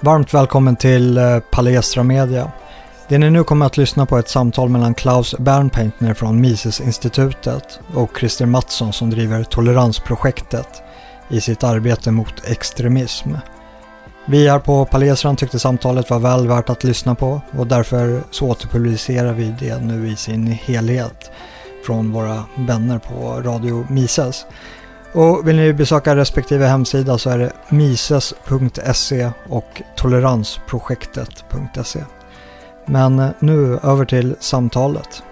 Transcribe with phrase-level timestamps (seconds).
[0.00, 2.52] Varmt välkommen till eh, Palestra Media.
[3.08, 7.80] Det ni nu kommer att lyssna på är ett samtal mellan Klaus Bernpaintner från Mises-institutet
[7.94, 10.68] och Christer Mattsson som driver Toleransprojektet
[11.28, 13.30] i sitt arbete mot extremism.
[14.26, 18.46] Vi här på Palestran tyckte samtalet var väl värt att lyssna på och därför så
[18.50, 21.30] återpublicerar vi det nu i sin helhet
[21.86, 24.46] från våra vänner på Radio Mises.
[25.16, 32.00] Och vill ni besöka respektive hemsida så är det mises.se och toleransprojektet.se.
[32.86, 35.22] Men nu över till samtalet.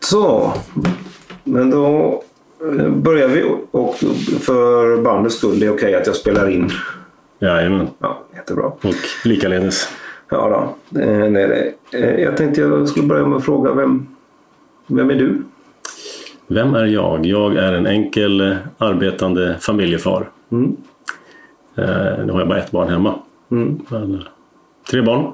[0.00, 0.52] Så,
[1.44, 2.22] men då
[2.78, 3.94] eh, börjar vi och
[4.40, 6.70] för bandets skull, det är okej att jag spelar in.
[7.38, 7.88] Jajamän.
[7.98, 8.66] Ja, jättebra.
[8.66, 9.88] Och likaledes.
[10.30, 11.72] Ja då, eh, det.
[11.92, 14.06] Eh, Jag tänkte jag skulle börja med att fråga vem,
[14.86, 15.42] vem är du?
[16.48, 17.26] Vem är jag?
[17.26, 20.28] Jag är en enkel eh, arbetande familjefar.
[20.52, 20.76] Mm.
[21.74, 23.14] Eh, Nu har jag bara ett barn hemma.
[23.50, 23.80] Mm.
[23.88, 24.24] Men,
[24.90, 25.32] Tre barn.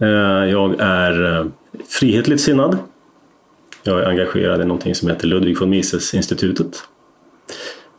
[0.00, 1.46] Eh, Jag är eh,
[1.88, 2.78] frihetligt sinnad.
[3.82, 6.76] Jag är engagerad i någonting som heter Ludwig von Mises-institutet.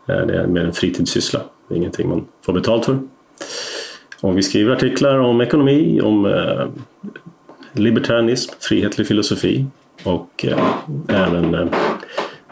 [0.07, 1.39] Eh, Det är mer en fritidssyssla.
[1.67, 2.99] Det är ingenting man får betalt för.
[4.21, 6.67] Och vi skriver artiklar om ekonomi, om eh,
[7.71, 9.65] libertarianism, frihetlig filosofi
[10.03, 11.67] och eh, även eh,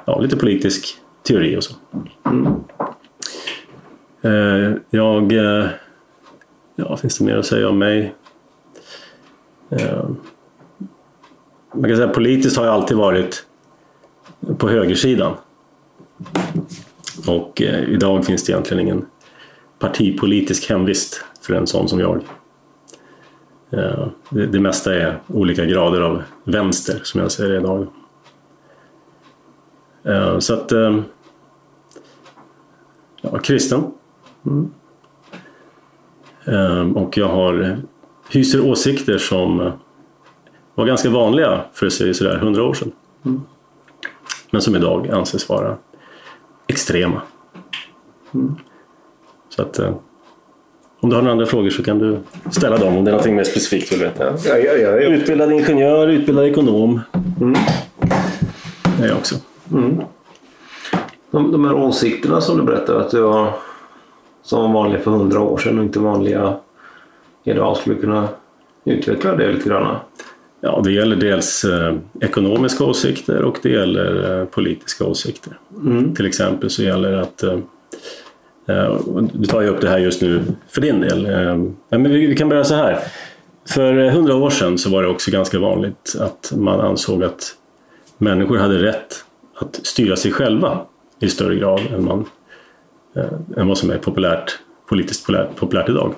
[0.05, 1.73] ja, lite politisk teori och så.
[4.21, 5.31] Eh, jag...
[5.31, 5.67] Eh,
[6.75, 8.13] ja, finns det mer att säga om mig?
[9.69, 10.09] Eh,
[11.73, 13.45] man kan säga politiskt har jag alltid varit
[14.57, 15.33] på högersidan.
[17.27, 19.05] Och eh, idag finns det egentligen ingen
[19.79, 22.21] partipolitisk hemvist för en sån som jag.
[23.69, 27.87] Eh, det, det mesta är olika grader av vänster som jag ser det idag.
[30.03, 30.71] Eh, så att...
[30.71, 30.99] Eh,
[33.21, 33.91] ja, kristen.
[34.45, 34.71] Mm.
[36.95, 37.77] Och jag har
[38.29, 39.71] hyser åsikter som
[40.75, 42.91] var ganska vanliga för att säga sådär 100 år sedan.
[44.51, 45.77] Men som idag anses vara
[46.67, 47.21] extrema.
[49.49, 49.79] Så att
[50.99, 52.17] om du har några andra frågor så kan du
[52.51, 54.23] ställa dem om det är något mer specifikt du vill veta.
[54.23, 55.09] Ja, ja, ja, ja.
[55.09, 57.01] Utbildad ingenjör, utbildad ekonom.
[58.97, 59.35] Det är jag också.
[61.31, 63.53] De, de här åsikterna som du berättade att du har
[64.43, 66.55] som var vanliga för hundra år sedan och inte vanliga
[67.43, 67.77] idag.
[67.77, 68.27] Skulle du kunna
[68.85, 69.95] utveckla det lite grann?
[70.61, 75.57] Ja, det gäller dels eh, ekonomiska åsikter och det gäller eh, politiska åsikter.
[76.15, 77.57] Till exempel så gäller det att eh,
[78.67, 78.99] Eh,
[79.33, 81.25] du tar ju upp det här just nu för din del.
[81.25, 81.57] Eh,
[81.89, 82.99] men vi, kan börja så här.
[83.69, 87.55] För hundra år sedan så var det också ganska vanligt att man ansåg att
[88.17, 90.85] människor hade rätt att styra sig själva
[91.19, 92.25] i större grad än, man,
[93.15, 94.59] eh, än vad som är populärt,
[94.89, 96.13] politiskt populärt, populärt idag.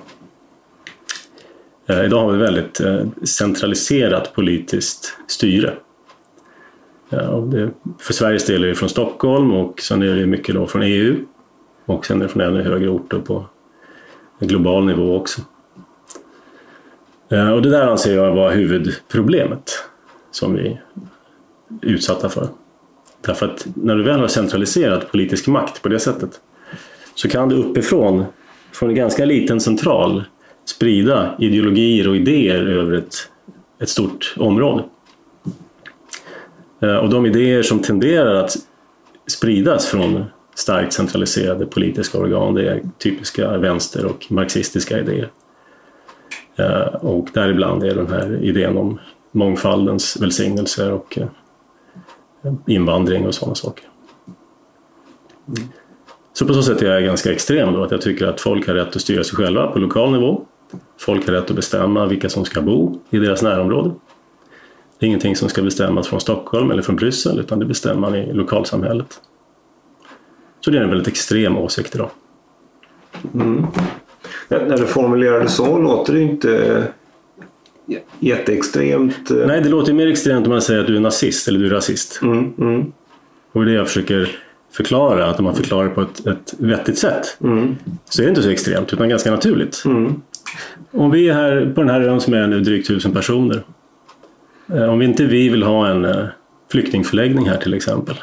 [2.04, 2.80] Idag har vi väldigt
[3.24, 5.72] centraliserat politiskt styre.
[7.08, 10.66] Ja, det, för Sveriges del är det från Stockholm och sen är det mycket då
[10.66, 11.16] från EU
[11.88, 13.46] och sen är det från ännu högre orter på
[14.40, 15.40] global nivå också.
[17.28, 19.70] Eh, och det där anser jag vara huvudproblemet
[20.30, 20.82] som vi är
[21.82, 22.48] utsatta för.
[23.20, 26.40] Därför att när du väl har centraliserat politisk makt på det sättet
[27.14, 28.24] så kan du uppifrån,
[28.72, 30.24] från en ganska liten central,
[30.64, 33.14] sprida ideologier och idéer över ett,
[33.78, 34.84] ett stort område.
[36.80, 38.56] Eh, och de idéer som tenderar att
[39.26, 40.24] spridas från
[40.58, 45.30] starkt centraliserade politiska organ det är typiska vänster och marxistiska idéer.
[46.56, 49.00] Eh, och däribland är den här idén om
[49.32, 51.28] mångfaldens välsignelser och eh,
[52.66, 53.84] invandring och sådana saker.
[56.32, 58.74] Så på så sätt är jag ganska extrem då, att jag tycker att folk har
[58.74, 60.44] rätt att styra sig själva på lokal nivå.
[61.00, 63.90] Folk har rätt att bestämma vilka som ska bo i deras närområde.
[64.98, 68.14] Det är ingenting som ska bestämmas från Stockholm eller från Bryssel utan det bestämmer man
[68.14, 69.20] i lokalsamhället.
[70.60, 72.10] Så det är en väldigt extrem åsikt idag.
[73.32, 76.82] När när du formulerar det så låter det inte
[78.20, 79.30] jätteextremt.
[79.30, 81.66] eh, Nej, det låter mer extremt om man säger att du är nazist eller du
[81.66, 82.20] är rasist.
[82.22, 82.92] Mm, mm,
[83.52, 84.36] Och det jag försöker
[84.72, 88.42] förklara, att om man förklarar på ett, ett vettigt sätt mm, så är det inte
[88.42, 89.82] så extremt utan ganska naturligt.
[89.84, 90.22] mm,
[90.90, 93.62] Om vi är här på den här ön som är nu drygt tusen personer.
[94.74, 96.24] eh, Om vi inte vi vill ha en eh,
[96.72, 98.14] flyktingförläggning här till exempel.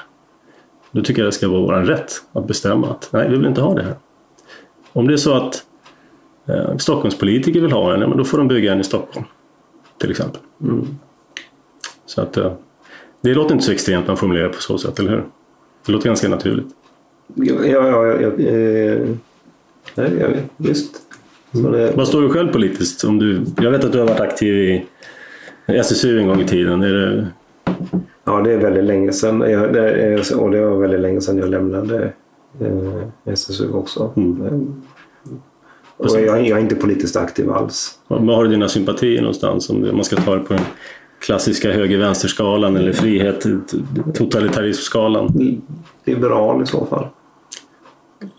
[0.96, 3.62] Då tycker jag det ska vara vår rätt att bestämma att nej, vi vill inte
[3.62, 3.96] ha det här.
[4.94, 5.66] Om det är så att
[6.48, 9.26] eh, Stockholmspolitiker vill ha en, ja, men då får de bygga en i Stockholm.
[9.98, 10.42] Till exempel.
[12.06, 12.54] Så att eh,
[13.22, 15.24] det låter inte så extremt man formulerar på så sätt, eller hur?
[15.86, 16.68] Det låter ganska naturligt.
[17.36, 19.08] Ja, ja, ja, ja, eh,
[19.96, 20.42] gör vi.
[20.58, 20.96] Visst.
[21.52, 21.94] Det...
[21.96, 23.04] Vad står du själv politiskt?
[23.04, 24.86] Om du, jag vet att du har varit aktiv i
[25.68, 26.84] SSU en gång i tiden.
[26.84, 27.28] Är det...
[28.24, 29.52] Ja, det är väldigt länge sedan.
[29.52, 32.14] Jag, det är, och det var väldigt länge sedan jag lämnade
[32.60, 34.14] eh, SSU också.
[34.16, 34.84] Mm.
[35.98, 38.00] Och jag, jag, är inte politiskt aktiv alls.
[38.08, 39.70] Var har du dina sympatier någonstans?
[39.70, 40.64] Om man ska ta det på den
[41.20, 43.46] klassiska höger-vänster-skalan eller frihet
[44.14, 45.62] totalitarism-skalan?
[46.06, 47.08] Liberal i så fall.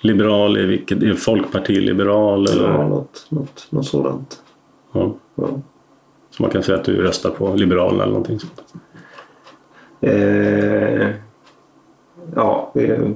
[0.00, 1.02] Liberal i vilket?
[1.02, 2.46] Är Folkparti-liberal?
[2.46, 2.70] Eller?
[2.70, 4.42] Ja, något, något, något sådant.
[4.92, 5.14] Ja.
[5.34, 5.48] ja.
[6.30, 8.62] Så man kan säga att du röstar på Liberalerna eller någonting sånt?
[10.00, 11.10] Eh,
[12.34, 13.14] ja, vi är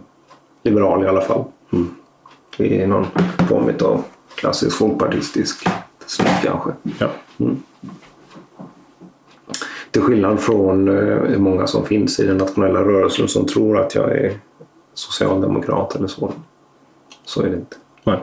[0.63, 1.45] liberal i alla fall.
[1.73, 1.95] Mm.
[2.59, 3.07] Vi är någon
[3.49, 4.05] form av
[4.35, 5.69] klassisk folkpartistisk
[6.07, 6.71] snitt kanske.
[6.99, 7.09] Ja.
[7.41, 7.63] Mm.
[9.91, 14.17] Till skillnad från eh, många som finns i den nationella rörelsen som tror att jag
[14.17, 14.39] är
[14.95, 16.33] socialdemokrat eller så.
[17.25, 17.77] Så är det inte.
[18.05, 18.19] Nej.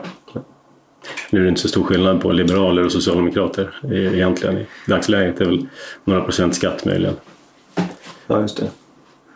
[1.30, 5.36] Nu är det inte så stor skillnad på liberaler och socialdemokrater egentligen i dagsläget.
[5.36, 5.68] Det är väl
[6.04, 7.14] några procent skatt möjligen.
[8.28, 8.70] Ja, just det.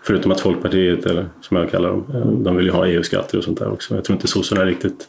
[0.03, 3.45] Förutom att Folkpartiet, eller som jag kallar dem, eh, de vill ju ha EU-skatter och
[3.45, 3.95] sånt där också.
[3.95, 5.09] Jag tror inte sossarna är riktigt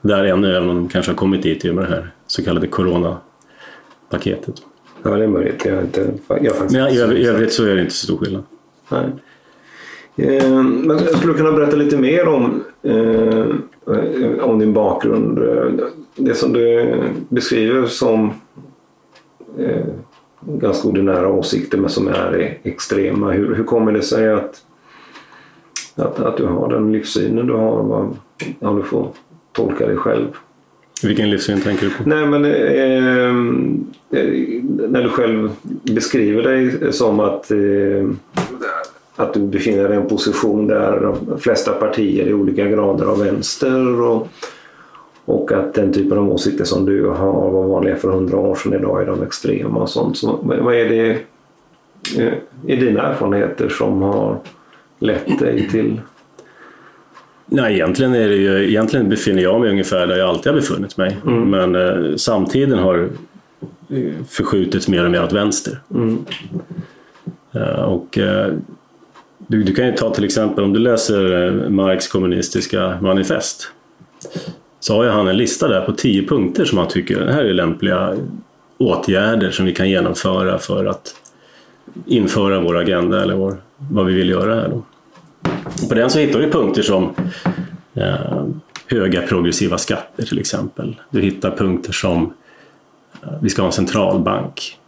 [0.00, 2.44] där ännu, även om de kanske har kommit dit i och med det här så
[2.44, 4.62] kallade coronapaketet.
[5.02, 5.64] Ja, det är möjligt.
[5.64, 8.42] Jag, inte, jag Men i övrigt så är det inte så stor skillnad.
[8.88, 9.06] Nej.
[10.16, 13.46] Eh, men jag skulle kunna berätta lite mer om, eh,
[14.40, 15.38] om din bakgrund.
[16.16, 16.94] Det som du
[17.28, 18.32] beskriver som
[19.58, 19.86] eh,
[20.46, 23.32] ganska ordinära åsikter men som är extrema.
[23.32, 24.62] Hur, hur kommer det sig att,
[25.94, 27.82] att, att du har den livssynen du har?
[27.82, 28.16] Vad,
[28.60, 29.08] ja, du får
[29.52, 30.26] tolka dig själv.
[31.02, 32.08] Vilken livssyn tänker du på?
[32.08, 33.32] Nej, men, eh,
[34.88, 35.50] när du själv
[35.82, 38.08] beskriver dig som att, eh,
[39.16, 43.18] att du befinner dig i en position där de flesta partier är olika grader av
[43.18, 44.28] vänster och,
[45.26, 48.74] och att den typen av åsikter som du har var vanliga för hundra år sedan
[48.74, 50.18] idag är de extrema och sånt.
[50.18, 51.10] Så, vad är det
[52.18, 52.34] eh,
[52.66, 54.38] i dina erfarenheter som har
[54.98, 56.00] lett dig till
[57.48, 60.96] Nej, egentligen, är det ju, egentligen befinner jag mig ungefär där jag alltid har befunnit
[60.96, 61.16] mig.
[61.26, 61.50] Mm.
[61.50, 63.08] Men eh, samtiden har
[63.88, 65.80] eh, förskjutits mer och mer åt vänster.
[65.94, 66.18] Mm.
[67.56, 68.54] Uh, och, uh,
[69.38, 73.72] du, du, kan ju ta till exempel om du läser Marx kommunistiska manifest.
[74.86, 77.44] Så har ju han en lista där på tio punkter som han tycker det här
[77.44, 78.16] är lämpliga
[78.78, 81.14] åtgärder som vi kan genomföra för att
[82.06, 84.68] införa vår agenda eller vår, vad vi vill göra här.
[84.68, 84.82] Då.
[85.88, 87.14] På den så hittar du punkter som
[87.94, 88.44] eh,
[88.86, 90.96] höga progressiva skatter till exempel.
[91.10, 92.32] Du hittar punkter som
[93.22, 94.78] eh, vi ska ha en centralbank.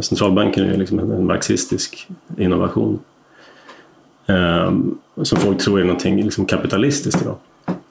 [0.00, 2.08] Centralbanken är liksom en marxistisk
[2.38, 2.98] innovation.
[4.26, 4.72] Eh,
[5.22, 7.36] som folk tror är någonting liksom kapitalistiskt idag.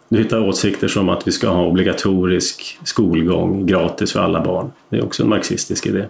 [0.10, 4.72] Du hittar åsikter som att vi ska ha obligatorisk skolgång gratis för alla barn.
[4.90, 6.06] Det är också en marxistisk idé.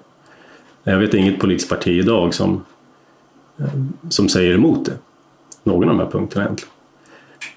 [0.83, 2.65] Jag vet inget politiskt parti idag som,
[3.57, 3.65] eh,
[4.09, 4.93] som säger emot det
[5.63, 6.73] någon av de här punkterna egentligen.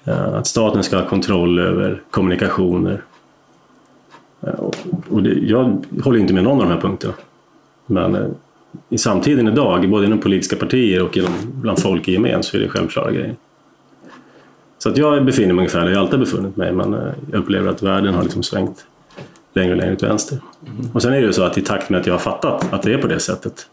[0.03, 3.03] Eh, att staten ska ha kontroll över kommunikationer.
[4.41, 4.69] Eh,
[5.09, 7.13] och det, jag håller inte med någon av de här punkterna.
[7.85, 8.35] Men
[8.89, 12.61] i samtiden idag, både inom politiska partier och inom, bland folk i gemen, så är
[12.61, 13.35] det självklara grejer.
[14.83, 16.93] Så att jag befinner mig ungefär där jag alltid befunnit mig, men
[17.31, 18.85] jag upplever att världen har liksom svängt
[19.53, 20.39] längre och längre till vänster.
[20.67, 20.91] Mm.
[20.93, 22.83] Och sen är det ju så att i takt med att jag har fattat att
[22.83, 23.67] det är på det sättet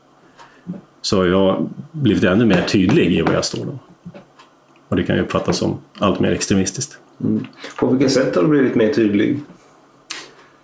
[1.02, 3.78] så har jag blivit ännu mer tydlig i var jag står då.
[4.88, 6.98] Och det kan ju uppfattas som allt mer extremistiskt.
[7.24, 7.46] Mm.
[7.78, 9.40] På vilket sätt har du blivit mer tydlig?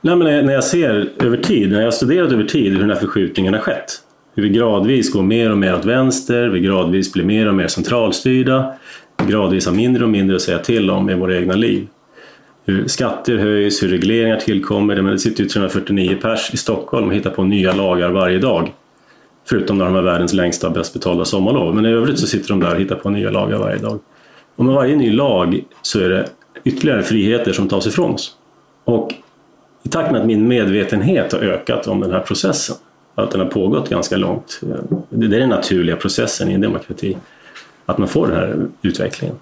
[0.00, 2.90] Nej, men när jag ser över tid, när jag har studerat över tid hur den
[2.90, 4.02] här förskjutningen har skett.
[4.34, 7.68] Hur vi gradvis går mer och mer åt vänster, vi gradvis blir mer och mer
[7.68, 8.74] centralstyrda,
[9.24, 11.86] gradvis har mindre och mindre att säga till om i våra egna liv.
[12.64, 14.94] Hur skatter höjs, hur regleringar tillkommer.
[14.94, 18.72] Det sitter ju 349 pers i Stockholm och hittar på nya lagar varje dag.
[19.48, 21.74] Förutom när de har världens längsta och bäst betalda sommarlov.
[21.74, 23.98] Men i övrigt så sitter de där och hittar på nya lagar varje dag.
[24.56, 26.28] Och med varje ny lag så är det
[26.64, 28.36] ytterligare friheter som tas ifrån oss.
[28.84, 29.14] Och
[29.82, 32.76] i takt med att min medvetenhet har ökat om den här processen,
[33.14, 34.60] att den har pågått ganska långt,
[35.10, 37.16] det är den naturliga processen i en demokrati,
[37.86, 39.36] att man får den här utvecklingen.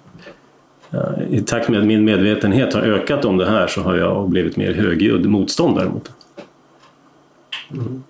[1.29, 4.57] I takt med att min medvetenhet har ökat om det här så har jag blivit
[4.57, 6.11] mer högljudd motståndare mot det.
[7.77, 8.03] Mm.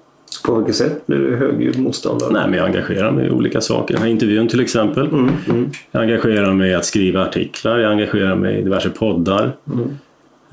[0.45, 2.33] På vilket sätt blir du högljudd motståndare?
[2.33, 3.93] Nej, men jag engagerar mig i olika saker.
[3.93, 5.07] Den här intervjun till exempel.
[5.07, 5.69] Mm, mm.
[5.91, 9.51] Jag engagerar mig i att skriva artiklar, jag engagerar mig i diverse poddar.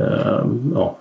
[0.00, 0.96] Uh, ja,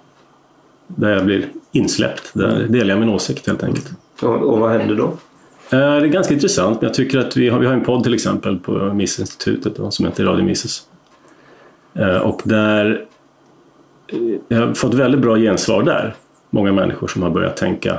[0.87, 2.31] där jag blir insläppt.
[2.33, 2.71] Där mm.
[2.71, 3.91] delar jag min åsikt helt enkelt.
[4.21, 5.13] Och, och vad händer då?
[5.73, 6.81] Uh, det är ganska intressant.
[6.81, 10.23] Jag tycker att vi har, vi har en podd till exempel på Missinstitutet som heter
[10.23, 10.81] Radio Misses.
[11.99, 13.05] Uh, och där
[14.47, 16.15] jag har fått väldigt bra gensvar där.
[16.49, 17.97] Många människor som har börjat tänka,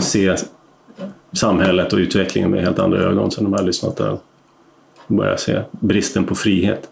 [0.00, 0.36] se
[1.32, 4.18] samhället och utvecklingen med helt andra ögon sen de har lyssnat där.
[5.06, 6.88] Börjar se bristen på frihet.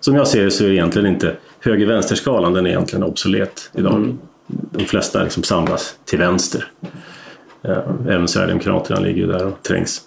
[0.00, 3.94] Som jag ser det så är egentligen inte höger-vänster-skalan, den är egentligen obsolet idag.
[3.94, 4.18] Mm.
[4.46, 6.70] De flesta liksom samlas till vänster.
[8.08, 10.02] Även Sverigedemokraterna ligger ju där och trängs.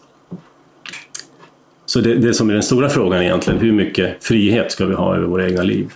[1.86, 5.16] Så det, det som är den stora frågan egentligen, hur mycket frihet ska vi ha
[5.16, 5.92] över våra egna liv?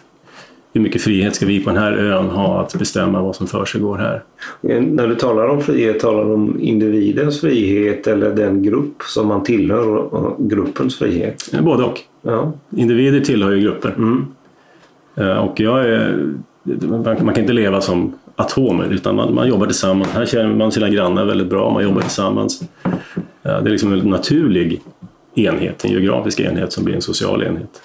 [0.74, 3.66] Hur mycket frihet ska vi på den här ön ha att bestämma vad som för
[3.66, 4.24] sig här?
[4.82, 9.44] När du talar om frihet, talar du om individens frihet eller den grupp som man
[9.44, 11.52] tillhör och gruppens frihet?
[11.62, 12.00] Både och.
[12.22, 12.54] Ja.
[12.76, 13.94] Individer tillhör ju grupper.
[13.98, 14.26] Mm.
[15.16, 16.30] Eh, och jag är,
[17.00, 20.10] man kan inte leva som atomer utan man, man jobbar tillsammans.
[20.10, 22.62] Här känner man sina grannar väldigt bra, man jobbar tillsammans.
[23.44, 24.82] Det är liksom en naturlig
[25.36, 27.82] enhet, en geografisk enhet som blir en social enhet.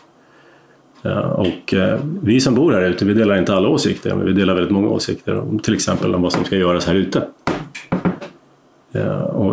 [1.35, 4.55] Och eh, vi som bor här ute, vi delar inte alla åsikter, men vi delar
[4.55, 7.23] väldigt många åsikter om till exempel om vad som ska göras här ute.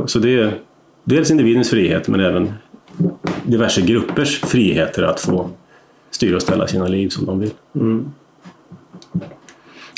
[0.05, 0.59] Så det är
[1.03, 2.53] dels individens frihet men även
[3.45, 5.49] diverse gruppers friheter att få
[6.11, 7.51] styra och ställa sina liv som de vill.
[7.75, 8.11] Mm.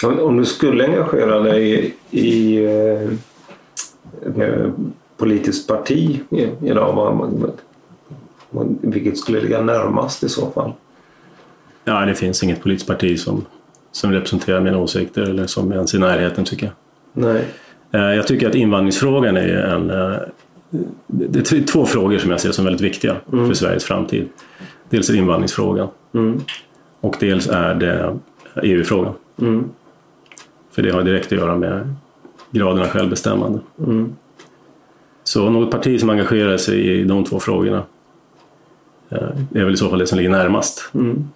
[0.04, 3.12] Om du skulle engagera dig i eh,
[4.38, 4.74] ett
[5.18, 6.20] politiskt parti
[6.62, 6.94] idag,
[8.50, 10.74] vad, vilket skulle ligga närmast i så fall?
[11.84, 13.46] Ja, det finns inget politiskt parti som,
[13.92, 16.74] som representerar mina åsikter eller som är ens i närheten tycker jag.
[17.14, 17.46] Nej.
[17.92, 19.90] Eh, jag tycker att invandringsfrågan är en...
[19.90, 20.18] Eh,
[21.08, 23.48] det är två frågor som jag ser som väldigt viktiga mm.
[23.48, 24.30] för Sveriges framtid.
[24.90, 26.42] Dels är invandringsfrågan mm.
[27.02, 28.16] och dels är det
[28.64, 29.14] EU-frågan.
[29.42, 29.70] Mm.
[30.78, 31.94] För det har direkt att göra med
[32.52, 33.60] graden av självbestämmande.
[33.80, 34.16] Mm.
[35.24, 37.84] Så något parti som engagerar sig i de två frågorna
[39.10, 39.18] eh,
[39.54, 40.90] är väl i så fall det som ligger närmast.
[40.94, 41.28] Mm.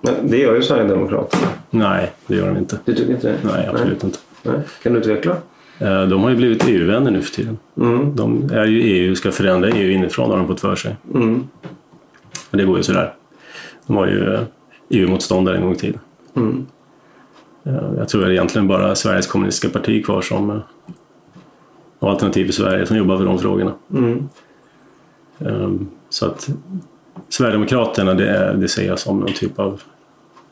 [0.00, 1.46] Men det gör ju Sverigedemokraterna.
[1.70, 2.78] Nej, det gör de inte.
[2.84, 3.36] Du tycker inte det?
[3.42, 4.04] Nej, absolut Nej.
[4.04, 4.18] inte.
[4.42, 4.60] Nej.
[4.82, 5.36] Kan du utveckla?
[5.78, 7.58] Eh, de har ju blivit EU-vänner nu för tiden.
[7.76, 8.16] Mm.
[8.16, 10.96] De är ju EU, ska förändra EU inifrån har de fått för sig.
[11.14, 11.48] Mm.
[12.50, 13.14] Men det går ju sådär.
[13.86, 14.38] De var ju
[14.88, 16.00] EU-motståndare en gång i tiden.
[16.36, 16.66] Mm.
[17.96, 20.56] Jag tror det är egentligen bara Sveriges kommunistiska parti kvar som eh,
[21.98, 23.72] har Alternativ för Sverige som jobbar för de frågorna.
[23.92, 24.28] Mm.
[25.38, 26.48] Ehm, så att
[27.28, 29.82] Sverigedemokraterna det, är, det ser jag som någon typ av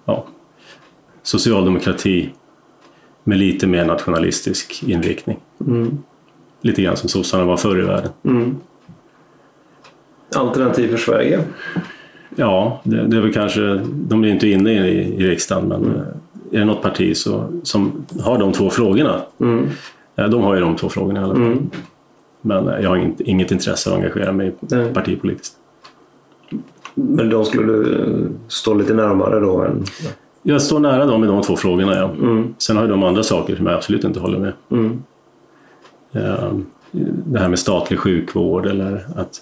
[0.05, 0.27] ja,
[1.23, 2.31] socialdemokrati
[3.25, 5.39] med lite mer nationalistisk inriktning.
[5.61, 5.99] Mm.
[6.61, 8.11] Lite grann som sossarna var förr i världen.
[8.25, 8.57] Mm.
[10.37, 11.41] Alternativ för Sverige?
[12.37, 16.01] Ja, det, det, är väl kanske, de blir inte inne i, i riksdagen men mm.
[16.53, 19.69] Är det något parti så, som har de två frågorna, mm.
[20.15, 21.45] de har ju de två frågorna i alla fall.
[21.45, 21.71] Mm.
[22.41, 24.95] Men jag har inget, inget intresse av att engagera mig Nej.
[24.95, 25.57] partipolitiskt.
[26.95, 27.99] Men de skulle
[28.49, 29.63] stå lite närmare då?
[29.63, 29.85] Än...
[30.43, 32.11] Jag står nära dem i de två frågorna, ja.
[32.11, 32.55] Mm.
[32.59, 34.53] Sen har ju de andra saker som jag absolut inte håller med.
[34.71, 35.03] Mm.
[37.25, 39.41] Det här med statlig sjukvård eller att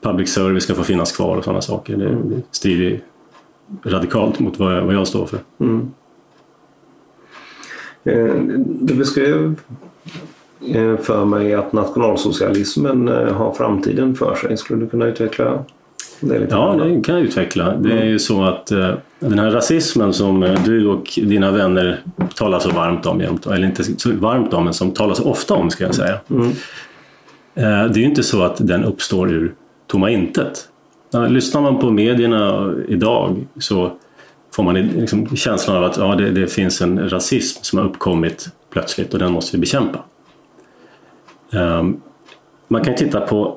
[0.00, 1.96] public service ska få finnas kvar och sådana saker.
[1.96, 2.42] Det, mm.
[2.50, 3.00] strider
[3.84, 5.38] radikalt mot vad jag, vad jag står för.
[5.60, 5.90] Mm.
[8.04, 8.34] Eh,
[8.66, 9.54] du beskrev
[10.74, 14.56] eh, för mig att nationalsocialismen eh, har framtiden för sig.
[14.56, 15.64] Skulle du kunna utveckla
[16.20, 16.54] det lite?
[16.54, 17.76] Ja, det kan jag utveckla.
[17.76, 18.66] Det är ju så att
[19.18, 22.00] den här rasismen som du och dina vänner
[22.34, 25.70] talar så varmt om jämt, eller inte så varmt om, men som talas ofta om
[25.70, 26.20] ska jag säga.
[26.30, 26.48] Mm.
[27.54, 29.54] Det är ju inte så att den uppstår ur
[29.86, 30.68] tomma intet.
[31.12, 33.92] Lyssnar man på medierna idag så
[34.54, 38.48] får man liksom känslan av att ja, det, det, finns en rasism som har uppkommit
[38.70, 39.98] plötsligt och den måste vi bekämpa.
[41.52, 42.00] Um,
[42.68, 43.56] man kan titta på,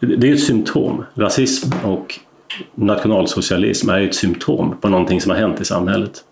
[0.00, 2.18] det är ett symptom, rasism och
[2.74, 6.24] nationalsocialism är ett symptom på någonting som har hänt i samhället.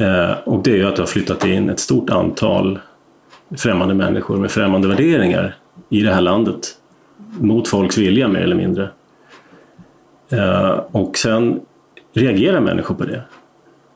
[0.00, 2.78] Uh, och det är ju att det har flyttat in ett stort antal
[3.58, 5.56] främmande människor med främmande värderingar
[5.88, 6.78] i det här landet
[7.40, 8.90] mot folks vilja mer eller mindre.
[10.30, 11.60] Eh, och sen
[12.14, 13.22] reagerar människor på det.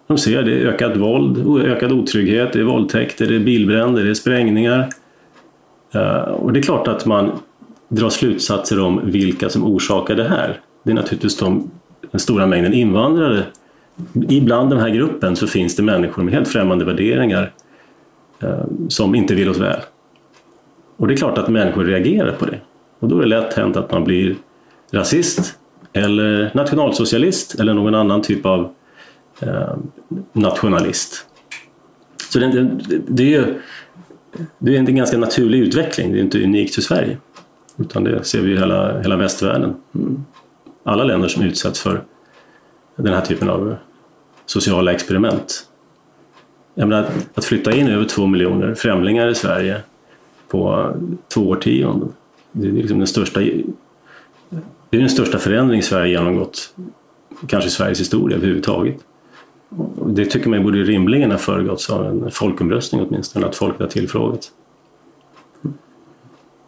[0.06, 4.10] De ser det är ökat våld, ökad otrygghet, det är våldtäkter, det är bilbränder, det
[4.10, 4.88] är sprängningar.
[5.94, 7.32] Eh, och det är klart att man
[7.88, 10.60] drar slutsatser om vilka som orsakar det här.
[10.82, 11.70] Det är naturligtvis de,
[12.10, 13.42] den stora mängden invandrare.
[14.28, 17.52] Ibland den här gruppen så finns det människor med helt främmande värderingar
[18.42, 19.80] eh, som inte vill oss väl.
[20.96, 22.58] Och det är klart att människor reagerar på det.
[22.98, 24.36] Och då är det lätt hänt att man blir
[24.92, 25.59] rasist
[25.92, 28.74] eller nationalsocialist eller någon annan typ av
[29.40, 29.76] eh,
[30.32, 31.26] nationalist.
[32.32, 33.60] Så det, det, det, är ju
[34.58, 37.18] det är en ganska naturlig utveckling, det är inte unikt för Sverige.
[37.76, 39.74] Utan det ser vi i hela, hela västvärlden.
[39.94, 40.24] Mm.
[40.84, 42.02] Alla länder som utsätts för
[42.96, 43.76] den här typen av
[44.46, 45.66] sociala experiment.
[46.74, 49.80] Jag menar, att flytta in över två miljoner främlingar i Sverige
[50.48, 50.94] på
[51.34, 52.12] två årtionden.
[52.52, 53.40] Det är liksom den största,
[54.90, 56.74] det är den största förändring Sverige genomgått,
[57.46, 58.96] kanske i Sveriges historia överhuvudtaget.
[60.06, 64.52] Det tycker man borde rimligen ha föregåtts av en folkomröstning åtminstone, att folket har tillfrågats.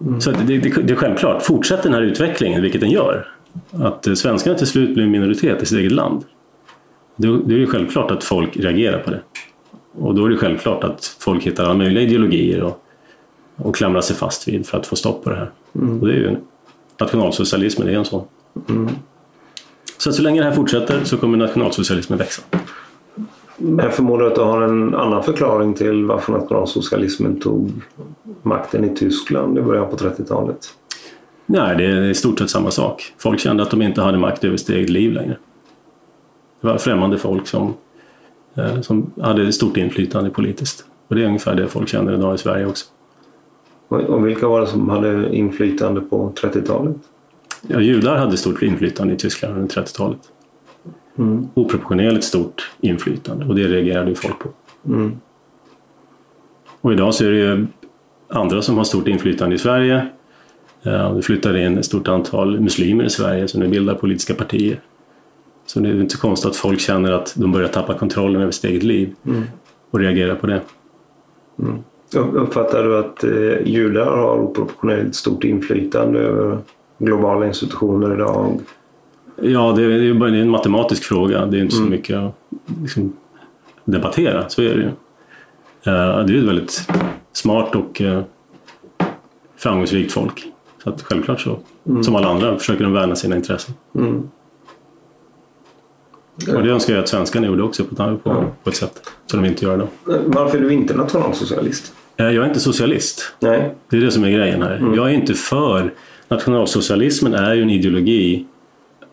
[0.00, 0.21] Mm.
[0.21, 3.29] Så det, det, det, är självklart, fortsätter den här utvecklingen, vilket den gör,
[3.71, 6.25] att svenskarna till slut blir en minoritet i sitt eget land,
[7.17, 9.21] då, då är det självklart att folk reagerar på det.
[9.93, 12.85] Och då är det självklart att folk hittar alla möjliga ideologier och,
[13.57, 15.50] och klamrar sig fast vid för att få stopp på det här.
[15.75, 16.00] Mm.
[16.00, 16.37] Och det är ju
[17.01, 18.25] nationalsocialismen, är en sån.
[18.69, 18.89] Mm.
[19.99, 22.43] Så så länge det här fortsätter så kommer nationalsocialismen växa.
[23.57, 27.71] Men jag förmodar att du har en annan förklaring till varför nationalsocialismen tog
[28.43, 30.59] makten i Tyskland i början på 30-talet?
[31.47, 33.15] Nej, det är i stort sett samma sak.
[33.19, 35.37] Folk kände att de inte hade makt över sitt eget liv längre.
[36.61, 37.75] Det var främmande folk som,
[38.55, 40.85] eh, som hade stort inflytande politiskt.
[41.09, 42.87] Och det är ungefär det folk känner idag i Sverige också.
[43.93, 46.97] Och vilka var det som hade inflytande på 30-talet?
[47.67, 50.19] Ja, judar hade stort inflytande i Tyskland under 30-talet.
[51.19, 51.49] Mm.
[51.55, 54.49] Oproportionerligt stort inflytande och det reagerade ju folk på.
[54.87, 55.17] Mm.
[56.81, 57.67] Och idag så är det ju
[58.29, 60.09] andra som har stort inflytande i Sverige.
[61.15, 64.81] Det flyttar in ett stort antal muslimer i Sverige som nu bildar politiska partier.
[65.67, 68.65] Så det är inte konstigt att folk känner att de börjar tappa kontrollen över sitt
[68.65, 69.43] eget liv mm.
[69.91, 70.61] och reagerar på det.
[71.59, 71.85] Mm.
[72.14, 76.59] Uppfattar du att eh, judar har oproportionerligt stort inflytande över
[76.99, 78.61] globala institutioner idag?
[79.42, 81.47] Ja, det är, det är bara en matematisk fråga.
[81.47, 81.87] Det är inte mm.
[81.87, 82.35] så mycket att
[82.83, 83.12] liksom,
[83.85, 84.87] debattera, så är det ju.
[85.92, 86.88] Uh, det är ett väldigt
[87.33, 88.21] smart och uh,
[89.57, 90.52] framgångsrikt folk.
[90.85, 92.04] Så att självklart så, mm.
[92.04, 93.75] som alla andra, försöker de värna sina intressen.
[93.95, 94.28] Mm.
[96.57, 99.49] Och det önskar jag att svenskarna gjorde också på, på, på ett sätt som de
[99.49, 99.88] inte gör idag.
[100.26, 101.95] Varför är du inte nationalsocialist?
[102.23, 103.35] Eh, jag är inte socialist.
[103.40, 103.75] Nej.
[103.90, 104.77] Det är det som är grejen här.
[104.77, 104.94] Mm.
[104.94, 105.94] Jag är inte för...
[106.29, 108.47] Nationalsocialismen är ju en ideologi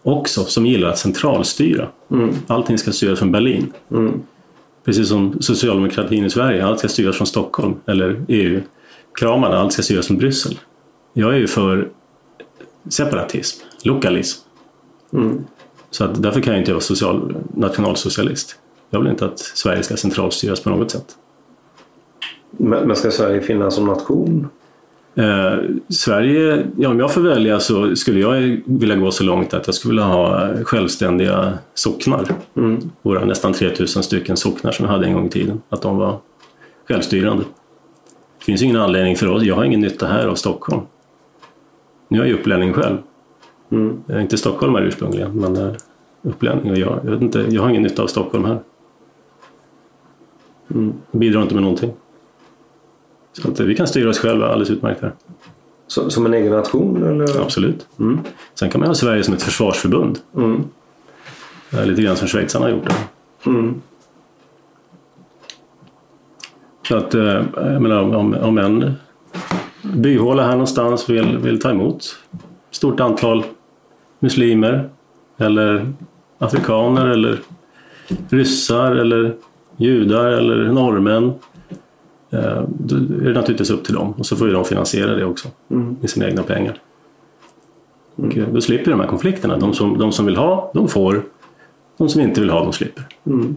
[0.03, 1.87] också som gillar att centralstyra.
[2.11, 2.35] Mm.
[2.47, 3.73] Allting ska styras från Berlin.
[3.91, 4.21] Mm.
[4.85, 8.61] Precis som socialdemokratin i Sverige, allt ska styras från Stockholm eller EU.
[9.19, 10.59] Kramarna, allt ska styras från Bryssel.
[11.13, 11.89] Jag är ju för
[12.89, 14.39] separatism, lokalism.
[15.13, 15.43] Mm.
[15.89, 18.55] Så att därför kan jag inte vara social, nationalsocialist.
[18.89, 21.15] Jag vill inte att Sverige ska centralstyras på något sätt.
[22.51, 24.47] Men ska Sverige finnas som nation?
[25.15, 25.53] Eh,
[25.89, 29.75] Sverige, ja, om jag får välja så skulle jag vilja gå så långt att jag
[29.75, 32.25] skulle vilja ha självständiga socknar.
[32.55, 32.79] Mm.
[33.01, 35.61] Våra nästan 3000 stycken socknar som vi hade en gång i tiden.
[35.69, 36.17] Att de var
[36.87, 37.43] självstyrande.
[38.39, 40.81] Det finns ingen anledning för oss, jag har ingen nytta här av Stockholm.
[42.07, 42.97] Nu är jag ju upplänning själv.
[43.71, 44.03] Mm.
[44.05, 45.77] Jag är inte stockholmare ursprungligen men är
[46.21, 48.59] upplänning och jag, jag, vet inte, jag har ingen nytta av Stockholm här.
[50.71, 50.93] Mm.
[51.11, 51.93] Jag bidrar inte med någonting.
[53.41, 55.11] Så att vi kan styra oss själva alldeles utmärkt här.
[55.87, 57.03] Så, som en egen nation?
[57.03, 57.41] Eller?
[57.41, 57.87] Absolut.
[57.99, 58.19] Mm.
[58.53, 60.19] Sen kan man ha Sverige som ett försvarsförbund.
[60.35, 60.63] Mm.
[61.85, 62.95] Lite grann som schweizarna har gjort det.
[63.49, 63.81] Mm.
[66.87, 68.93] Så att, eh, jag menar, om, om en
[69.81, 72.17] byhåla här någonstans vill, vill ta emot
[72.71, 73.43] stort antal
[74.19, 74.89] muslimer
[75.37, 75.93] eller
[76.37, 77.39] afrikaner eller
[78.29, 79.35] ryssar eller
[79.77, 81.33] judar eller norrmän
[82.67, 85.47] då är det naturligtvis upp till dem och så får ju de finansiera det också
[85.71, 85.97] mm.
[86.01, 86.81] med sina egna pengar.
[88.15, 88.53] Och mm.
[88.53, 89.57] då slipper de här konflikterna.
[89.57, 91.21] De som, de som vill ha, de får.
[91.97, 93.03] De som inte vill ha, de slipper.
[93.25, 93.55] Mm.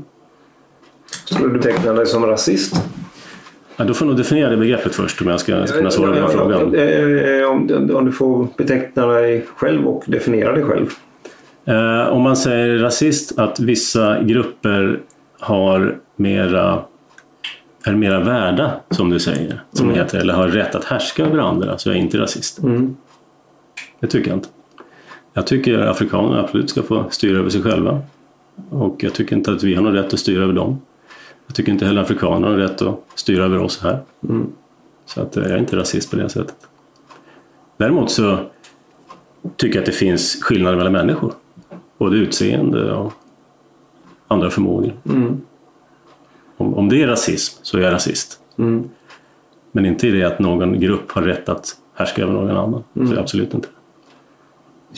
[1.24, 2.82] Skulle du beteckna dig som rasist?
[3.76, 6.30] Ja, då får du definiera det begreppet först om jag ska kunna svara på den
[6.30, 6.62] frågan.
[7.50, 10.86] Om, om du får beteckna dig själv och definiera dig själv.
[11.64, 15.00] Eh, om man säger rasist att vissa grupper
[15.40, 16.82] har mera
[17.84, 19.98] är mera värda, som du säger, som mm.
[19.98, 22.58] heter, eller har rätt att härska över andra, så är jag inte rasist.
[22.58, 22.96] Mm.
[24.00, 24.48] Det tycker jag inte.
[25.32, 28.02] Jag tycker att afrikanerna absolut ska få styra över sig själva.
[28.70, 30.80] Och jag tycker inte att vi har någon rätt att styra över dem.
[31.46, 34.02] Jag tycker inte heller afrikanerna har rätt att styra över oss här.
[34.28, 34.46] Mm.
[35.06, 36.56] Så att eh, jag är inte rasist på det sättet.
[37.76, 38.38] Däremot så
[39.56, 41.32] tycker jag att det finns skillnader mellan människor.
[41.98, 43.12] Både utseende och
[44.28, 44.92] andra förmågor.
[45.04, 45.40] Mm.
[46.62, 48.38] Om, om det är rasism så är jag rasist.
[48.58, 48.88] Mm.
[49.72, 52.84] Men inte i det att någon grupp har rätt att härska över någon annan.
[52.96, 53.08] Mm.
[53.08, 53.68] Så absolut inte.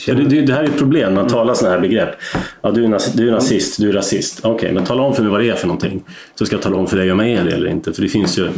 [0.07, 2.09] Ja, det, det, här är ett problem man talar sådana här begrepp.
[2.61, 4.39] Ja, du, är nazist, du är nazist, du är rasist.
[4.39, 6.03] Okej, okay, men tala om för mig vad det är för någonting.
[6.35, 7.93] Så ska jag tala om för dig om jag är det eller inte.
[7.93, 8.49] För det finns ju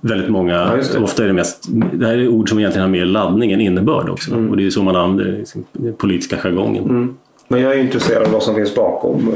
[0.00, 0.52] väldigt många,
[0.92, 3.60] ja, ofta är det mest, det här är ord som egentligen har mer laddning än
[3.60, 4.32] innebörd också.
[4.32, 4.50] Mm.
[4.50, 6.84] Och det är så man använder den politiska jargongen.
[6.84, 7.16] Mm.
[7.52, 9.34] Men jag är intresserad av vad som finns bakom,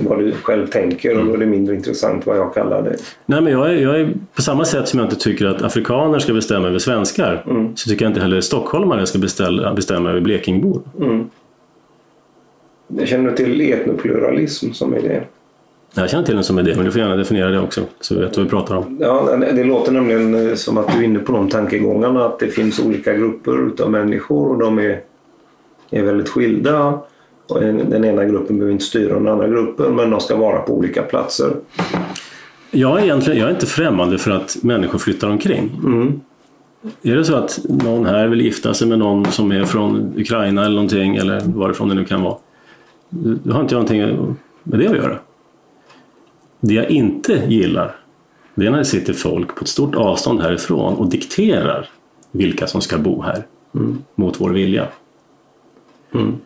[0.00, 2.96] vad du själv tänker och då är det mindre intressant vad jag kallar det.
[3.26, 6.18] Nej, men jag är, jag är på samma sätt som jag inte tycker att afrikaner
[6.18, 7.76] ska bestämma över svenskar mm.
[7.76, 10.80] så tycker jag inte heller stockholmare ska beställa, bestämma över blekingbor.
[11.00, 11.30] Mm.
[12.88, 15.22] Jag känner till etnopluralism som är det.
[15.94, 18.20] Jag känner till den som idé, men du får gärna definiera det också så vi
[18.20, 18.98] vet vad vi pratar om.
[19.00, 22.80] Ja, det låter nämligen som att du är inne på de tankegångarna att det finns
[22.80, 25.00] olika grupper av människor och de är,
[25.90, 27.00] är väldigt skilda.
[27.48, 31.02] Den ena gruppen behöver inte styra den andra gruppen men de ska vara på olika
[31.02, 31.50] platser.
[32.70, 35.80] Jag är, egentligen, jag är inte främmande för att människor flyttar omkring.
[35.84, 36.20] Mm.
[37.02, 40.64] Är det så att någon här vill gifta sig med någon som är från Ukraina
[40.64, 42.36] eller någonting eller varifrån det nu kan vara.
[43.10, 45.18] Då har inte jag någonting med det att göra.
[46.60, 47.94] Det jag inte gillar
[48.58, 51.88] det är när det sitter folk på ett stort avstånd härifrån och dikterar
[52.30, 53.98] vilka som ska bo här mm.
[54.14, 54.88] mot vår vilja.
[56.14, 56.36] Mm.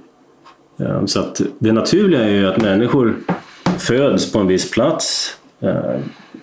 [1.07, 3.16] Så att det naturliga är ju att människor
[3.79, 6.01] föds på en viss plats eh,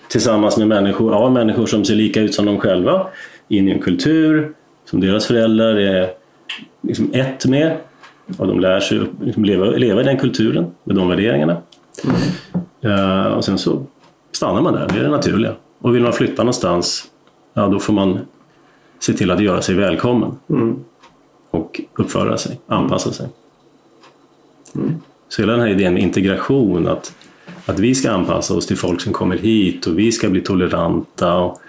[0.08, 3.06] tillsammans med människor, ja, människor som ser lika ut som de själva
[3.48, 4.52] in i en kultur
[4.84, 6.10] som deras föräldrar är
[6.82, 7.76] liksom ett med
[8.38, 11.56] och de lär sig liksom leva, leva i den kulturen med de värderingarna.
[12.82, 13.32] Mm.
[13.32, 13.86] och sen så
[14.32, 15.54] stannar man där, det är det naturliga.
[15.78, 17.04] Och vill man flytta någonstans,
[17.54, 18.18] ja då får man
[18.98, 20.32] se till att göra sig välkommen.
[20.50, 20.84] Mm.
[21.50, 23.28] Och uppföra sig, anpassa sig.
[24.74, 24.94] Mm.
[25.28, 27.14] Så hela den här idén med integration, att,
[27.66, 31.36] att vi ska anpassa oss till folk som kommer hit och vi ska bli toleranta
[31.36, 31.60] och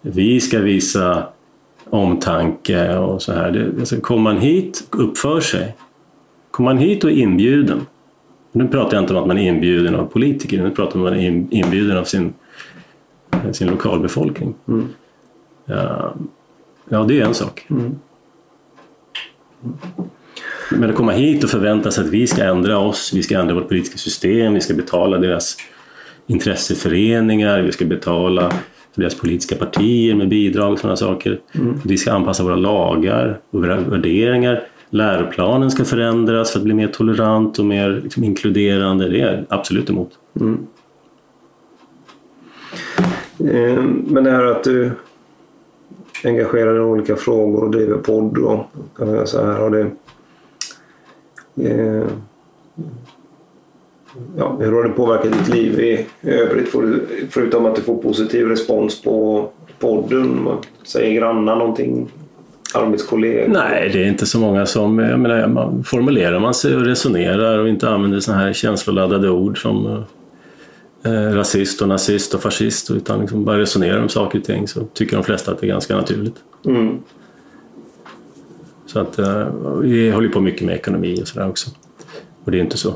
[0.00, 1.28] vi ska visa
[1.90, 3.50] omtanke och så här.
[3.50, 5.74] Det, alltså, kommer man hit och uppför sig,
[6.50, 7.86] kommer man hit och är inbjuden,
[8.52, 11.12] nu pratar jag inte om att man är inbjuden av politiker, nu pratar man om
[11.12, 12.34] att man är inbjuden av sin,
[13.52, 14.54] sin lokalbefolkning.
[14.68, 14.88] Mm.
[15.64, 16.14] Ja,
[16.88, 17.66] ja, det är en sak.
[17.70, 17.98] Mm.
[20.70, 23.54] Men att komma hit och förvänta sig att vi ska ändra oss, vi ska ändra
[23.54, 25.56] vårt politiska system, vi ska betala deras
[26.26, 28.50] intresseföreningar, vi ska betala
[28.94, 31.40] för deras politiska partier med bidrag och sådana saker.
[31.54, 31.80] Mm.
[31.84, 34.62] Vi ska anpassa våra lagar och våra värderingar.
[34.90, 39.08] Läroplanen ska förändras för att bli mer tolerant och mer liksom, inkluderande.
[39.08, 40.10] Det är jag absolut emot.
[40.40, 40.66] Mm.
[43.38, 44.90] Eh, men det här att du
[46.24, 48.66] engagerar dig i olika frågor och driver podd och
[49.24, 49.90] så här, har det
[51.60, 52.06] Eh,
[54.36, 56.74] ja, hur har det påverkat ditt liv i övrigt?
[57.30, 60.48] Förutom att du får positiv respons på podden?
[60.82, 62.08] Säger grannar någonting?
[62.74, 63.48] Arbetskollegor?
[63.48, 64.98] Nej, det är inte så många som...
[64.98, 69.62] Jag menar, man, formulerar man sig och resonerar och inte använder sådana här känsloladdade ord
[69.62, 70.04] som
[71.04, 74.84] eh, rasist och nazist och fascist utan liksom bara resonerar om saker och ting så
[74.84, 76.36] tycker de flesta att det är ganska naturligt.
[76.64, 76.98] Mm.
[78.86, 79.48] Så att uh,
[79.80, 81.70] vi håller på mycket med ekonomi och sådär också.
[82.44, 82.94] Och det är inte så,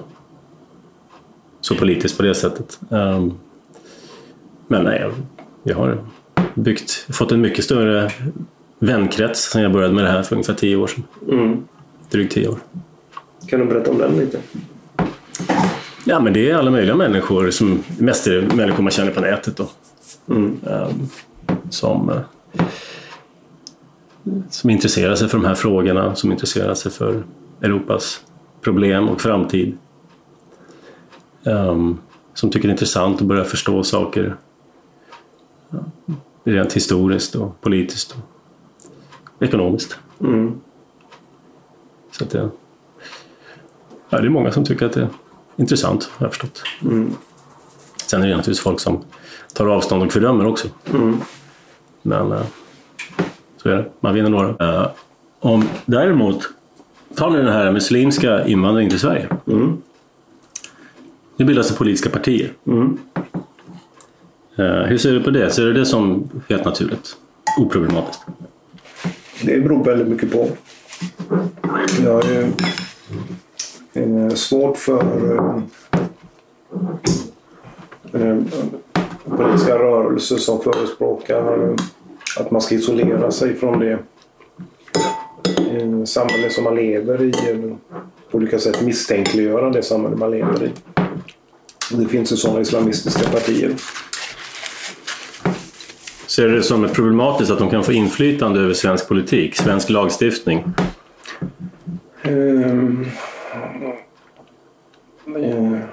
[1.61, 2.81] så politiskt på det sättet.
[2.88, 3.38] Um,
[4.66, 5.11] men nej,
[5.62, 6.05] jag har
[6.55, 8.11] byggt, fått en mycket större
[8.79, 11.05] vänkrets sen jag började med det här för ungefär tio år sedan.
[11.29, 11.64] Mm.
[12.11, 12.59] Drygt tio år.
[13.46, 14.38] Kan du berätta om den lite?
[16.05, 19.20] Ja, men det är alla möjliga människor, som, mest är det människor man känner på
[19.20, 19.70] nätet då.
[20.29, 20.59] Mm.
[20.64, 21.09] Um,
[21.70, 22.20] som uh,
[24.50, 27.22] som intresserar sig för de här frågorna, som intresserar sig för
[27.61, 28.24] Europas
[28.61, 29.78] problem och framtid.
[31.44, 31.98] Um,
[32.35, 34.37] som tycker det är intressant att börja förstå saker
[36.44, 38.16] rent historiskt och politiskt
[39.37, 39.98] och ekonomiskt.
[40.20, 40.61] Mm.
[42.11, 42.50] Så att det,
[44.09, 45.09] ja, det är många som tycker att det är
[45.56, 46.62] intressant, har jag förstått.
[46.83, 47.16] Mm.
[48.06, 49.04] Sen är det naturligtvis folk som
[49.54, 50.68] tar avstånd och fördömer också.
[50.92, 51.20] Mm.
[52.02, 52.42] Men uh,
[53.62, 53.85] så är det.
[54.01, 54.49] Man vinner några.
[54.49, 54.88] Uh,
[55.40, 56.49] om däremot,
[57.14, 59.29] tar ni den här muslimska invandringen till Sverige.
[59.46, 59.77] Mm.
[61.37, 62.53] Nu bildas det politiska partier.
[62.66, 62.99] Mm.
[64.59, 65.51] Uh, hur ser du på det?
[65.51, 67.16] Ser du det som helt naturligt?
[67.61, 68.23] Oproblematiskt?
[69.42, 70.49] Det beror väldigt mycket på.
[72.05, 72.53] Jag har ju
[73.92, 75.35] eh, svårt för
[78.12, 78.37] eh,
[79.25, 81.77] politiska rörelser som förespråkar
[82.36, 83.98] att man ska isolera sig från det
[85.70, 87.32] eh, samhälle som man lever i.
[87.48, 87.76] Eller
[88.30, 90.70] på olika sätt misstänkliggöra det samhälle man lever i.
[91.90, 93.74] Det finns ju sådana islamistiska partier.
[96.26, 100.64] Ser du det som problematiskt att de kan få inflytande över svensk politik, svensk lagstiftning?
[102.28, 103.06] Um,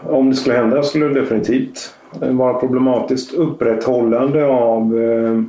[0.04, 3.34] om det skulle hända skulle det definitivt vara problematiskt.
[3.34, 5.43] Upprätthållande av uh,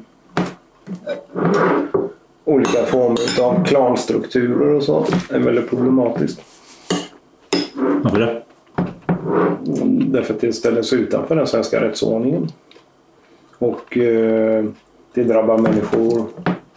[2.45, 6.41] olika former av klanstrukturer och så är väldigt problematiskt.
[8.03, 8.43] Varför det?
[9.85, 12.49] Därför att det ställer sig utanför den svenska rättsordningen.
[13.59, 14.65] Och eh,
[15.15, 16.27] det drabbar människor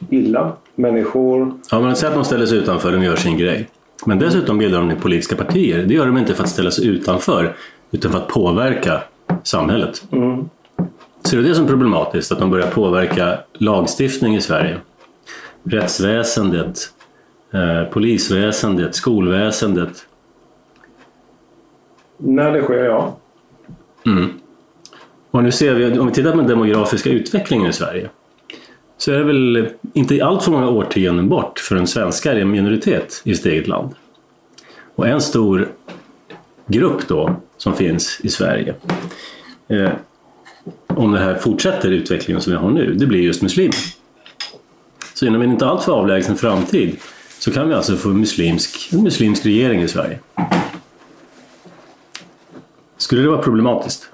[0.10, 0.52] illa.
[0.76, 1.54] Människor...
[1.72, 3.68] Ja, men säg att de ställer sig utanför och gör sin grej.
[4.06, 5.84] Men dessutom bildar de politiska partier.
[5.84, 7.56] Det gör de inte för att ställa sig utanför
[7.92, 9.02] utan för att påverka
[9.44, 10.04] samhället.
[10.12, 10.31] Mm.
[11.32, 12.32] Ser du det som problematiskt?
[12.32, 14.78] Att de börjar påverka lagstiftning i Sverige?
[15.64, 16.78] Rättsväsendet,
[17.54, 20.06] eh, polisväsendet, skolväsendet.
[22.18, 23.18] När det sker, ja.
[24.06, 24.30] Mm.
[25.32, 28.10] Och nu ser vi, om vi tittar på den demografiska utvecklingen i Sverige
[28.98, 32.52] så är det väl inte allt för många årtionden bort för en svenskar är en
[32.52, 33.96] minoritet i sitt eget land.
[34.96, 35.70] Och en stor
[36.68, 38.76] grupp då som finns i Sverige
[39.68, 39.92] eh,
[40.88, 43.76] om det här fortsätter utvecklingen som vi har nu, det blir just muslimer.
[45.14, 46.98] Så inom en inte alltför avlägsen framtid
[47.40, 50.20] så kan vi alltså få muslimsk, en muslimsk regering i Sverige.
[52.98, 54.10] Skulle det vara problematiskt?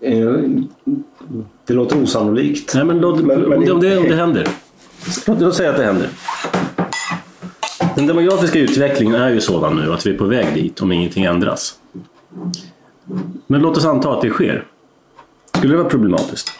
[0.00, 0.32] Eh,
[1.66, 2.74] det låter osannolikt.
[2.74, 4.48] Nej, men, låt, Men- men- om, det, om, det, om det händer.
[5.26, 6.08] Låt, låt säga att det händer.
[7.96, 11.24] Den demografiska utvecklingen är ju sådan nu att vi är på väg dit om ingenting
[11.24, 11.74] ändras.
[13.46, 14.66] Men låt oss anta att det sker.
[15.56, 16.52] Skulle det vara problematiskt?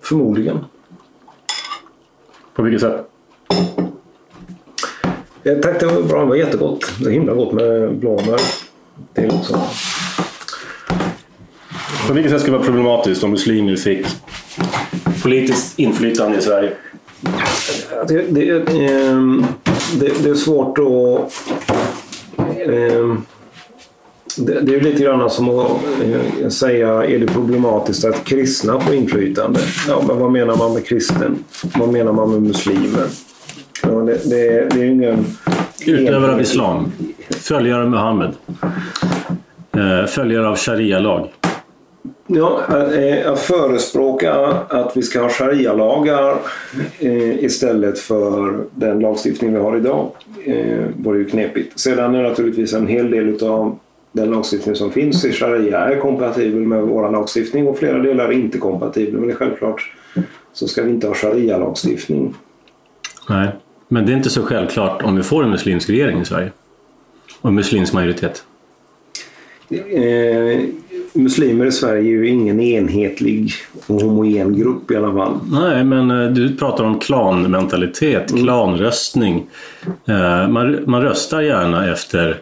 [0.00, 0.64] Förmodligen.
[2.54, 3.10] På vilket sätt?
[5.44, 6.20] Eh, tack, det var bra.
[6.20, 6.92] Det var jättegott.
[6.98, 8.40] Det är himla gott med blåbär
[9.14, 9.60] till också.
[12.06, 14.06] På vilket sätt skulle det vara problematiskt om muslimer fick
[15.22, 16.72] politiskt inflytande i Sverige?
[18.08, 18.50] Det, det,
[18.86, 19.46] ehm,
[20.00, 21.32] det, det är svårt att...
[22.68, 23.22] ehm,
[24.36, 25.70] det, är lite grann som att
[26.42, 29.60] eh, säga, är det problematiskt att kristna får inflytande?
[29.88, 31.44] Ja, men vad menar man med kristen?
[31.74, 33.06] Vad menar man med muslimer?
[33.82, 35.26] Ja, det, det, det är ingen...
[35.86, 36.92] Utövare av islam.
[37.30, 38.32] Följare av Muhammed.
[39.76, 41.28] Eh, Följare av sharia-lag.
[42.26, 42.62] Ja,
[42.94, 44.34] eh, att förespråka
[44.68, 46.36] att vi ska ha sharia-lagar
[46.98, 50.10] eh, istället för den lagstiftning vi har idag
[50.44, 51.80] eh, vore ju knepigt.
[51.80, 53.78] Sedan är naturligtvis en hel del av
[54.12, 58.32] den lagstiftning som finns i sharia är kompatibel med vår lagstiftning och flera delar är
[58.32, 59.20] inte kompatibla.
[59.20, 59.92] Men självklart
[60.52, 62.34] så ska vi inte ha sharia-lagstiftning.
[63.28, 63.48] Nej,
[63.88, 66.52] men det är inte så självklart om vi får en muslimsk regering i Sverige.
[67.40, 68.44] Och en muslimsk majoritet.
[69.70, 70.60] Eh,
[71.14, 73.52] muslimer i Sverige är ju ingen enhetlig
[73.86, 75.38] och homogen grupp i alla fall.
[75.50, 79.46] Nej, men eh, du pratar om klanmentalitet, klanröstning.
[80.06, 82.40] Eh, Man, man röstar gärna efter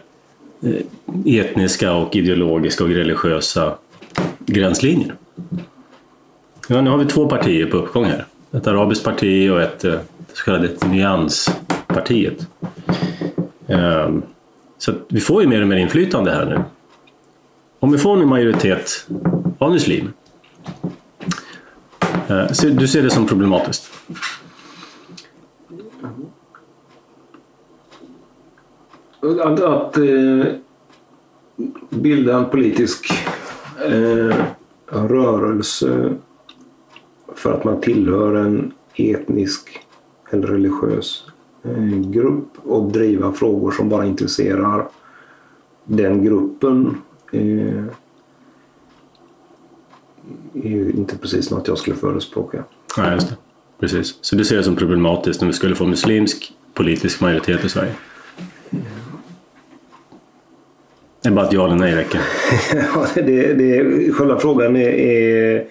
[0.63, 3.73] eh, etniska och ideologiska och religiösa
[4.45, 5.13] gränslinjer.
[6.67, 8.25] Ja, nu har vi två partier på uppgång här.
[8.51, 9.81] Ett arabiskt parti och ett
[10.33, 12.47] så kallade nyanspartiet.
[14.77, 16.59] Så vi får ju mer och mer inflytande här nu.
[17.83, 19.07] Om vi får en majoritet
[19.57, 20.11] av muslimer
[22.27, 23.91] eh, Du ser det som problematiskt?
[29.19, 30.45] Att, att eh,
[31.89, 33.13] bilda en politisk
[33.85, 34.35] eh,
[34.87, 36.13] rörelse
[37.35, 39.79] för att man tillhör en etnisk
[40.29, 41.23] eller religiös
[41.63, 44.87] eh, grupp och driva frågor som bara intresserar
[45.85, 46.97] den gruppen
[47.33, 47.83] eh,
[50.53, 52.63] är ju inte precis något jag skulle förespråka.
[52.97, 53.35] Nej, just det.
[53.79, 54.15] Precis.
[54.21, 57.91] Så du ser det som problematiskt om vi skulle få muslimsk politisk majoritet i Sverige?
[61.21, 62.21] Det är bara ett ja eller nej räcker.
[62.73, 65.65] Ja, det, det, själva frågan är, är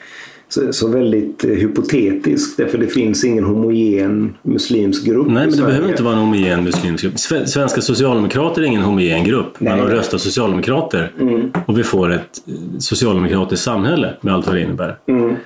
[0.53, 5.63] så, så väldigt eh, hypotetisk därför det finns ingen homogen muslimsk grupp Nej, men det
[5.67, 7.15] behöver inte vara en homogen muslimsk grupp.
[7.15, 9.61] Sve- Svenska socialdemokrater är ingen homogen grupp.
[9.61, 9.95] Nej, de nej.
[9.95, 11.13] röstar socialdemokrater
[11.67, 14.97] och vi får ett eh, socialdemokratiskt samhälle med allt vad det innebär.
[15.07, 15.37] Mm.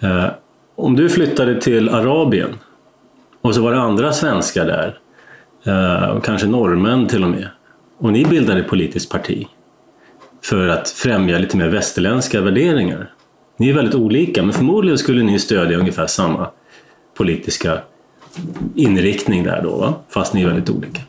[0.00, 0.26] Eh,
[0.76, 2.50] om du flyttade till Arabien
[3.40, 4.98] och så var det andra svenskar där,
[6.16, 7.48] och kanske norrmän till och med,
[7.98, 9.46] och ni bildade ett politiskt parti
[10.44, 13.10] för att främja lite mer västerländska värderingar.
[13.62, 16.48] Ni är väldigt olika, men förmodligen skulle ni stödja ungefär samma
[17.16, 17.78] politiska
[18.74, 19.94] inriktning där då, va?
[20.08, 21.00] fast ni är väldigt olika.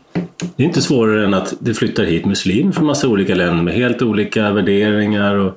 [0.56, 3.74] Det är inte svårare än att det flyttar hit muslimer från massa olika länder med
[3.74, 5.52] helt olika värderingar och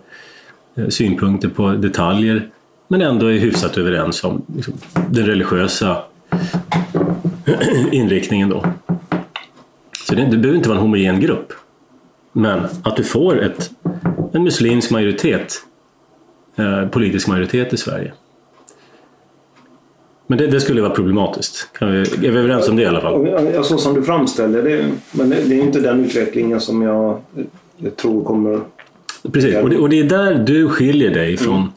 [0.76, 2.50] eh, synpunkter på detaljer
[2.88, 4.74] men ändå är hyfsat överens om liksom,
[5.10, 5.98] den religiösa
[7.92, 8.66] inriktningen då.
[10.08, 11.54] Så det, det behöver inte vara en homogen grupp.
[12.32, 13.72] Men att du får ett,
[14.34, 15.64] en muslimsk majoritet,
[16.58, 18.14] eh, politisk majoritet i Sverige.
[20.28, 21.70] Men det, det skulle vara problematiskt.
[21.80, 23.28] Kan vi, är vi överens om det i alla fall?
[23.54, 24.92] Ja, så som du framställer det.
[25.12, 27.22] Men det, det är inte den utvecklingen som jag,
[27.78, 28.60] jag tror kommer...
[29.32, 31.70] Precis, och det, och det är där du skiljer dig från mm.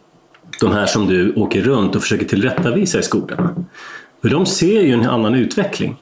[0.61, 3.55] de här som du åker runt och försöker tillrättavisa i skolorna.
[4.23, 5.97] För de ser ju en annan utveckling.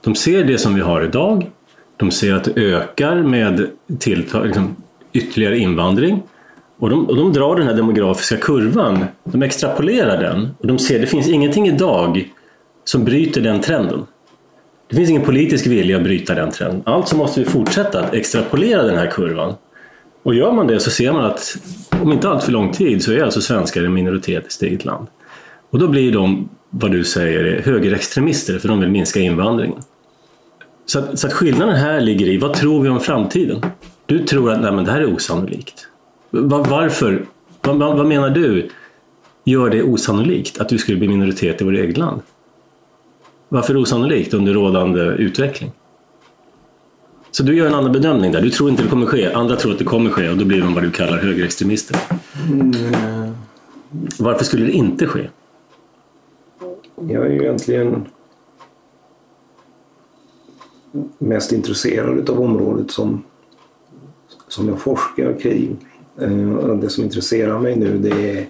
[0.00, 1.50] De ser det som vi har idag.
[1.96, 3.66] De ser att det ökar med
[3.98, 4.76] tilltag, liksom,
[5.12, 6.22] ytterligare invandring.
[6.80, 10.94] Och de, och de drar den här demografiska kurvan, de extrapolerar den och de ser
[10.94, 12.30] att det finns ingenting idag
[12.84, 14.06] som bryter den trenden.
[14.88, 16.82] Det finns ingen politisk vilja att bryta den trenden.
[16.86, 19.54] Alltså måste vi fortsätta att extrapolera den här kurvan.
[20.22, 21.56] Och gör man det så ser man att
[22.02, 24.84] om inte allt för lång tid så är alltså svenskar en minoritet i sitt eget
[24.84, 25.06] land.
[25.70, 29.82] Och då blir de, vad du säger, högerextremister för de vill minska invandringen.
[30.86, 33.62] Så att, så att skillnaden här ligger i, vad tror vi om framtiden?
[34.06, 35.89] Du tror att nej, men det här är osannolikt.
[36.30, 37.26] Varför?
[37.62, 38.68] Vad, vad menar du
[39.44, 42.20] gör det osannolikt att du skulle bli minoritet i vårt eget land?
[43.48, 45.72] Varför osannolikt under rådande utveckling?
[47.30, 48.42] Så du gör en annan bedömning där.
[48.42, 49.32] Du tror inte det kommer ske.
[49.32, 51.96] Andra tror att det kommer ske och då blir de vad du kallar högerextremister.
[52.50, 53.34] Mm.
[54.18, 55.28] Varför skulle det inte ske?
[57.08, 58.06] Jag är ju egentligen
[61.18, 63.22] mest intresserad av området som,
[64.48, 65.76] som jag forskar kring.
[66.20, 68.46] Eh, det som intresserar mig nu det är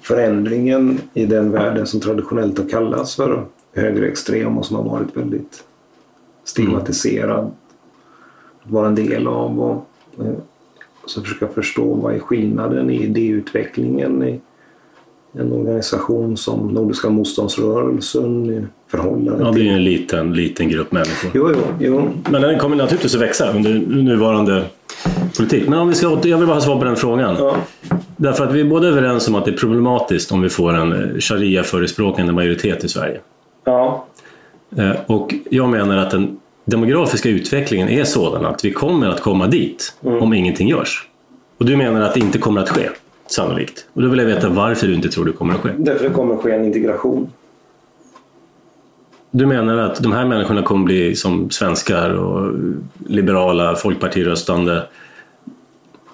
[0.00, 5.64] förändringen i den världen som traditionellt har kallats för högerextrem och som har varit väldigt
[6.44, 7.50] stigmatiserad.
[8.62, 9.86] Att vara en del av och
[10.24, 10.34] eh,
[11.06, 14.40] så försöka förstå vad är skillnaden i idéutvecklingen i
[15.32, 21.30] en organisation som Nordiska motståndsrörelsen förhållande Ja, det är ju en liten, liten grupp människor.
[21.34, 22.10] Jo, jo, jo.
[22.30, 24.64] Men den kommer naturligtvis att växa under nuvarande
[25.36, 25.68] politik.
[25.68, 27.36] Men om vi ska, jag vill bara ha svar på den frågan.
[27.38, 27.56] Ja.
[28.16, 30.92] Därför att vi är båda överens om att det är problematiskt om vi får en
[30.92, 33.20] eh, sharia-förespråkande majoritet i Sverige.
[33.64, 34.06] Ja.
[34.76, 39.46] Eh, och jag menar att den demografiska utvecklingen är sådan att vi kommer att komma
[39.46, 40.22] dit mm.
[40.22, 41.08] om ingenting görs.
[41.58, 42.88] Och du menar att det inte kommer att ske,
[43.26, 43.86] sannolikt.
[43.92, 45.70] Och då vill jag veta varför du inte tror det kommer att ske.
[45.76, 47.30] Därför det kommer att ske en integration.
[49.36, 52.54] Du menar att de här människorna kommer bli som svenskar och
[53.06, 54.82] liberala folkpartiröstande,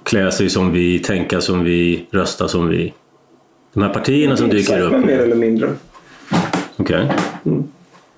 [0.03, 2.93] klä sig som vi, tänka som vi, rösta som vi?
[3.73, 5.05] De här partierna som dyker upp?
[5.05, 5.71] Mer eller mindre.
[6.77, 7.05] Okej.
[7.05, 7.17] Okay.
[7.45, 7.65] Mm.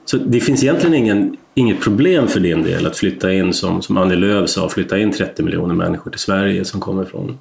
[0.04, 3.96] Så det finns egentligen ingen, inget problem för din del att flytta in, som, som
[3.96, 7.38] Annie Lööf sa, flytta in 30 miljoner människor till Sverige som kommer från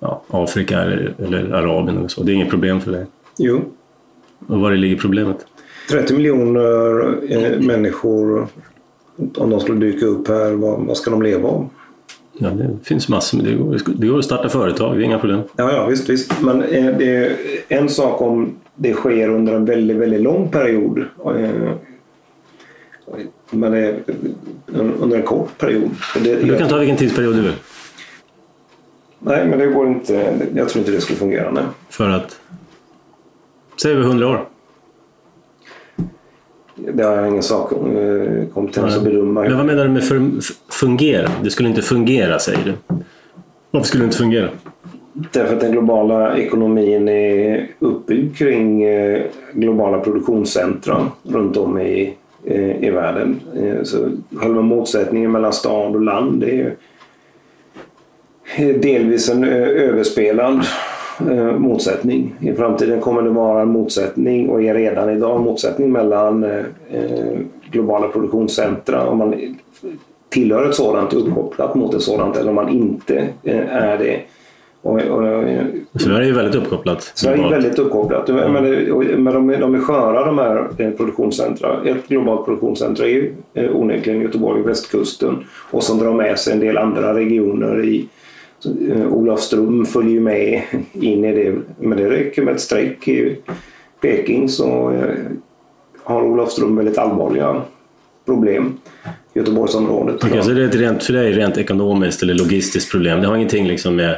[0.00, 2.22] ja, Afrika eller, eller Arabien och så.
[2.22, 3.06] Det är inget problem för dig?
[3.38, 3.72] Jo.
[4.46, 5.46] Och var ligger problemet?
[5.90, 8.46] 30 miljoner eh, människor,
[9.36, 11.68] om de skulle dyka upp här, vad, vad ska de leva av?
[12.38, 13.42] Ja, det finns massor.
[13.42, 15.40] Det går, det går att starta företag, det är inga problem.
[15.56, 16.42] Ja, ja visst, visst.
[16.42, 17.36] Men eh, det är
[17.68, 20.98] en sak om det sker under en väldigt, väldigt lång period.
[21.26, 21.72] Eh,
[23.50, 24.02] men det är
[25.00, 25.90] under en kort period.
[26.24, 27.54] Det, du kan ta vilken tidsperiod du vill.
[29.18, 30.38] Nej, men det går inte.
[30.54, 31.50] Jag tror inte det skulle fungera.
[31.50, 31.64] Nej.
[31.88, 32.40] För att?
[33.82, 34.48] Säger vi 100 år?
[36.76, 39.42] Det har jag ingen sakkompetens att bedöma.
[39.42, 40.04] Men vad menar du med
[40.70, 41.30] fungera?
[41.42, 42.96] Det skulle inte fungera, säger du.
[43.70, 44.48] Varför skulle det inte fungera?
[45.12, 52.84] Därför att den globala ekonomin är uppbyggd kring eh, globala produktionscentra runt om i, eh,
[52.84, 53.40] i världen.
[53.56, 56.76] Eh, så själva motsättningen mellan stad och land är
[58.56, 60.64] delvis en överspelad
[61.58, 62.34] motsättning.
[62.40, 66.46] I framtiden kommer det vara en motsättning och är redan idag en motsättning mellan
[67.70, 69.56] globala produktionscentra om man
[70.28, 74.20] tillhör ett sådant uppkopplat mot ett sådant eller om man inte är det.
[74.84, 75.22] Och, och,
[76.00, 77.12] Sverige är väldigt uppkopplat.
[77.14, 78.28] Sverige är väldigt uppkopplat.
[78.28, 78.52] Mm.
[78.52, 81.82] Men, men de, de är sköra de här eh, produktionscentra.
[81.84, 86.52] Ett globalt produktionscentra är ju eh, onekligen Göteborg och västkusten och som drar med sig
[86.52, 88.08] en del andra regioner i
[88.66, 91.54] eh, Olafström följer ju med in i det.
[91.80, 93.38] Men det räcker med ett streck i
[94.00, 94.92] Peking så
[96.02, 97.62] har Olafström väldigt allvarliga
[98.24, 98.72] problem.
[99.34, 100.24] Göteborgsområdet.
[100.24, 103.20] Okay, så det är ett rent, för dig rent ekonomiskt eller logistiskt problem.
[103.20, 104.16] Det har ingenting liksom med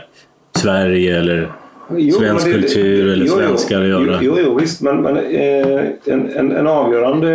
[0.56, 1.52] Sverige eller
[1.96, 4.18] jo, svensk det, kultur eller jo, svenskar att göra?
[4.22, 7.30] Jo, jo visst, men, men eh, en, en, en, avgörande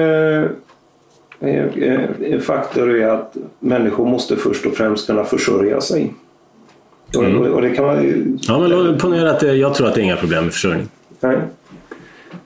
[1.40, 6.14] eh, eh, faktor är att människor måste först och främst kunna försörja sig.
[7.16, 7.42] Mm.
[7.42, 10.04] Och, och, det kan man, ja, men ponera att det, jag tror att det är
[10.04, 10.88] inga problem med försörjning.
[11.20, 11.38] Nej.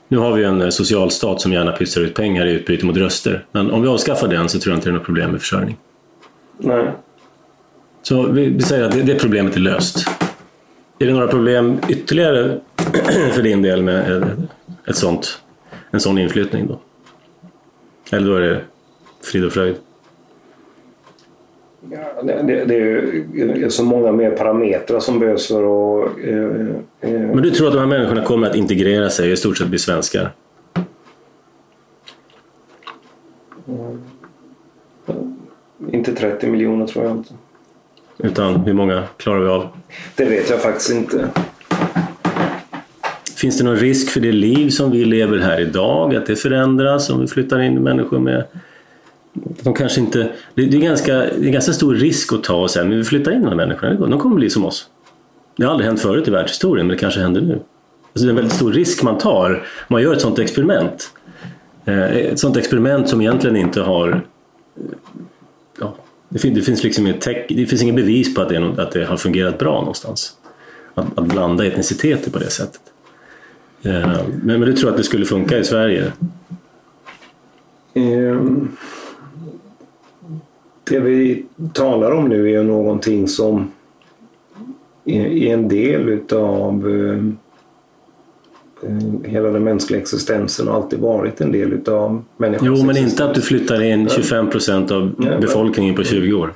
[0.08, 3.46] Nu har vi en eh, socialstat som gärna pytsar ut pengar i utbyte mot röster.
[3.52, 5.78] Men om vi avskaffar den så tror jag inte det är något problem med försörjning.
[6.58, 6.92] Nej.
[8.02, 10.08] Så vi, vi säger att det, det problemet är löst.
[11.00, 12.60] Är det några problem ytterligare
[13.34, 14.24] för din del med
[14.88, 15.42] ett sånt
[15.92, 16.80] en sån inflyttning då?
[18.12, 18.62] Eller då är det
[19.24, 19.76] frid och fröjd?
[22.24, 22.76] Det, det,
[23.64, 25.64] är så många mer parametrar som behövs för
[26.04, 26.10] att...
[26.24, 27.22] Eh, eh.
[27.22, 29.68] Men du tror att de här människorna kommer att integrera sig och i stort sett
[29.68, 30.32] bli svenskar?
[33.68, 34.02] Mm.
[35.92, 37.34] Inte 30 miljoner tror jag inte.
[38.18, 39.68] Utan hur många klarar vi av?
[40.16, 41.30] Det vet jag faktiskt inte.
[43.36, 46.16] Finns det någon risk för det liv som vi lever här idag?
[46.16, 48.44] Att det förändras om vi flyttar in människor med
[49.36, 52.86] de kanske inte, det är, ganska, det är ganska stor risk att ta och säga
[52.86, 54.90] men vi flyttar in de här människorna, de kommer bli som oss.
[55.56, 57.54] Det har aldrig hänt förut i världshistorien, men det kanske händer nu.
[57.54, 61.10] Alltså det är en väldigt stor risk man tar om man gör ett sådant experiment.
[61.86, 64.22] Eh, ett sådant experiment som egentligen inte har...
[65.80, 65.96] Ja,
[66.30, 69.06] det, finns, det, finns liksom inget det finns inget bevis på att det, att det
[69.06, 70.34] har fungerat bra någonstans.
[70.94, 72.82] Att, att blanda etniciteter på det sättet.
[73.84, 74.10] Eh,
[74.44, 76.12] men, men du tror att det skulle funka i Sverige?
[77.94, 78.78] Um
[80.90, 83.72] det vi talar om nu är någonting som
[85.06, 87.18] är en del utav eh,
[88.90, 93.26] eh, hela den mänskliga existensen och alltid varit en del utav människans Jo, men inte
[93.26, 96.54] att du flyttar in 25 procent av befolkningen på 20 år.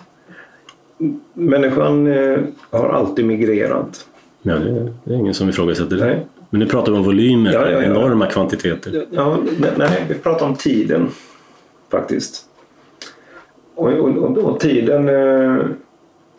[1.33, 4.05] Människan eh, har alltid migrerat.
[4.41, 4.55] Ja,
[5.03, 6.05] det är ingen som ifrågasätter det.
[6.05, 6.25] Nej.
[6.49, 7.83] Men nu pratar vi om volymer, ja, ja, ja.
[7.83, 9.05] enorma kvantiteter.
[9.11, 9.37] Ja,
[9.77, 11.09] nej, vi pratar om tiden
[11.91, 12.48] faktiskt.
[13.79, 15.65] Och, och, och tiden eh,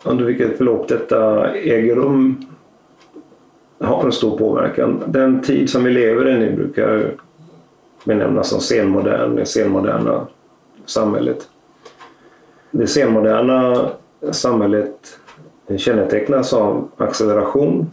[0.04, 2.46] under vilket förlopp detta äger rum
[3.78, 5.02] har en stor påverkan.
[5.06, 7.14] Den tid som vi lever i nu brukar
[8.04, 10.26] benämnas som senmodern, det senmoderna
[10.86, 11.48] samhället.
[12.70, 13.88] Det senmoderna
[14.30, 15.18] samhället
[15.76, 17.90] kännetecknas av acceleration.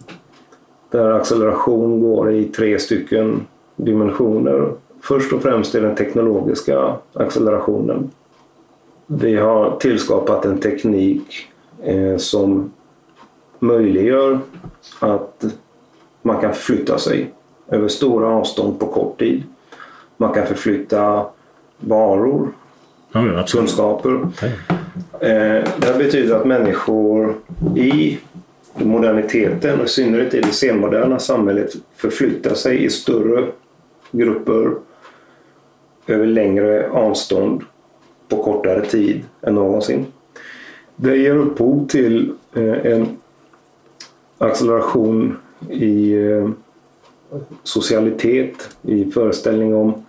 [0.90, 3.46] Där acceleration går i tre stycken
[3.76, 4.72] dimensioner.
[5.02, 8.10] Först och främst är den teknologiska accelerationen.
[9.08, 11.48] Vi har tillskapat en teknik
[11.84, 12.72] eh, som
[13.60, 14.40] möjliggör
[15.00, 15.46] att
[16.22, 17.34] man kan förflytta sig
[17.68, 19.44] över stora avstånd på kort tid.
[20.18, 21.26] Man kan förflytta
[21.80, 22.50] varor,
[23.12, 24.28] ja, kunskaper.
[24.42, 24.48] Ja.
[25.28, 27.36] Eh, det betyder att människor
[27.76, 28.18] i
[28.74, 33.46] moderniteten och i synnerhet i det senmoderna samhället förflyttar sig i större
[34.12, 34.72] grupper
[36.08, 37.64] över längre avstånd
[38.30, 40.06] på kortare tid än någonsin.
[40.96, 43.08] Det ger upphov till eh, en
[44.38, 45.38] acceleration
[45.70, 46.50] i eh,
[47.64, 50.06] socialitet, i föreställning om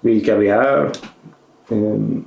[0.00, 0.90] vilka vi är.
[1.68, 2.24] Ehm,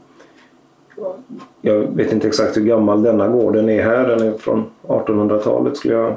[1.61, 4.07] jag vet inte exakt hur gammal denna gården är här.
[4.07, 6.15] Den är från 1800-talet skulle jag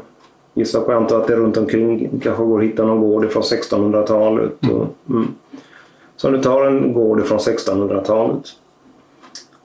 [0.55, 0.93] gissa på.
[0.93, 4.53] Jag antar att det är runt omkring kanske går att hitta någon gård från 1600-talet.
[4.63, 4.87] Mm.
[5.09, 5.27] Mm.
[6.17, 8.47] Så du tar en gård från 1600-talet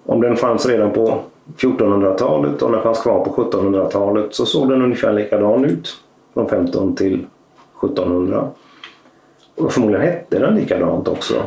[0.06, 1.20] om den fanns redan på
[1.58, 5.97] 1400-talet och den fanns kvar på 1700-talet så såg den ungefär likadan ut
[6.34, 7.26] från 15 till
[7.84, 8.47] 1700.
[9.56, 11.43] Och förmodligen hette den likadant också.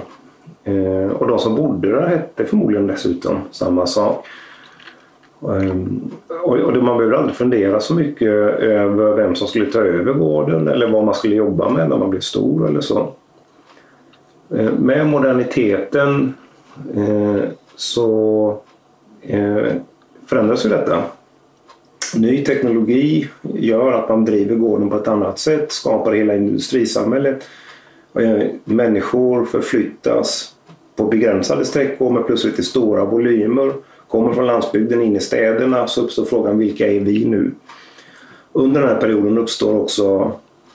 [0.65, 4.27] Eh, och de som bodde där hette förmodligen dessutom samma sak.
[5.43, 6.11] Ehm,
[6.45, 10.89] och man behöver aldrig fundera så mycket över vem som skulle ta över gården eller
[10.89, 13.13] vad man skulle jobba med när man blev stor eller så.
[14.57, 16.35] Eh, med moderniteten
[16.95, 17.45] eh,
[17.77, 18.59] så
[19.23, 19.67] eh,
[20.27, 21.03] förändras ju detta.
[22.17, 27.45] Ny teknologi gör att man driver gården på ett annat sätt, skapar hela industrisamhället.
[28.19, 30.55] Eh, människor förflyttas
[30.97, 33.73] på begränsade sträckor men plötsligt i stora volymer.
[34.09, 37.51] Kommer från landsbygden in i städerna så uppstår frågan vilka är vi nu?
[38.53, 40.33] Under den här perioden uppstår också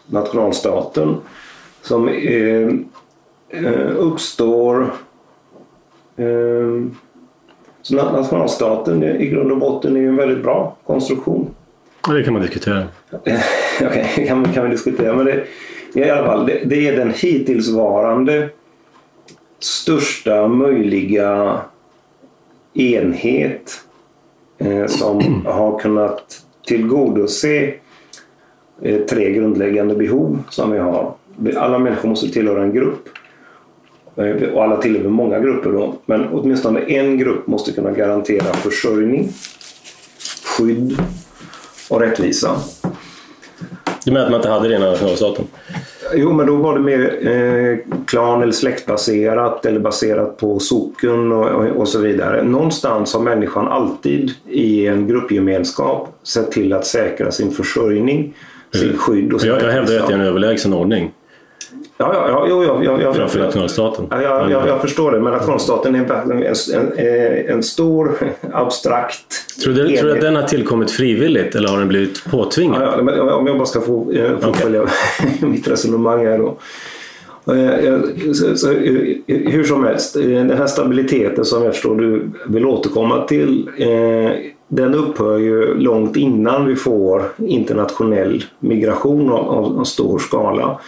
[0.08, 1.16] nationalstaten
[1.82, 2.70] som eh,
[3.50, 4.94] eh uppstår
[7.82, 11.50] så nationalstaten i grund och botten är ju en väldigt bra konstruktion.
[12.10, 12.84] det kan man diskutera.
[13.12, 13.40] Okej,
[13.82, 15.16] okay, kan, kan vi diskutera.
[15.16, 15.46] Men det,
[15.94, 18.50] i alla fall, det, det är den hittillsvarande
[19.60, 21.62] största möjliga
[22.74, 23.82] enhet
[24.58, 27.74] eh, som har kunnat tillgodose
[28.82, 31.14] eh, tre grundläggande behov som vi har.
[31.58, 33.10] Alla människor måste tillhöra en grupp.
[34.54, 39.30] Och alla tillhör många grupper då, men åtminstone en grupp måste kunna garantera försörjning,
[40.46, 40.98] skydd
[41.90, 42.56] och rättvisa.
[44.06, 45.46] Du menar att man inte hade det i nationalstaten?
[46.14, 51.50] Jo, men då var det mer eh, klan eller släktbaserat eller baserat på socken och,
[51.50, 52.44] och, och, så vidare.
[52.44, 58.34] Någonstans har människan alltid i en gruppgemenskap sett till att säkra sin försörjning,
[58.74, 61.12] sin skydd och sin Jag, jag hävdar att det är en överlägsen ordning.
[62.02, 64.08] Ja, ja, ja, jo, ja, ja, ja, framför nationalstaten.
[64.12, 68.12] Ja, ja, jag, jag förstår det, men nationalstaten är en, en, en, en stor
[68.52, 69.26] abstrakt
[69.64, 72.82] Tror du, tror du att den har tillkommit frivilligt eller har den blivit påtvingad?
[72.82, 74.62] Ja, ja, men om jag bara ska få, eh, få Okej.
[74.62, 74.86] följa
[75.42, 76.58] mitt resonemang här då.
[77.54, 78.00] Eh, eh,
[78.34, 82.66] så- så, eh, Hur som helst, eh, den här stabiliteten som jag förstår du vill
[82.66, 84.32] återkomma till eh,
[84.68, 90.80] den upphör ju långt innan vi får internationell migration av, av stor skala.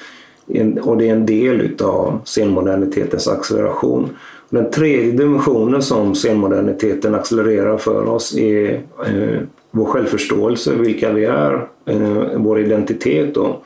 [0.82, 4.10] Och det är en del utav senmodernitetens acceleration.
[4.50, 8.74] Den tredje dimensionen som senmoderniteten accelererar för oss är
[9.06, 9.42] eh,
[9.72, 13.36] vår självförståelse, vilka vi är, eh, vår identitet.
[13.36, 13.58] Då.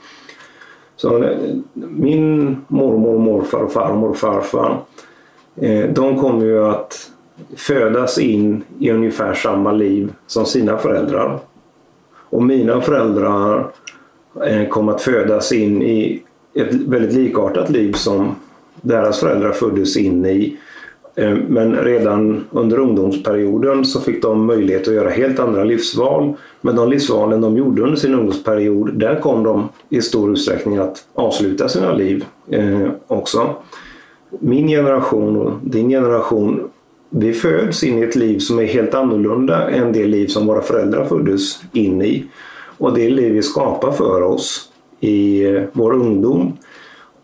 [0.95, 1.37] Så eh,
[1.73, 4.77] min mormor, morfar, farmor och farfar
[5.55, 7.11] eh, de kommer ju att
[7.55, 11.39] födas in i ungefär samma liv som sina föräldrar.
[12.29, 13.67] Och mina föräldrar
[14.45, 16.23] eh, kommer att födas in i
[16.55, 18.35] ett väldigt likartat liv som
[18.81, 20.57] deras föräldrar föddes in i.
[21.15, 26.33] Eh, men redan under ungdomsperioden så fick de möjlighet att göra helt andra livsval.
[26.61, 31.05] Men de livsvalen de gjorde under sin ungdomsperiod, där kom de i stor utsträckning att
[31.13, 33.49] avsluta sina liv eh, också.
[34.39, 36.69] Min generation och din generation,
[37.09, 40.61] vi föds in i ett liv som är helt annorlunda än det liv som våra
[40.61, 42.25] föräldrar föddes in i.
[42.77, 44.71] Och det liv vi skapar för oss
[45.05, 46.57] i eh, vår ungdom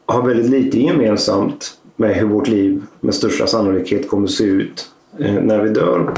[0.05, 4.89] har väldigt lite gemensamt med hur vårt liv med största sannolikhet kommer att se ut
[5.19, 6.13] eh, när vi dör.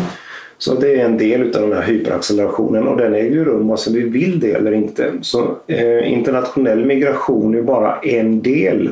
[0.57, 3.77] Så det är en del av den här hyperaccelerationen och den äger ju rum vare
[3.77, 5.13] sig vi vill det eller inte.
[5.21, 8.89] Så eh, internationell migration är bara en del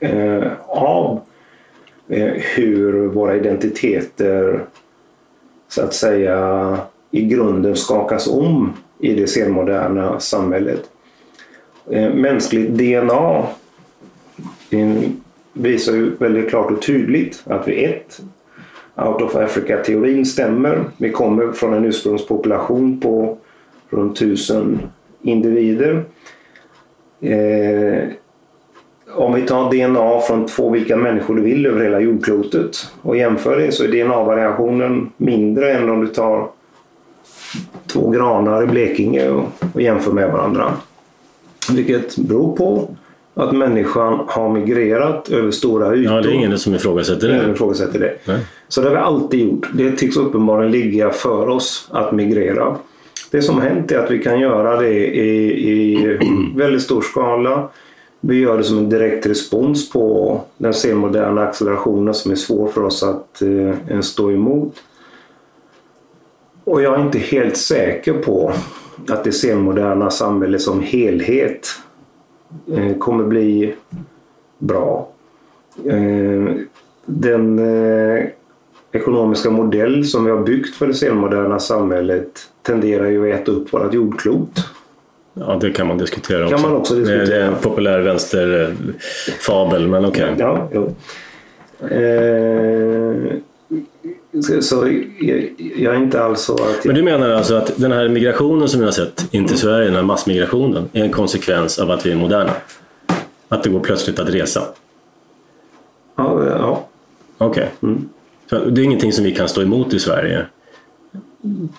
[0.00, 1.20] eh, av
[2.08, 4.64] eh, hur våra identiteter
[5.68, 6.78] så att säga
[7.10, 10.90] i grunden skakas om i det senmoderna samhället.
[11.90, 13.46] Eh, mänskligt DNA
[15.52, 18.20] visar ju väldigt klart och tydligt att vi ett
[18.96, 20.84] Out of Africa-teorin stämmer.
[20.96, 23.38] Vi kommer från en ursprungspopulation på
[23.90, 24.80] runt tusen
[25.22, 26.04] individer.
[27.20, 28.08] Eh,
[29.14, 33.56] om vi tar DNA från två vilka människor du vill över hela jordklotet och jämför
[33.56, 36.48] det så är DNA-variationen mindre än om du tar
[37.86, 40.72] två granar i Blekinge och, och jämför med varandra.
[41.70, 42.88] Vilket beror på
[43.34, 46.14] att människan har migrerat över stora ytor.
[46.14, 47.52] Ja, det är ingen som ifrågasätter Ingen det.
[47.52, 48.14] ifrågasätter det.
[48.24, 48.38] Nej.
[48.68, 49.68] Så det har vi alltid gjort.
[49.74, 52.76] Det tycks uppenbarligen ligga för oss att migrera.
[53.30, 56.18] Det som hänt är att vi kan göra det i, i
[56.56, 57.68] väldigt stor skala.
[58.20, 62.84] Vi gör det som en direkt respons på den senmoderna accelerationen som är svår för
[62.84, 63.42] oss att
[63.90, 64.74] eh, stå emot.
[66.64, 68.52] Och jag är inte helt säker på
[69.08, 71.68] att det senmoderna samhället som helhet
[72.76, 73.74] eh, kommer bli
[74.58, 75.08] bra.
[75.84, 76.54] Eh,
[77.06, 78.24] den eh,
[78.92, 82.28] ekonomiska modell som vi har byggt för det senmoderna samhället
[82.62, 84.68] tenderar ju att äta upp vårt jordklot.
[85.34, 86.56] Ja, det kan man diskutera också.
[86.56, 87.44] Kan man också Det- Det är diskutera.
[87.46, 90.34] en populär vänsterfabel, men okej.
[90.38, 90.94] Ja, jo.
[91.88, 93.32] Eh,
[94.60, 94.88] så,
[95.78, 96.60] jag, är inte alls så att...
[96.60, 99.58] Men Jag, du menar alltså att den här migrationen som vi har sett in till
[99.58, 102.50] Sverige, den här massmigrationen, är en konsekvens av att vi är moderna?
[103.48, 104.62] Att det går plötsligt att resa?
[106.16, 106.86] ja, ja.
[107.38, 107.68] Okej.
[107.82, 108.08] Mm.
[108.50, 110.46] Så Det är ingenting som vi kan stå emot i Sverige?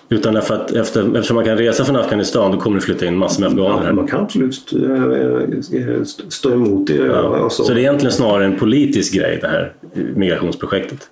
[0.08, 3.16] Utan därför att efter, eftersom man kan resa från Afghanistan då kommer det flytta in
[3.16, 3.92] massor med afghaner ja här.
[3.92, 6.94] man kan absolut eh, st- stå emot det.
[6.96, 7.50] Ja.
[7.50, 7.64] Så.
[7.64, 9.72] Så det är egentligen snarare en politisk grej det här
[10.14, 11.10] migrationsprojektet?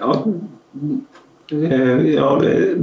[0.00, 0.24] Ja,
[1.52, 2.74] eh, ja det,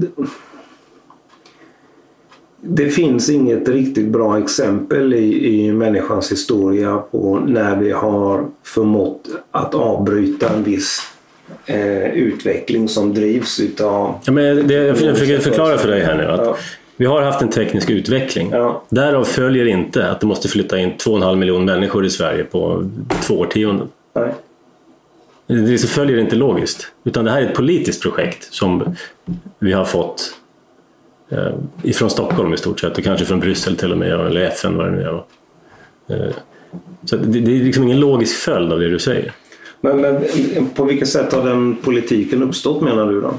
[2.62, 9.22] det, finns inget riktigt bra exempel i, i människans historia på när vi har förmått
[9.52, 11.00] att avbryta en viss
[11.66, 14.16] eh, utveckling som drivs utav...
[14.26, 16.58] Ja, men det, jag försöker förklara för dig här nu att Ja.
[16.98, 18.50] vi har haft en teknisk utveckling.
[18.52, 18.84] Ja.
[18.90, 22.90] Därav följer inte att det måste flytta in 2,5 miljoner människor i Sverige på
[23.22, 23.88] två årtionden.
[24.16, 24.34] Nej.
[25.48, 26.88] Det så följer inte logiskt.
[27.04, 28.96] Utan det här är ett politiskt projekt som
[29.60, 30.34] vi har fått
[31.30, 31.48] eh,
[31.84, 34.86] ifrån Stockholm i stort sett och kanske från Bryssel till och med, eller FN vad
[34.86, 35.14] det nu är.
[36.26, 36.34] Eh,
[37.06, 39.32] så det, det är liksom ingen logisk följd av det du säger.
[39.82, 40.24] Men, men
[40.76, 43.34] på vilket sätt har den politiken uppstått menar du då?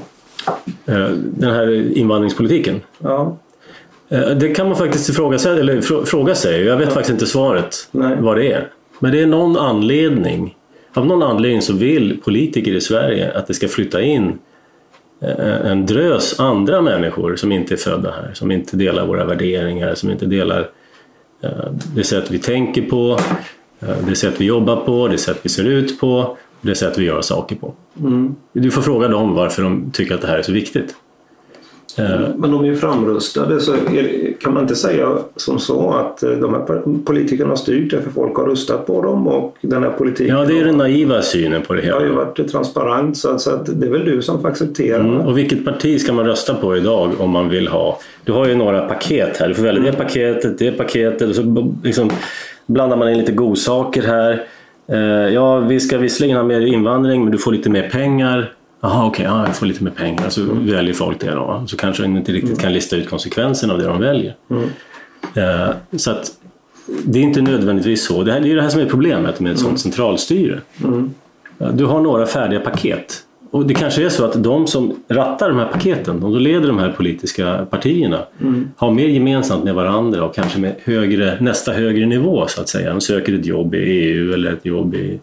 [0.93, 2.81] Eh, den här invandringspolitiken.
[2.99, 3.37] Ja.
[4.09, 6.63] Eh, Det kan man faktiskt ifrågasätta, eller frå- fråga sig.
[6.63, 8.17] Jag vet faktiskt inte svaret Nej.
[8.19, 8.67] vad det är.
[8.99, 10.55] Men det är någon anledning.
[10.95, 14.39] Av någon anledning så vill politiker i Sverige att det ska flytta in
[15.21, 18.33] eh, en drös andra människor som inte är födda här.
[18.33, 20.69] Som inte delar våra värderingar, som inte delar
[21.41, 21.49] eh,
[21.95, 23.19] det sätt vi tänker på.
[23.79, 27.05] Eh, det sätt vi jobbar på, det sätt vi ser ut på, det sätt vi
[27.05, 27.73] gör saker på.
[27.99, 28.35] Mm.
[28.53, 30.95] Du får fråga dem varför de tycker att det här är så viktigt.
[31.97, 36.29] Eh, Men de är framrustade så är, kan man inte säga som så att eh,
[36.29, 40.35] de här politikerna har styrt därför folk har röstat på dem och den här politiken
[40.35, 41.99] Ja, det är den naiva synen på det hela.
[41.99, 44.99] Det har ju varit transparent så, så att det är väl du som får acceptera
[44.99, 45.21] mm.
[45.21, 47.99] Och vilket parti ska man rösta på idag om man vill ha?
[48.23, 49.47] Du har ju några paket här.
[49.47, 49.91] Du får välja mm.
[49.91, 52.09] det paketet, det paketet och så liksom
[52.65, 54.43] blandar man in lite godsaker här.
[54.87, 58.53] Eh, ja, vi ska visserligen ha mer invandring men du får lite mer pengar.
[58.81, 60.29] Jaha, okej, okay, ja, jag får lite mer pengar.
[60.29, 60.67] Så mm.
[60.67, 61.63] väljer folk det då.
[61.67, 64.35] Så kanske de inte riktigt kan lista ut konsekvenserna av det de väljer.
[64.49, 64.63] Mm.
[65.37, 66.31] Uh, så att
[67.05, 68.23] det är inte nödvändigtvis så.
[68.23, 69.77] Det, här, det är det här som är problemet med ett sådant mm.
[69.77, 70.59] centralstyre.
[70.83, 71.13] Mm.
[71.73, 73.21] Du har några färdiga paket.
[73.51, 76.67] Och det kanske är så att de som rattar de här paketen, de som leder
[76.67, 78.69] de här politiska partierna, mm.
[78.77, 82.89] har mer gemensamt med varandra och kanske med högre, nästa högre nivå så att säga.
[82.89, 85.19] De söker ett jobb i EU eller ett jobb i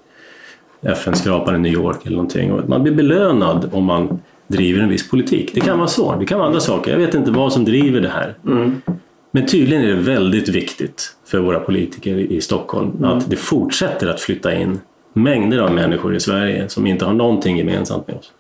[0.83, 2.53] FN-skrapan i New York eller någonting.
[2.53, 5.51] Och man blir belönad om man driver en viss politik.
[5.55, 6.91] Det kan vara så, det kan vara andra saker.
[6.91, 8.35] Jag vet inte vad som driver det här.
[8.47, 8.83] Mm.
[9.31, 13.05] Men tydligen är det väldigt viktigt för våra politiker i Stockholm mm.
[13.05, 14.81] att det fortsätter att flytta in
[15.13, 18.33] mängder av människor i Sverige som inte har någonting gemensamt med oss.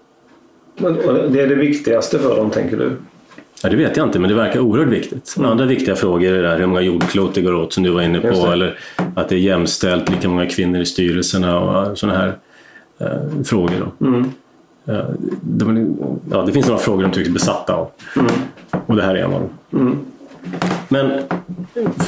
[0.76, 0.94] Men
[1.32, 2.96] det är det viktigaste för dem, tänker du?
[3.62, 5.34] Ja, det vet jag inte, men det verkar oerhört viktigt.
[5.38, 5.50] Mm.
[5.50, 8.20] Andra viktiga frågor är där, hur många jordklot det går åt som du var inne
[8.20, 8.78] på, eller
[9.14, 12.36] att det är jämställt, lika många kvinnor i styrelserna och sådana här
[12.98, 13.90] eh, frågor.
[14.00, 14.30] Mm.
[14.86, 15.04] Eh,
[15.42, 15.96] de,
[16.30, 18.32] ja, det finns några frågor de tycks besatta av mm.
[18.86, 19.80] och det här är en av dem.
[19.80, 19.98] Mm.
[20.88, 21.12] Men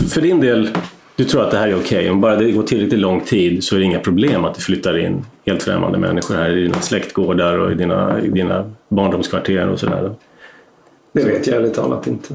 [0.08, 0.68] för din del,
[1.16, 1.98] du tror att det här är okej.
[1.98, 2.10] Okay.
[2.10, 4.98] Om bara det går tillräckligt lång tid så är det inga problem att det flyttar
[4.98, 9.80] in helt främmande människor här i dina släktgårdar och i dina, i dina barndomskvarter och
[9.80, 10.14] sådär.
[11.14, 12.34] Det vet jag ärligt talat inte.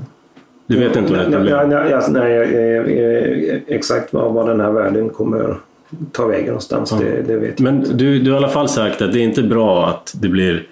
[0.67, 1.69] Du vet inte vad det är problem?
[1.69, 5.57] Nej, nej, nej, exakt vad, vad den här världen kommer
[6.11, 6.97] ta vägen någonstans, ja.
[6.97, 7.93] det, det, vet jag Men inte.
[7.93, 10.67] Du, du har i alla fall sagt att det är inte bra att det blir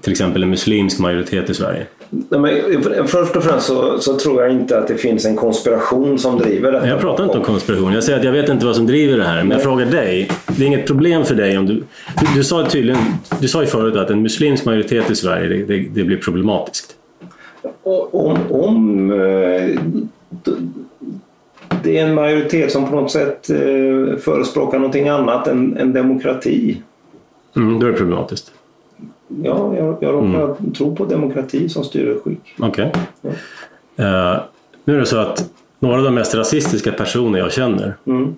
[0.00, 1.86] till exempel en muslimsk majoritet i Sverige?
[2.10, 6.18] Nej, men först och främst så, så, tror jag inte att det finns en konspiration
[6.18, 6.88] som driver detta.
[6.88, 7.92] Jag pratar inte om konspiration.
[7.92, 9.36] Jag säger att jag vet inte vad som driver det här.
[9.36, 10.30] Men jag frågar dig.
[10.46, 11.74] Det är inget problem för dig om du...
[11.74, 13.00] Du, du sa, tydligen,
[13.40, 16.97] du sa ju förut att en muslimsk majoritet i Sverige det, det, det blir problematiskt
[18.12, 19.80] om, om eh,
[21.82, 26.82] det är en majoritet som på något sätt eh, förespråkar någonting annat än, än demokrati.
[27.56, 28.52] Mm, då är det problematiskt.
[29.42, 30.72] Ja, jag, jag råkar mm.
[30.72, 32.54] tro på demokrati som styrelseskick.
[32.58, 32.92] Okej.
[32.92, 33.32] Okay.
[33.96, 34.34] Ja.
[34.34, 34.40] Uh,
[34.84, 38.34] nu är det så att några av de mest rasistiska personer jag känner, mm.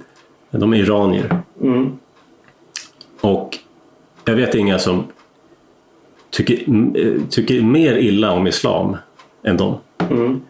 [0.50, 1.42] de är iranier.
[1.62, 1.90] Mm.
[3.20, 3.58] Och
[4.24, 5.04] jag vet inga som
[6.30, 6.56] tycker,
[7.30, 8.96] tycker mer illa om islam
[9.42, 9.74] än dem.
[10.10, 10.40] Mm.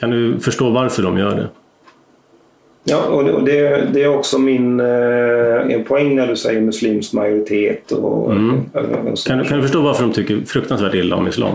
[0.00, 1.48] Kan du förstå varför de gör det?
[2.84, 7.92] Ja, och det, det är också min eh, en poäng när du säger muslimsk majoritet.
[7.92, 8.60] Och, mm.
[9.26, 11.52] kan, du, kan du förstå varför de tycker fruktansvärt illa om islam?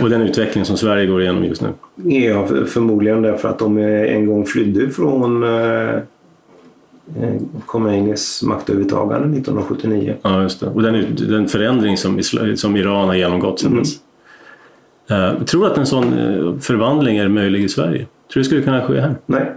[0.00, 1.68] Och den utveckling som Sverige går igenom just nu?
[2.20, 7.34] Ja, förmodligen därför att de en gång flydde från eh, eh
[7.66, 10.14] Khomeinis maktövertagande 1979.
[10.22, 10.66] Ja, just det.
[10.66, 12.22] Och den, den förändring som,
[12.56, 13.84] som Iran har genomgått sedan mm.
[15.10, 17.98] Uh, tror du att en sån uh, förvandling är möjlig i Sverige?
[17.98, 19.14] Tror du det skulle kunna ske här?
[19.26, 19.52] Nej.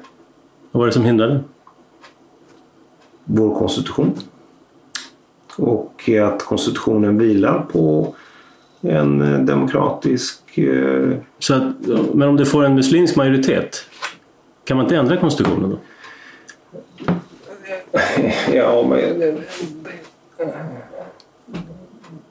[0.71, 1.39] Vad var det som hindrade?
[3.23, 4.13] Vår konstitution.
[5.57, 8.15] Och att konstitutionen vilar på
[8.81, 10.57] en eh, demokratisk...
[10.57, 11.15] Uh...
[11.39, 11.63] Så att,
[12.13, 13.85] men om du får en muslimsk majoritet,
[14.63, 15.77] kan man inte ändra konstitutionen då?
[18.53, 19.37] Ja, men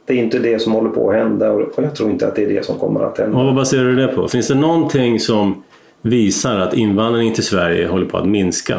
[0.07, 2.43] det är inte det som håller på att hända och jag tror inte att det
[2.45, 3.39] är det som kommer att hända.
[3.39, 4.29] Och vad baserar du det på?
[4.29, 5.63] Finns det någonting som
[6.03, 8.79] visar att invandringen till Sverige håller på att minska?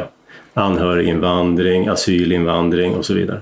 [0.53, 3.41] Anhöriginvandring, asylinvandring och så vidare.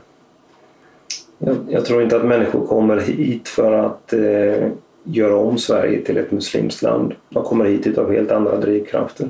[1.37, 4.67] Jag, jag tror inte att människor kommer hit för att eh,
[5.03, 7.13] göra om Sverige till ett muslimskt land.
[7.29, 9.27] De kommer hit av helt andra drivkrafter.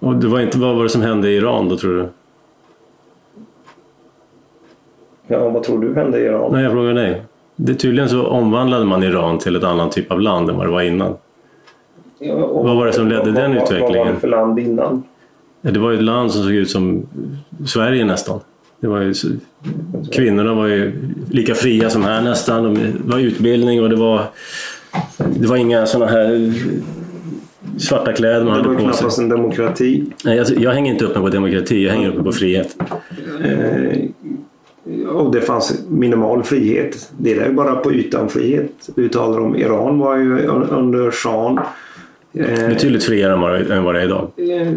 [0.00, 2.08] Och det var inte, vad var det som hände i Iran då tror du?
[5.26, 6.52] Ja, vad tror du hände i Iran?
[6.52, 7.22] Nej, jag frågar dig.
[7.60, 10.70] Det, tydligen så omvandlade man Iran till ett annat typ av land än vad det
[10.70, 11.14] var innan.
[12.18, 13.98] Ja, vad var det som ledde den vad, utvecklingen?
[13.98, 15.02] Vad var det för land innan?
[15.60, 17.06] Det var ett land som såg ut som
[17.66, 18.40] Sverige nästan.
[18.80, 19.14] Det var ju,
[20.12, 20.92] kvinnorna var ju
[21.30, 22.74] lika fria som här nästan.
[22.74, 24.22] Det var utbildning och det var,
[25.16, 26.52] det var inga sådana här
[27.78, 28.78] svarta kläder man hade på sig.
[28.78, 30.04] Det var knappast en demokrati.
[30.24, 32.76] Nej, jag, jag hänger inte upp mig på demokrati, jag hänger upp mig på frihet.
[33.44, 33.98] Eh,
[35.18, 37.10] och det fanns minimal frihet.
[37.18, 38.88] Det är bara på ytan frihet.
[38.96, 41.58] Vi talar om Iran var ju under shahen.
[42.32, 43.32] Eh, Betydligt friare
[43.74, 44.30] än vad det är idag.
[44.36, 44.72] Eh,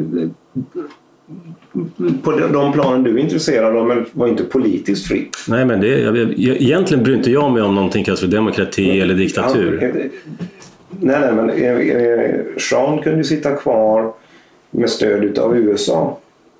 [2.23, 5.37] på de planen du är intresserad av men var inte politiskt fritt.
[5.47, 8.89] Nej, men det, jag, jag, egentligen bryr inte jag mig om någonting kallas för demokrati
[8.89, 9.01] mm.
[9.01, 9.79] eller diktatur.
[9.81, 9.87] Ja,
[10.99, 12.39] nej, nej, men eh,
[12.71, 14.13] Jean kunde ju sitta kvar
[14.71, 16.17] med stöd av USA.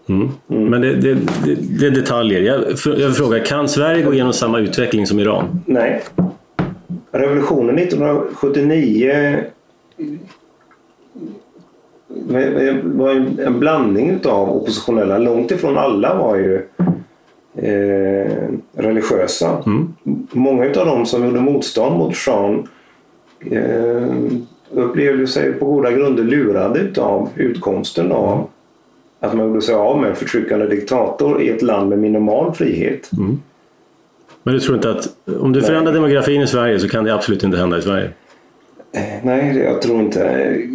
[0.10, 0.30] Mm.
[0.50, 0.70] Mm.
[0.70, 2.42] Men det, det, det, det, är detaljer.
[2.42, 2.64] Jag,
[3.00, 5.62] jag frågar, kan Sverige gå igenom samma utveckling som Iran?
[5.66, 6.02] Nej.
[7.12, 9.44] Revolutionen 1979
[12.84, 13.12] var
[13.46, 15.18] en blandning av oppositionella.
[15.18, 16.56] Långt ifrån alla var ju
[17.56, 19.64] eh, religiösa.
[19.66, 19.94] Mm.
[20.32, 22.68] Många av dem som gjorde motstånd mot Jean
[23.52, 24.16] eh,
[24.72, 28.48] upplevde sig på goda grunder lurade av utkomsten av
[29.22, 33.12] att man gjorde sig av med en förtryckande diktator i ett land med minimal frihet.
[33.18, 33.40] Mm.
[34.44, 35.08] Men du tror inte att
[35.42, 38.10] om du förändrar demografin i Sverige så kan det absolut inte hända i Sverige?
[38.94, 40.20] Eh, nej, jag tror inte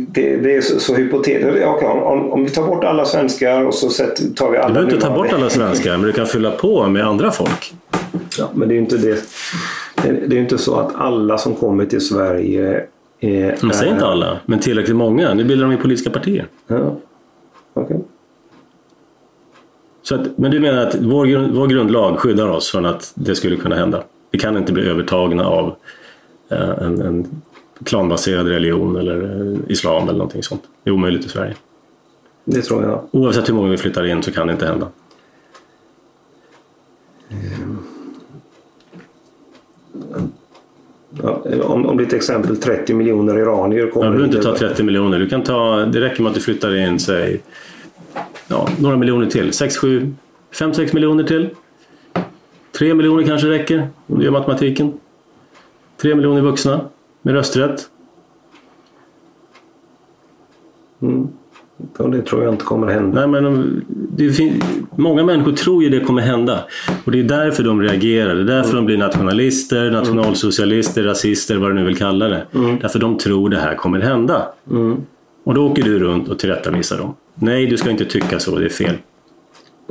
[0.08, 0.36] det.
[0.36, 1.66] Det är så, så hypotetiskt.
[1.66, 4.68] Okay, om, om, vi tar bort alla svenskar och så set, tar vi alla...
[4.68, 7.74] Du behöver inte ta bort alla svenskar, men du kan fylla på med andra folk.
[8.38, 9.22] Ja, men det är ju inte det.
[10.02, 12.84] Det är inte så att alla som kommer till Sverige
[13.20, 13.56] är...
[13.60, 15.34] Men säg inte alla, men tillräckligt många.
[15.34, 16.46] Nu bildar de ju politiska partier.
[16.66, 16.96] Ja,
[17.74, 17.96] okay.
[20.08, 23.56] Så att, men du menar att vår, vår grundlag skyddar oss från att det skulle
[23.56, 24.02] kunna hända?
[24.30, 25.74] Vi kan inte bli övertagna av
[26.48, 27.42] eh, en, en
[27.84, 30.62] klanbaserad religion eller eh, islam eller någonting sånt.
[30.82, 31.54] Det är omöjligt i Sverige.
[32.44, 33.04] Det tror jag.
[33.10, 34.88] Oavsett hur många vi flyttar in så kan det inte hända.
[41.22, 44.06] Ja, om, om ditt exempel 30 miljoner iranier kommer...
[44.06, 45.18] Du behöver inte ta 30 miljoner.
[45.18, 47.40] Du kan ta, det räcker med att du flyttar in säg,
[48.48, 49.52] ja, några miljoner till.
[49.52, 50.14] 6, 7,
[50.52, 51.50] 5, 6 miljoner till.
[52.78, 54.92] 3 miljoner kanske räcker om du gör matematiken.
[56.02, 56.80] 3 miljoner vuxna
[57.22, 57.90] med rösträtt.
[61.02, 61.28] Mm.
[62.12, 63.26] det tror jag inte kommer hända.
[63.26, 64.52] Nej, men det
[64.96, 66.64] många människor tror ju det kommer hända.
[67.04, 68.34] Och det är därför de reagerar.
[68.34, 68.76] Det är därför mm.
[68.76, 72.46] de blir nationalister, nationalsocialister, rasister, vad du nu vill kalla det.
[72.54, 72.78] Mm.
[72.78, 74.48] Därför de tror det här kommer hända.
[74.70, 74.96] Mm.
[75.44, 77.14] Och då åker du runt och tillrättavisar dem.
[77.38, 78.94] Nej, du ska inte tycka så, det är fel.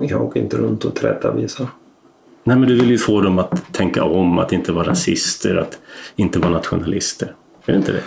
[0.01, 1.67] Jag åker inte runt och tillrättavisar.
[2.43, 5.79] Nej, men du vill ju få dem att tänka om, att inte vara rasister, att
[6.15, 7.33] inte vara nationalister.
[7.65, 8.01] Är det inte det?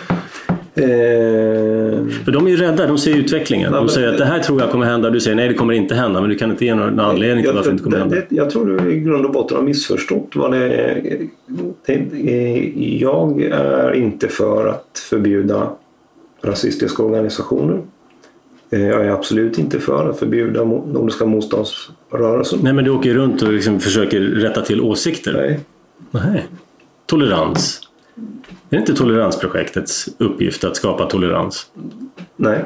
[0.75, 2.07] Eh...
[2.25, 3.71] För de är ju rädda, de ser utvecklingen.
[3.71, 5.09] De säger att det här tror jag kommer hända.
[5.09, 6.21] Du säger nej, det kommer inte hända.
[6.21, 8.17] Men du kan inte ge någon anledning till varför det inte kommer hända.
[8.29, 11.27] Jag tror du i grund och botten har missförstått vad det är.
[12.99, 15.69] Jag är inte för att förbjuda
[16.41, 17.81] rasistiska organisationer.
[18.69, 22.59] Eh, jag är absolut inte för att förbjuda Nordiska motståndsrörelsen.
[22.63, 25.33] Nej, men du åker runt och liksom försöker rätta till åsikter?
[25.33, 25.59] Nej.
[26.11, 26.47] Nej.
[27.05, 27.81] Tolerans?
[28.15, 31.71] Är det inte toleransprojektets uppgift att skapa tolerans?
[32.35, 32.65] Nej.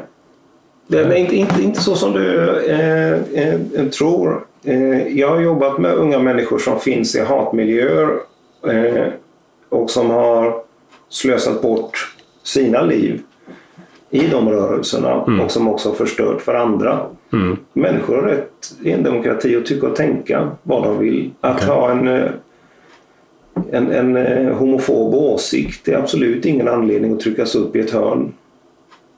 [0.87, 4.45] Det är inte, inte, inte så som du eh, eh, tror.
[4.63, 8.09] Eh, jag har jobbat med unga människor som finns i hatmiljöer
[8.67, 9.07] eh,
[9.69, 10.63] och som har
[11.09, 13.21] slösat bort sina liv
[14.13, 15.39] i de rörelserna mm.
[15.39, 16.99] och som också har förstört för andra.
[17.33, 17.57] Mm.
[17.73, 21.31] Människor har rätt i en demokrati att tycka och tänka vad de vill.
[21.41, 21.69] Att okay.
[21.69, 22.31] ha en, eh,
[23.71, 28.33] en, en eh, homofob åsikt är absolut ingen anledning att tryckas upp i ett hörn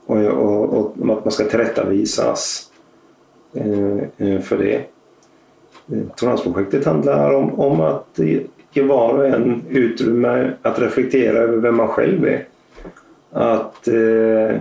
[0.06, 2.70] och, och, och att man ska tillrättavisas
[3.54, 4.80] eh, för det.
[6.16, 8.18] Toleransprojektet handlar om, om att
[8.72, 12.44] ge var och en utrymme att reflektera över vem man själv är.
[13.32, 14.60] Att eh,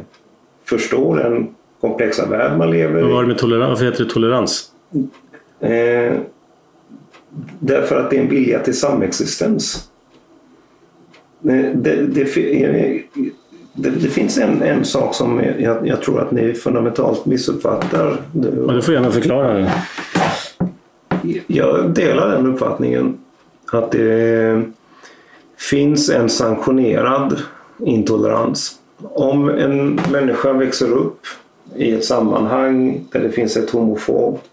[0.66, 1.48] förstå den
[1.82, 3.04] komplexa värld man lever i.
[3.04, 3.70] Vad var det med tolerans?
[3.70, 4.72] Varför heter det tolerans?
[5.60, 6.14] Eh,
[7.60, 9.90] därför att det är en vilja till samexistens.
[11.40, 11.96] Det, det,
[13.76, 18.18] det, det finns en, en sak som jag, jag, tror att ni fundamentalt missuppfattar.
[18.68, 19.72] Ja, du får gärna förklara det.
[21.48, 23.18] Jag delar den uppfattningen
[23.72, 24.64] att det
[25.58, 27.42] finns en sanktionerad
[27.80, 31.20] intolerans om en människa växer upp
[31.76, 34.52] i ett sammanhang där det finns ett homofobt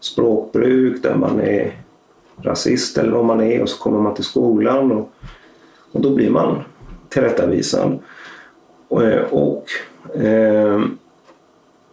[0.00, 1.72] språkbruk, där man är
[2.42, 5.10] rasist eller vad man är och så kommer man till skolan och,
[5.92, 6.62] och då blir man
[7.08, 7.98] tillrättavisad.
[8.88, 9.64] Och, och
[10.20, 10.80] eh,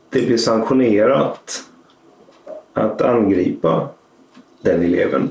[0.10, 1.64] det blir sanktionerat
[2.74, 3.88] att angripa
[4.62, 5.30] den eleven.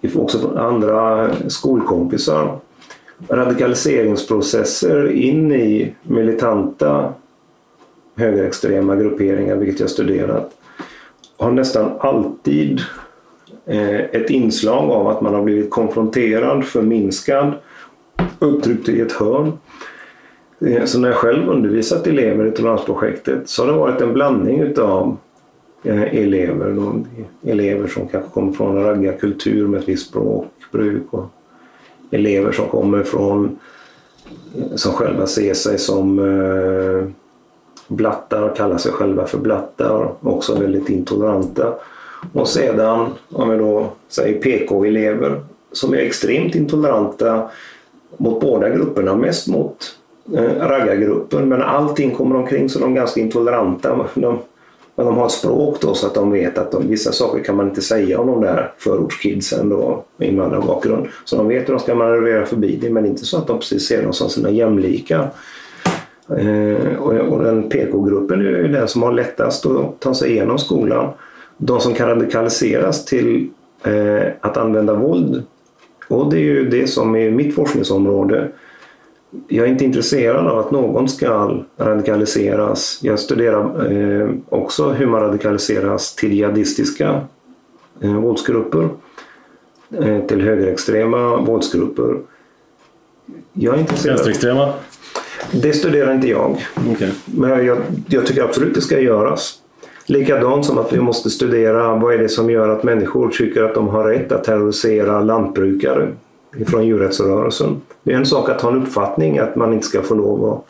[0.00, 2.58] Vi får också andra skolkompisar
[3.28, 7.12] radikaliseringsprocesser in i militanta
[8.16, 10.50] högerextrema grupperingar, vilket jag studerat,
[11.36, 12.80] har nästan alltid
[13.66, 17.52] eh, ett inslag av att man har blivit konfronterad, förminskad,
[18.38, 19.52] upptryckt i ett hörn.
[20.60, 24.60] Eh, så när jag själv undervisat elever i toleransprojektet så har det varit en blandning
[24.60, 25.16] utav
[25.82, 26.92] eh, elever.
[27.42, 31.26] Elever som kanske kommer från en raggarkultur med ett visst språkbruk och
[32.10, 33.58] elever som kommer från
[34.74, 37.08] som själva ser sig som eh,
[37.88, 40.12] blattar och kallar sig själva för blattar.
[40.20, 41.74] Också väldigt intoleranta.
[42.32, 45.40] Och sedan, om vi då säger PK-elever
[45.72, 47.50] som är extremt intoleranta
[48.16, 49.96] mot båda grupperna, mest mot
[50.34, 51.48] eh, raggargruppen.
[51.48, 54.06] Men allting kommer omkring så de är ganska intoleranta.
[54.14, 54.38] De,
[55.00, 57.56] men de har ett språk då så att de vet att de, vissa saker kan
[57.56, 61.06] man inte säga om de där förortskidsen då, med invandrarbakgrund.
[61.24, 63.86] Så de vet hur de ska manövrera förbi det men inte så att de precis
[63.86, 65.28] ser dem som sina jämlika.
[66.38, 70.58] Eh, och, och den PK-gruppen är ju den som har lättast att ta sig igenom
[70.58, 71.12] skolan.
[71.56, 73.50] De som kan radikaliseras till
[73.84, 75.42] eh, att använda våld
[76.08, 78.48] och det är ju det som är mitt forskningsområde
[79.48, 82.98] jag är inte intresserad av att någon ska radikaliseras.
[83.02, 87.20] Jag studerar eh, också hur man radikaliseras till jihadistiska
[88.00, 88.88] eh, våldsgrupper,
[89.98, 92.16] eh, till högerextrema våldsgrupper.
[93.52, 94.14] Jag är intresserad.
[94.14, 94.72] Vänsterextrema?
[95.52, 96.66] Det studerar inte jag.
[96.92, 97.10] Okay.
[97.24, 99.56] Men jag, jag tycker absolut det ska göras.
[100.06, 103.74] Likadant som att vi måste studera vad är det som gör att människor tycker att
[103.74, 106.12] de har rätt att terrorisera lantbrukare
[106.66, 107.80] från djurrättsrörelsen.
[108.02, 110.64] Det är en sak att ha en uppfattning att man inte ska få lov att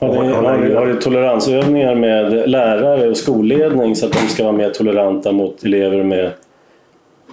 [0.00, 4.56] har du, har, har du toleransövningar med lärare och skolledning så att de ska vara
[4.56, 6.32] mer toleranta mot elever med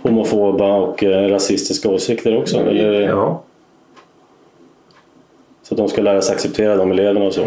[0.01, 2.57] homofoba och eh, rasistiska åsikter också?
[2.57, 3.01] Eller?
[3.01, 3.41] Ja.
[5.63, 7.45] Så att de ska lära sig acceptera de eleverna och så?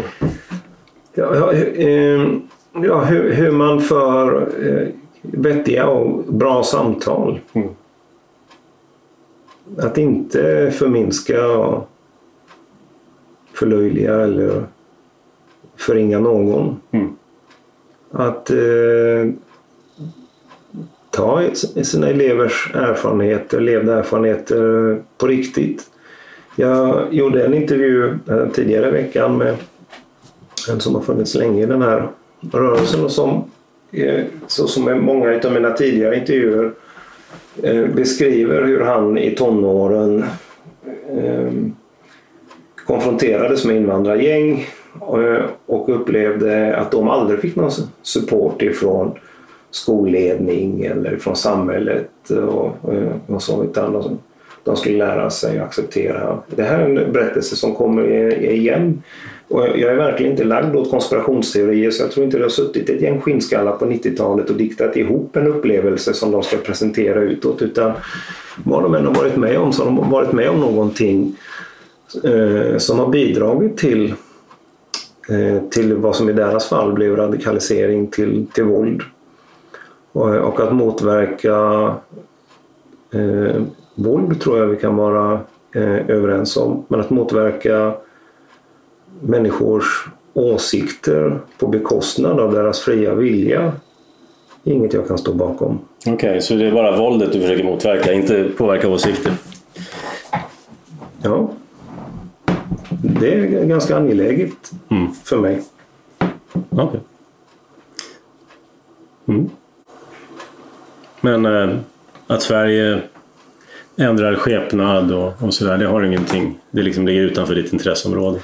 [1.13, 2.27] Ja, ja, eh,
[2.73, 4.87] ja hur, hur, man för eh,
[5.21, 7.39] vettiga och bra samtal.
[7.53, 7.69] Mm
[9.77, 11.89] att inte förminska och
[13.53, 14.63] förlöjliga eller
[15.77, 16.81] förringa någon.
[16.91, 17.09] Mm.
[18.11, 19.29] Att eh,
[21.09, 21.43] ta
[21.83, 25.89] sina elevers erfarenheter, levda erfarenheter på riktigt.
[26.55, 29.55] Jag gjorde en intervju eh, tidigare i veckan med
[30.69, 32.07] en som har funnits länge i den här
[32.51, 33.43] rörelsen och som,
[34.47, 36.71] så som med många av mina tidigare intervjuer
[37.63, 40.25] Eh, beskriver hur han i tonåren
[41.17, 41.75] ehm,
[42.85, 44.67] konfronterades med invandrargäng
[45.01, 49.11] eh, och upplevde att de aldrig fick någon support ifrån
[49.71, 54.19] skolledning eller från samhället och, eh, och så, utan
[54.63, 56.37] de skulle lära sig att acceptera.
[56.55, 58.07] Det här är en berättelse som kommer
[58.43, 59.03] igen
[59.49, 62.89] och jag är verkligen inte lagd åt konspirationsteorier så jag tror inte det har suttit
[62.89, 67.61] ett gäng skinnskallar på 90-talet och diktat ihop en upplevelse som de ska presentera utåt
[67.61, 67.91] utan
[68.63, 71.35] vad de än har varit med om så har de varit med om någonting
[72.23, 74.13] eh, som har bidragit till,
[75.29, 79.01] eh, till vad som i deras fall blev radikalisering till, till våld.
[80.11, 81.55] Och, och att motverka
[83.13, 83.61] eh,
[83.95, 85.33] våld tror jag vi kan vara
[85.75, 87.93] eh, överens om men att motverka
[89.21, 93.73] människors åsikter på bekostnad av deras fria vilja
[94.63, 95.79] inget jag kan stå bakom.
[95.99, 99.33] Okej, okay, så det är bara våldet du försöker motverka, inte påverka åsikter?
[101.21, 101.51] Ja.
[102.89, 105.11] Det är ganska angeläget mm.
[105.23, 105.61] för mig.
[106.69, 106.83] Okej.
[106.83, 106.99] Okay.
[109.27, 109.49] Mm.
[111.21, 111.77] Men äh,
[112.27, 113.01] att Sverige
[113.97, 118.39] ändrar skepnad och, och sådär, det har ingenting, det liksom ligger utanför ditt intresseområde?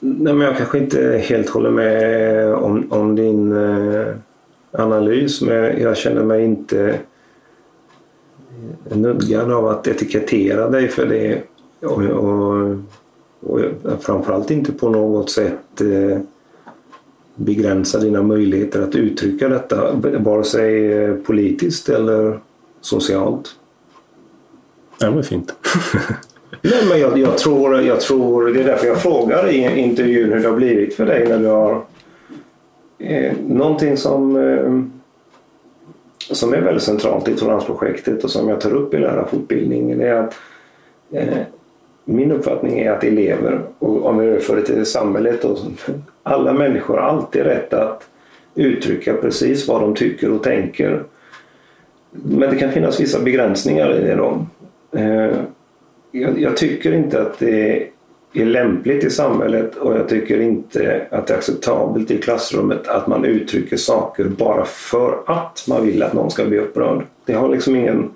[0.00, 4.14] Nej, men jag kanske inte helt håller med om, om din eh,
[4.70, 6.98] analys men jag känner mig inte
[8.88, 11.42] nödgad av att etikettera dig för det
[11.80, 12.76] och, och,
[13.40, 13.60] och
[14.00, 16.18] framförallt inte på något sätt eh,
[17.34, 22.40] begränsa dina möjligheter att uttrycka detta vare sig eh, politiskt eller
[22.80, 23.56] socialt.
[24.98, 25.54] Ja, det var fint.
[26.60, 30.42] Nej, men jag, jag, tror, jag tror, det är därför jag frågar i intervjun hur
[30.42, 31.82] det har blivit för dig när du har
[32.98, 34.82] eh, någonting som, eh,
[36.34, 40.34] som är väldigt centralt i toleransprojektet och som jag tar upp i lärarfortbildningen är att
[41.12, 41.38] eh,
[42.04, 45.58] min uppfattning är att elever, och om vi överför det till samhället, och
[46.22, 48.08] alla människor har alltid rätt att
[48.54, 51.04] uttrycka precis vad de tycker och tänker.
[52.10, 54.14] Men det kan finnas vissa begränsningar i det.
[54.14, 54.46] Då.
[54.98, 55.36] Eh,
[56.14, 57.88] jag, jag, tycker inte att det
[58.32, 63.06] är lämpligt i samhället och jag tycker inte att det är acceptabelt i klassrummet att
[63.06, 67.02] man uttrycker saker bara för att man vill att någon ska bli upprörd.
[67.24, 68.10] Det har liksom ingen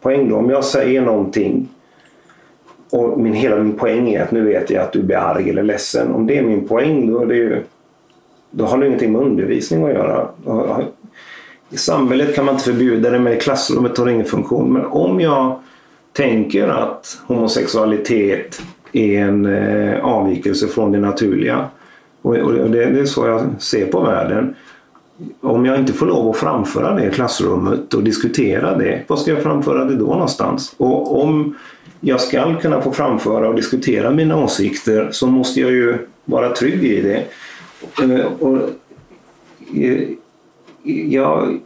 [0.00, 0.36] poäng då.
[0.36, 1.68] Om jag säger någonting
[2.90, 5.62] och min, hela min poäng är att nu vet jag att du blir arg eller
[5.62, 6.12] ledsen.
[6.12, 7.62] Om det är min poäng då, är det ju,
[8.50, 10.28] då har det ingenting med undervisning att göra.
[11.70, 14.72] i samhället kan man inte förbjuda det, men i klassrummet har det ingen funktion.
[14.72, 15.58] Men om jag
[16.16, 18.62] tänker att homosexualitet
[18.92, 21.68] är en eh, avvikelse från det naturliga
[22.22, 24.54] och, och det, det, är så jag ser på världen.
[25.40, 29.30] Om jag inte får lov att framföra det i klassrummet och diskutera det, var ska
[29.30, 30.74] jag framföra det då någonstans?
[30.76, 31.56] Och om
[32.00, 36.84] jag ska kunna få framföra och diskutera mina åsikter så måste jag ju vara trygg
[36.84, 37.24] i det.
[38.02, 38.58] Eh, och
[39.76, 40.08] eh,
[41.08, 41.58] jag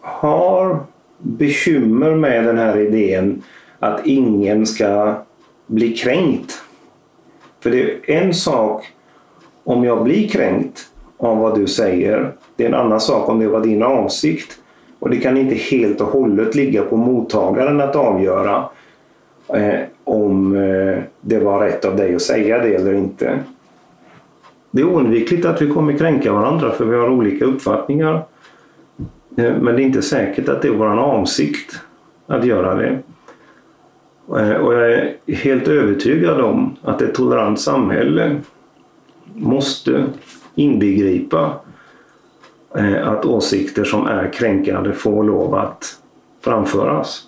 [0.00, 0.78] har
[1.18, 3.42] bekymmer med den här idén
[3.82, 5.14] att ingen ska
[5.66, 6.62] bli kränkt.
[7.60, 8.84] För det är en sak
[9.64, 12.32] om jag blir kränkt av vad du säger.
[12.56, 14.58] Det är en annan sak om det var din avsikt.
[14.98, 18.64] Och det kan inte helt och hållet ligga på mottagaren att avgöra
[19.54, 23.38] eh, om eh, det var rätt av dig att säga det eller inte.
[24.70, 28.24] Det är oundvikligt att vi kommer kränka varandra för vi har olika uppfattningar.
[29.36, 31.80] Eh, men det är inte säkert att det är vår avsikt
[32.26, 32.98] att göra det.
[34.28, 38.40] Eh, och jag är helt övertygad om att ett tolerant samhälle
[39.34, 40.04] måste
[40.54, 41.60] inbegripa
[42.76, 45.98] eh, att åsikter som är kränkande får lov att
[46.40, 47.22] framföras.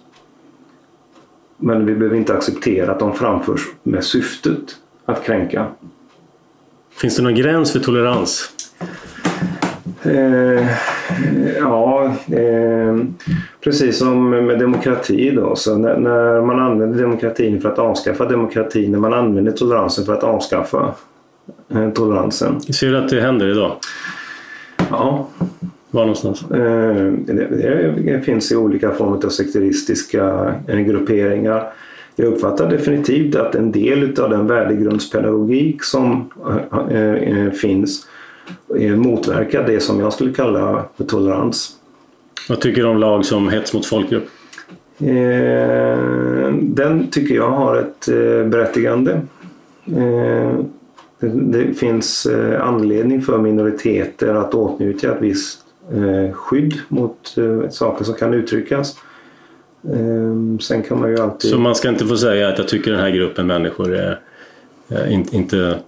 [1.56, 5.66] Men vi behöver inte acceptera att de framförs med syftet att kränka.
[6.90, 8.50] Finns det någon gräns för tolerans?
[10.02, 10.68] Eh,
[11.58, 12.96] ja, eh,
[13.64, 15.56] precis som med demokrati då.
[15.56, 20.12] Så när, när, man använder demokratin för att avskaffa demokratin, när man använder toleransen för
[20.12, 20.94] att avskaffa
[21.68, 22.60] eh, toleransen.
[22.60, 23.72] Ser du att det händer idag?
[24.90, 25.28] Ja.
[25.90, 26.42] Var någonstans?
[26.42, 27.48] Eh, det,
[28.04, 31.72] det, finns i olika former av sekteristiska eh, grupperingar.
[32.16, 36.30] Jag uppfattar definitivt att en del av den värdegrundspedagogik som
[36.90, 38.06] eh, finns
[38.96, 41.76] motverka det som jag skulle kalla för tolerans.
[42.48, 44.28] Vad tycker du om lag som hets mot folkgrupp?
[44.98, 49.20] Eh, den tycker jag har ett eh, berättigande.
[49.86, 50.58] Eh,
[51.20, 55.58] det, det, finns eh, anledning för minoriteter att åtnjuta ett visst
[55.92, 58.96] eh, skydd mot eh, saker som kan uttryckas.
[60.60, 61.50] Sen kan man ju alltid...
[61.50, 64.20] Så man ska inte få säga att jag tycker den här gruppen människor är
[65.08, 65.78] inte, inte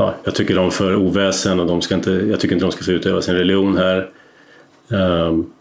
[0.00, 2.84] ja, jag tycker de för oväsen och de ska inte, jag tycker inte de ska
[2.84, 4.10] få utöva sin religion här.
[4.88, 5.52] Um,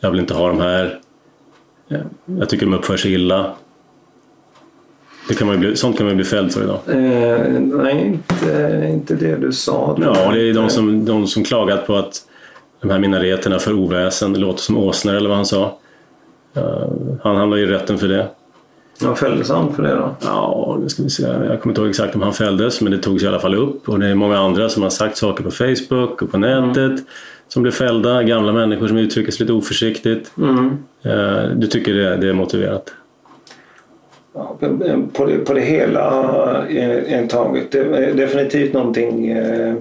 [0.00, 1.00] jag vill inte ha dem här.
[2.24, 3.52] Jag tycker de uppför sig illa.
[5.28, 6.78] Det kan man bli, sånt kan man bli fälld för idag.
[6.88, 9.98] Eh, nej, inte, inte det du sa.
[10.00, 12.22] Ja, det är de som, de som klagat på att
[12.80, 15.78] de här minariterna för oväsen, det låter som åsnor eller vad han sa.
[16.56, 16.88] Uh,
[17.22, 18.28] han hamnar i rätten för det.
[19.02, 20.16] Vad fälldes han för det då?
[20.20, 21.22] Ja, nu ska vi se.
[21.22, 23.88] Jag kommer inte ihåg exakt om han fälldes, men det togs i alla fall upp.
[23.88, 27.04] Och det är många andra som har sagt saker på Facebook och på nätet mm.
[27.48, 28.22] som blev fällda.
[28.22, 30.32] Gamla människor som uttrycker sig lite oförsiktigt.
[30.38, 30.70] Mm.
[31.02, 32.92] Eh, du tycker det, det är motiverat?
[34.34, 34.56] Ja,
[35.12, 37.72] på, det, på det hela eh, taget.
[37.72, 39.74] Det är definitivt någonting eh,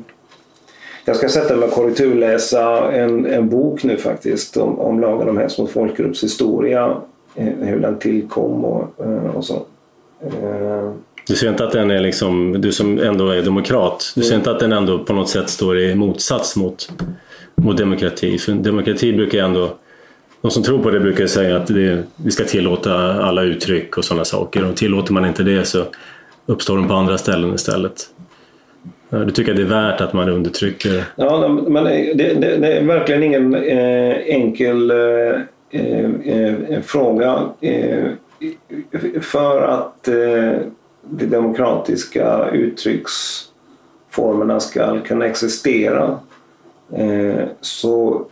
[1.05, 5.37] jag ska sätta mig och korrekturläsa en, en bok nu faktiskt om, om lagen om
[5.37, 9.55] hets mot folkgrupps historia Eh, hur den tillkom och, eh, och så.
[10.23, 10.91] Eh,
[11.27, 14.51] du ser inte att den är liksom, du som ändå är demokrat, du ser inte
[14.51, 16.91] att den ändå på något sätt står i motsats mot,
[17.55, 18.37] mot demokrati?
[18.37, 19.69] För demokrati brukar ändå,
[20.41, 24.05] de som tror på det brukar säga att det, vi ska tillåta alla uttryck och
[24.05, 25.83] sådana saker och tillåter man inte det så
[26.45, 28.09] uppstår de på andra ställen istället.
[29.09, 31.03] Du tycker att det är värt att man undertrycker?
[31.15, 35.41] Ja, men det, det, det är verkligen ingen eh, enkel eh, Eh, eh,
[35.73, 38.09] Eh, eh, fråga eh,
[39.21, 40.59] för att eh,
[41.01, 46.19] de demokratiska uttrycksformerna ska kunna existera
[47.61, 48.25] så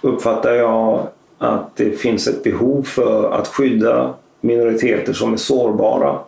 [0.00, 1.06] uppfattar jag
[1.38, 6.18] att det finns ett behov för att skydda minoriteter som är sårbara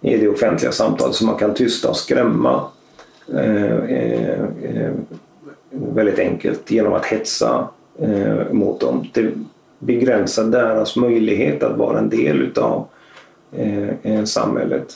[0.00, 2.64] i det offentliga samtalet som man kan tysta och skrämma
[5.70, 9.08] väldigt enkelt genom att hetsa eh, mot dem.
[9.12, 9.32] Det
[9.78, 12.86] begränsar deras möjlighet att vara en del utav
[14.02, 14.86] eh, samhället.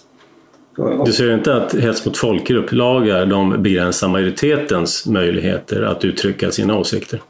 [1.06, 6.78] Du ser inte att hets mot folkgrupp lagar de begränsar majoritetens möjligheter att uttrycka sina
[6.78, 7.20] åsikter?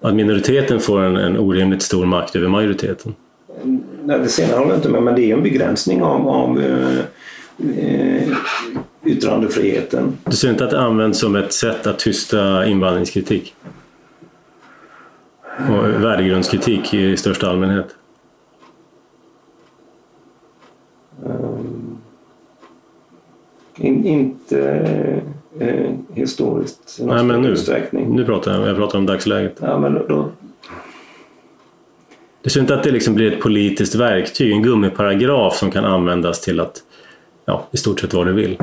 [0.00, 3.14] Att minoriteten får en, en orimligt stor makt över majoriteten?
[4.04, 6.98] Nej, det senare håller jag inte med men det är en begränsning av, av eh,
[7.78, 8.28] eh
[9.04, 10.18] yttrandefriheten.
[10.24, 13.54] Du ser inte att det används som ett sätt att tysta invandringskritik?
[15.58, 17.86] Och värdegrundskritik i största allmänhet?
[21.24, 21.98] Um,
[23.76, 24.60] in, inte,
[25.58, 26.98] eh, historiskt.
[27.00, 28.16] i någon Nej, men nu, utsträckning.
[28.16, 29.58] nu pratar jag, jag pratar om dagsläget.
[29.60, 30.28] Ja, men då,
[32.42, 36.40] Du ser inte att det liksom blir ett politiskt verktyg, en gummiparagraf som kan användas
[36.40, 36.82] till att
[37.44, 38.56] ja, i stort sett vad du vill.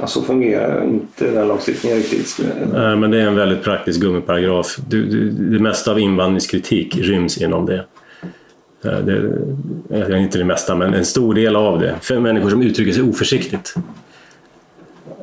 [0.00, 2.40] Ja, så fungerar inte den lagstiftningen riktigt.
[2.74, 4.76] Eh, Men det är en väldigt praktisk gummiparagraf.
[4.88, 7.84] Du, du, det mesta av invandringskritik ryms inom det.
[8.84, 9.38] Eh, det.
[10.14, 11.94] eh, Inte det mesta, men en stor del av det.
[12.00, 13.74] För människor som uttrycker sig oförsiktigt.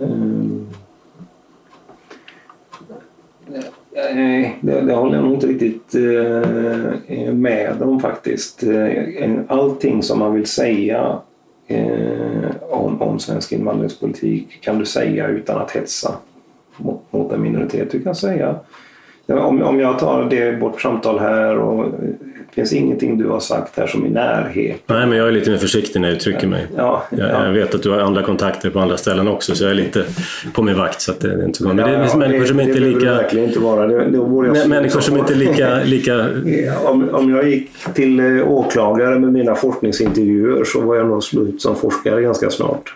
[0.01, 0.67] Mm.
[3.95, 8.63] Nej, det, det håller jag nog inte riktigt eh, med om faktiskt.
[8.63, 11.19] Eh, Allting som man vill säga eh,
[11.68, 16.16] Eh, om, om svensk invandringspolitik kan du säga utan att hetsa
[16.78, 17.91] mot, mot en minoritet.
[17.91, 18.55] Du kan säga
[19.28, 21.93] om, om jag tar det vårt samtal här och
[22.55, 24.81] det finns ingenting du har sagt här som i närhet.
[24.85, 26.67] Nej, men jag är lite mer försiktig när jag uttrycker mig.
[26.77, 27.45] Ja, Jag, ja.
[27.45, 30.05] jag vet att du har andra kontakter på andra ställen också, så jag är lite
[30.53, 31.01] på min vakt.
[31.01, 31.67] Så att det är inte så.
[31.67, 33.13] Men det finns Ja, människor som det, inte är behöver det lika...
[33.15, 33.87] verkligen inte vara.
[33.87, 35.83] Det, det vore jag Människor som inte är lika...
[35.83, 36.13] lika
[36.45, 41.23] Ja, Om, om jag gick till eh, åklagare med mina forskningsintervjuer så var jag nog
[41.23, 42.93] slut som forskare ganska snart.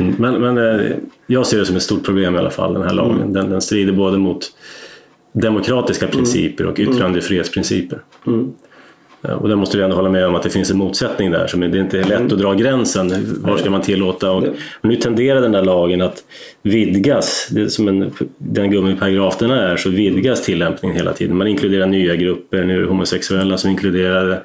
[0.00, 0.86] Mm, Men, men eh,
[1.26, 3.16] jag ser det som ett stort problem i alla fall, den här lagen.
[3.16, 3.32] Mm.
[3.32, 4.50] Den, den strider både mot
[5.32, 7.98] demokratiska principer och yttrandefrihetsprinciper.
[8.26, 8.52] Mm.
[9.22, 11.46] Ja, Och där måste vi ändå hålla med om att det finns en motsättning där.
[11.46, 13.12] Så det är inte lätt att dra gränsen.
[13.42, 14.32] Var ska man tillåta?
[14.32, 14.44] Och
[14.82, 16.24] nu tenderar den där lagen att
[16.62, 17.48] vidgas.
[17.50, 21.36] Det som en, den gummiparagraf den är så vidgas tillämpningen hela tiden.
[21.36, 22.64] Man inkluderar nya grupper.
[22.64, 24.42] Nu är det homosexuella som inkluderade.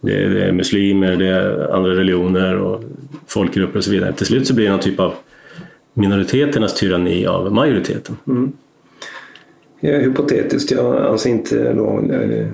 [0.00, 2.82] Det det är muslimer, det är andra religioner och
[3.26, 4.12] folkgrupper och så vidare.
[4.12, 5.14] Till slut så blir det någon typ av
[5.94, 8.16] minoriteternas tyranni av majoriteten.
[9.84, 12.46] Eh, Hypotetiskt, jag anser inte då eh,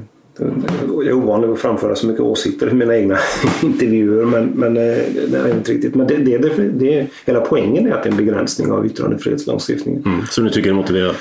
[0.87, 3.19] jag är ovanlig att framföra så mycket åsikter i mina egna
[3.63, 4.83] intervjuer men, men eh,
[5.31, 5.95] det är inte riktigt.
[5.95, 10.03] Men det, det, det, det, hela poängen är att det är en begränsning av yttrandefrihetslagstiftningen
[10.07, 10.21] Mm.
[10.31, 11.17] Så nu tycker du är motiverat.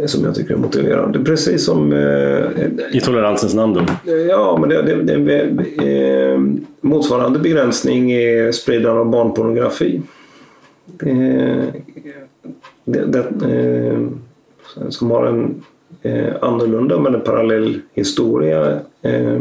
[0.00, 1.24] eh, som jag tycker är motiverande.
[1.24, 4.12] Precis som eh, I toleransens namn då?
[4.28, 4.72] Ja, men
[5.82, 6.40] eh,
[6.80, 10.02] motsvarande begränsning är spridande av barnpornografi.
[11.02, 11.64] Eh,
[12.84, 13.24] det, det,
[14.88, 15.64] som har en
[16.02, 18.78] eh, annorlunda men en parallell historia.
[19.02, 19.40] Eh,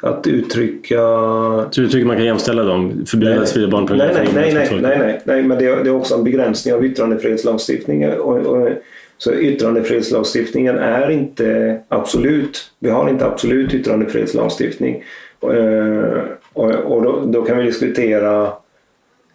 [0.00, 0.96] att uttrycka...
[1.70, 3.02] Så du tycker man kan jämställa dem?
[3.06, 4.14] Förbjuda nej, barnpornografi?
[4.14, 6.74] nej, nej, nej, Folk- nej, nej, nej, men det, är- det är också en begränsning
[6.74, 8.20] av yttrandefrihetslagstiftningen.
[8.20, 8.68] Och, och,
[9.18, 12.70] så yttrandefrihetslagstiftningen är inte absolut.
[12.78, 15.02] Vi har inte absolut yttrandefrihetslagstiftning.
[15.42, 16.18] Eh,
[16.52, 18.52] och, och då, då kan vi diskutera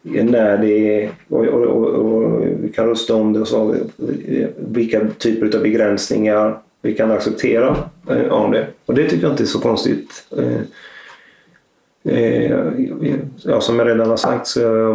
[0.02, 3.76] när det och, och, och, och vi kan rösta om det och så,
[4.58, 8.68] vilka typer av begränsningar vi kan acceptera eh, av det.
[8.86, 10.28] Och det tycker jag inte är så konstigt.
[10.38, 10.62] Eh,
[12.14, 12.52] eh,
[13.44, 14.92] ja, som jag redan har sagt så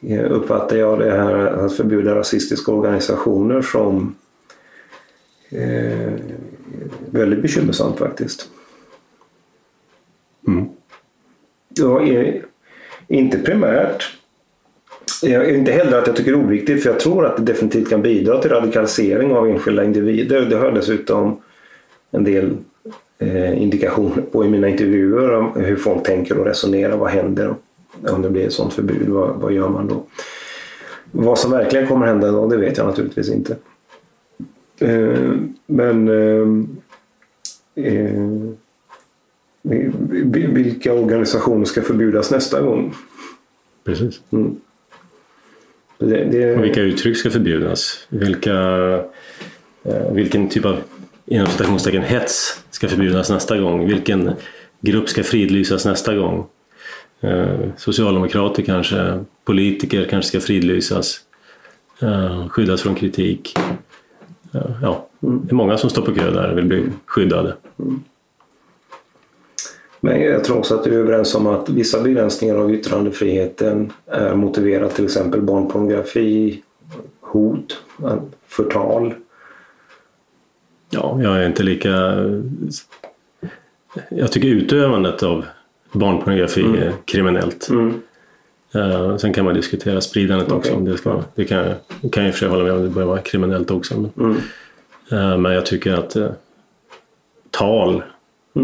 [0.00, 4.14] eh, uppfattar jag det här att förbjuda rasistiska organisationer som
[5.50, 6.12] eh,
[7.10, 8.48] väldigt bekymmersamt faktiskt.
[10.46, 10.68] Mm.
[11.68, 12.44] Jag är
[13.12, 14.12] inte primärt
[15.22, 17.90] jag inte heller att jag tycker det är oviktigt för jag tror att det definitivt
[17.90, 20.40] kan bidra till radikalisering av enskilda individer.
[20.40, 21.40] Det har jag dessutom
[22.10, 22.56] en del
[23.18, 26.96] eh, indikationer på i mina intervjuer om hur folk tänker och resonerar.
[26.96, 27.54] Vad händer
[28.08, 29.08] om det blir ett sådant förbud?
[29.08, 30.04] Vad, vad gör man då?
[31.10, 33.56] Vad som verkligen kommer hända då, det vet jag naturligtvis inte.
[34.78, 35.32] Eh,
[35.66, 36.48] men eh,
[37.84, 38.52] eh,
[39.62, 42.94] vilka organisationer ska förbjudas nästa gång?
[43.84, 44.20] Precis.
[44.30, 44.56] Mm.
[45.98, 48.06] Det, det, Och vilka uttryck ska förbjudas?
[48.08, 48.54] Vilka,
[49.82, 50.76] eh, vilken typ av
[51.26, 53.86] inom citationstecken hets ska förbjudas nästa gång?
[53.86, 54.32] Vilken
[54.80, 56.46] grupp ska fridlysas nästa gång?
[57.20, 61.20] Eh, socialdemokrater kanske, politiker kanske ska fridlysas,
[62.02, 63.54] eh, skyddas från kritik.
[64.82, 67.56] Ja, det är många som står på kö där och vill bli skyddade.
[70.04, 74.34] Men jag tror också att vi är överens om att vissa begränsningar av yttrandefriheten är
[74.34, 76.62] motiverat till exempel barnpornografi,
[77.20, 77.82] hot,
[78.46, 79.14] förtal.
[80.90, 81.90] Ja, jag är inte lika...
[84.08, 85.44] Jag tycker utövandet av
[85.92, 87.68] barnpornografi är kriminellt.
[87.70, 88.00] Mm.
[88.74, 90.70] Eh, sen kan man diskutera spridandet också.
[90.70, 90.78] Okej.
[90.78, 91.64] Om det, ska, det kan,
[92.12, 93.94] kan jag i och för sig hålla med om det bör vara kriminellt också.
[94.00, 94.36] Men, Mm.
[95.32, 96.30] eh, men jag tycker att eh,
[97.50, 98.02] tal,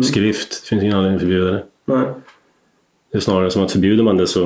[0.02, 1.62] skrift, det finns ingen anledning att förbjuda det.
[1.84, 2.06] Nej.
[3.12, 4.44] Det är snarare som att förbjuder man det så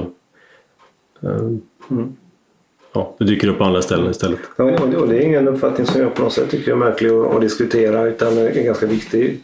[1.23, 1.51] eh,
[2.93, 4.39] ja, det dyker upp på andra ställen istället.
[4.57, 4.65] Ja,
[4.97, 7.41] och det- är ingen uppfattning som jag på något sätt tycker är märklig att, att
[7.41, 9.41] diskutera utan det är en ganska viktig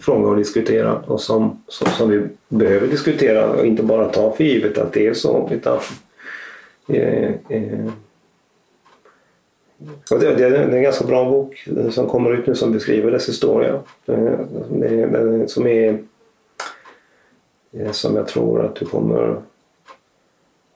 [0.00, 4.44] fråga att diskutera och som, som, som vi behöver diskutera och inte bara ta för
[4.44, 5.78] givet att det är så utan
[6.90, 7.90] Eh, eh,
[10.10, 13.80] det, det, är en ganska bra bok som kommer ut nu som beskriver dess historia.
[14.04, 15.98] Det, som är
[17.92, 19.36] som jag tror att du kommer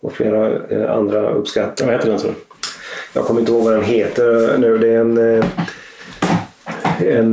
[0.01, 1.87] och flera andra uppskattar.
[1.87, 2.29] Vad heter den så?
[3.15, 4.79] Jag kommer inte ihåg vad den heter nu.
[4.79, 5.19] Det är en,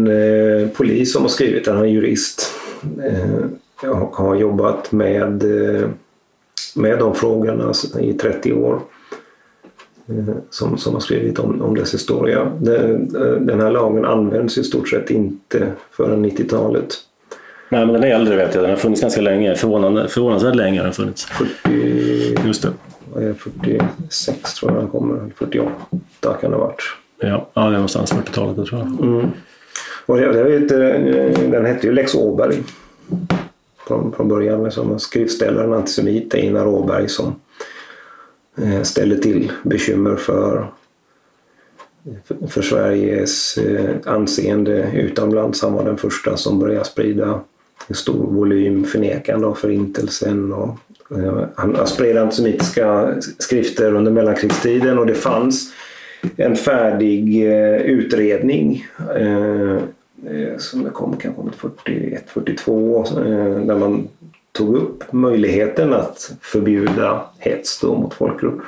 [0.08, 2.52] en polis som har skrivit den, han är jurist.
[3.82, 5.44] Jag har jobbat med,
[6.76, 8.80] med de frågorna i 30 år.
[10.10, 12.52] Eh, som, som har skrivit om, om dess historia.
[13.40, 16.96] Den här lagen används i stort sett inte förrän 90-talet.
[17.70, 18.64] Nej, men den är äldre vet jag.
[18.64, 19.56] Den har funnits ganska länge.
[19.56, 21.26] Förvånande, förvånansvärt länge har den funnits.
[21.26, 23.34] 40, Just det.
[23.38, 25.20] 46 tror jag den kommer.
[25.36, 25.70] 48
[26.42, 26.84] kan det ha varit.
[27.20, 29.08] Ja, ja det är någonstans 40-talet tror jag.
[29.08, 29.28] Mm.
[30.06, 32.64] Och det, det vet, eh, den hette ju Lex Åberg
[33.88, 34.72] från, från början.
[34.72, 37.79] Som skrivställaren antisemit Einar Åberg som Eh,
[38.64, 40.72] Eh, ställer till bekymmer för,
[42.48, 45.62] för Sveriges eh, anseende utomlands.
[45.62, 47.42] Han var den första som började sprida
[47.88, 50.54] en stor volym förnekande av förintelsen.
[50.54, 50.78] Och,
[51.18, 55.74] eh, han spred antisemitiska skrifter under mellankrigstiden och det fanns
[56.38, 57.44] en färdig
[57.86, 58.88] utredning
[60.58, 64.08] som kom kanske 41-42 där man
[64.52, 68.62] tog upp möjligheten att förbjuda hets då mot folkgrupp.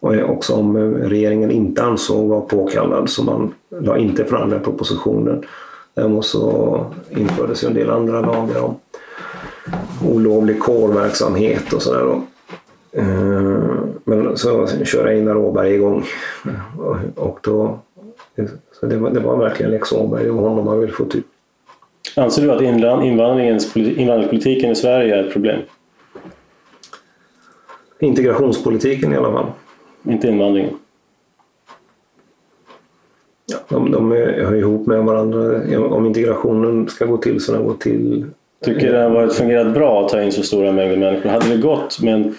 [0.00, 5.44] Och också om regeringen inte ansåg var påkallad så man la inte fram den propositionen.
[5.94, 8.74] Däremot så infördes en del andra lagar om
[10.04, 12.20] olovlig kårverksamhet och sådär.
[12.92, 13.60] Eh,
[14.04, 16.04] men så körde Einar Åberg igång
[17.14, 17.78] och då
[18.72, 21.26] så det, var, det var verkligen lex Åberg, och honom man ville få typ
[22.16, 22.62] Anser du att
[23.04, 25.60] invandringspolitiken i Sverige är ett problem?
[28.00, 29.46] Integrationspolitiken i alla fall.
[30.08, 30.74] Inte invandringen?
[33.46, 35.60] Ja, de, de hör ihop med varandra.
[35.78, 38.26] Om integrationen ska gå till så den går till...
[38.64, 41.30] Tycker det har varit fungerat bra att ta in så stora mängder människor?
[41.30, 42.34] Hade det gått med en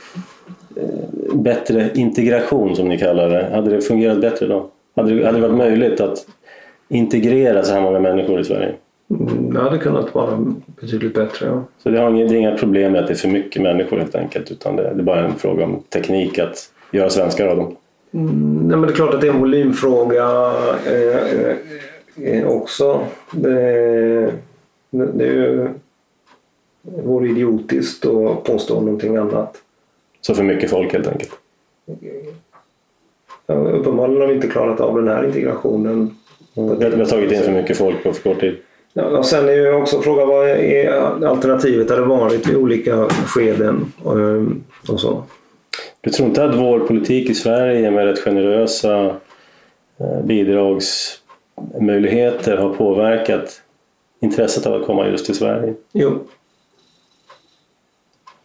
[0.75, 3.49] eh, bättre integration som ni kallar det?
[3.53, 4.69] Hade det fungerat bättre då?
[4.95, 6.25] Hade det, hade det varit möjligt att
[6.89, 8.73] integrera så här många människor i Sverige?
[9.19, 11.47] Mm, det hade kunnat vara betydligt bättre.
[11.47, 11.63] Ja.
[11.77, 13.97] Så det, har inga, det är inga problem med att det är för mycket människor
[13.97, 17.57] helt enkelt utan det, det är bara en fråga om teknik att göra svenskar av
[17.57, 17.75] dem?
[18.13, 20.53] Mm, nej, men det är klart att det är en volymfråga
[20.85, 21.55] eh,
[22.25, 22.99] eh, också.
[23.31, 23.59] Det,
[24.89, 25.67] det, det är ju,
[26.81, 29.57] vore idiotiskt att påstå någonting annat.
[30.21, 31.31] Så för mycket folk helt enkelt?
[33.47, 36.15] Ja, uppenbarligen har vi inte klarat av den här integrationen.
[36.53, 38.55] Vi har tagit in för mycket folk på för kort tid.
[38.93, 40.89] Och sen är ju också frågan vad är
[41.25, 44.17] alternativet hade varit i olika skeden och,
[44.93, 45.23] och så.
[46.01, 49.05] Du tror inte att vår politik i Sverige med rätt generösa
[49.97, 53.61] eh, bidragsmöjligheter har påverkat
[54.19, 55.73] intresset av att komma just till Sverige?
[55.91, 56.19] Jo.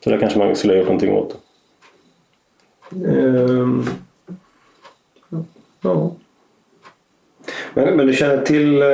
[0.04, 1.36] Så där kanske man skulle ha gjort någonting åt?
[2.90, 3.86] Um,
[5.80, 6.12] ja.
[7.76, 8.90] Men, men du känner till eh,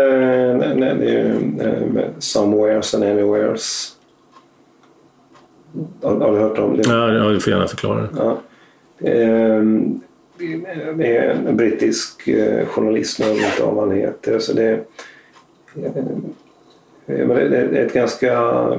[1.67, 3.97] eh, Somewheres and Anywheres?
[6.03, 6.83] Har, har, du hört om det?
[6.89, 8.09] Ja, du får gärna förklara.
[8.17, 8.41] Ja.
[9.09, 9.63] Eh,
[10.97, 14.39] det är en brittisk eh, journalist, jag vet inte vad han heter.
[14.39, 14.71] Så det,
[15.77, 15.93] eh,
[17.07, 18.31] det är ett ganska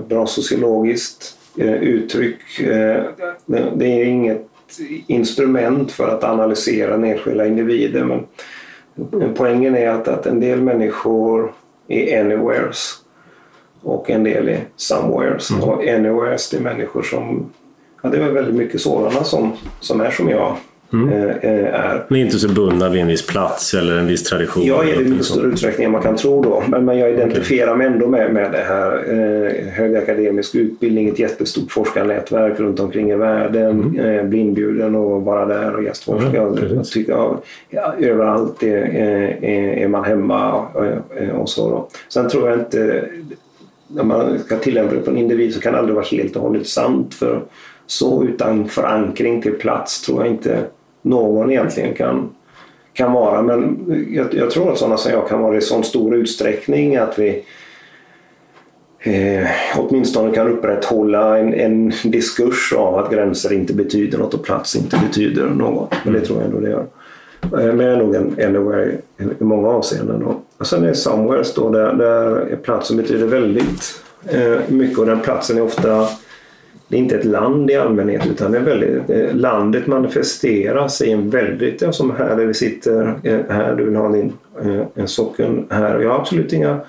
[0.07, 1.37] bra sociologiskt
[1.81, 2.39] uttryck.
[3.73, 4.47] Det är inget
[5.07, 8.25] instrument för att analysera den enskilda individen men
[9.35, 11.53] Poängen är att, att en del människor
[11.87, 13.03] är anywheres
[13.81, 15.51] och en del är somewheres.
[15.51, 15.63] Mm.
[15.63, 17.51] Och anywheres det är människor som,
[18.01, 20.57] ja det är väldigt mycket sådana som, som är som jag.
[20.93, 21.09] Mm.
[21.09, 22.05] Eh, eh, är.
[22.07, 24.65] Ni är inte så bundna vid en viss plats eller en viss tradition?
[24.65, 26.63] Jag är det i mycket större utsträckning än man kan tro då.
[26.67, 28.91] Men, men jag identifierar mig ändå med, med det här.
[29.13, 33.83] Eh, hög akademisk utbildning, ett jättestort forskarnätverk runt omkring i världen.
[33.83, 34.19] Mm.
[34.19, 36.41] Eh, bli inbjuden och vara där och gästforska.
[36.41, 39.43] Mm, tycker, ja, ja, överallt är, är,
[39.77, 40.85] är, man hemma och,
[41.41, 41.69] och så.
[41.69, 41.87] Då.
[42.09, 43.05] Sen tror jag inte
[43.87, 46.41] när man ska tillämpa det på en individ så kan det aldrig vara helt och
[46.41, 47.13] hållet sant.
[47.13, 47.41] För
[47.85, 50.65] så utan förankring till plats tror jag inte
[51.03, 52.29] någon egentligen kan,
[52.93, 53.41] kan vara.
[53.41, 57.19] Men jag, jag tror att sådana som jag kan vara i sån stor utsträckning att
[57.19, 57.43] vi
[58.99, 59.47] eh,
[59.77, 64.99] åtminstone kan upprätthålla en, en diskurs av att gränser inte betyder något och plats inte
[65.07, 65.93] betyder något.
[66.03, 66.85] Men det tror jag ändå det gör.
[67.43, 68.91] Eh, men jag är nog en anywhere
[69.39, 70.19] i många avseenden.
[70.19, 70.39] Då.
[70.57, 75.57] Och sen är somewheres då där, där platsen betyder väldigt eh, mycket och den platsen
[75.57, 76.07] är ofta
[76.93, 81.11] det är inte ett land i allmänhet utan det är väldigt, eh, landet manifesteras i
[81.11, 84.81] en väldigt, ja, som här där vi sitter, eh, här du vill ha din, eh,
[84.95, 85.99] en socken här.
[85.99, 86.79] Jag har absolut inga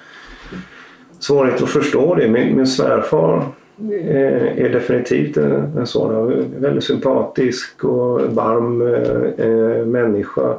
[1.18, 2.28] svårigheter att förstå det.
[2.28, 3.44] Min, min svärfar
[3.90, 8.82] eh, är definitivt en, en sådan väldigt sympatisk och varm
[9.38, 10.56] eh, människa.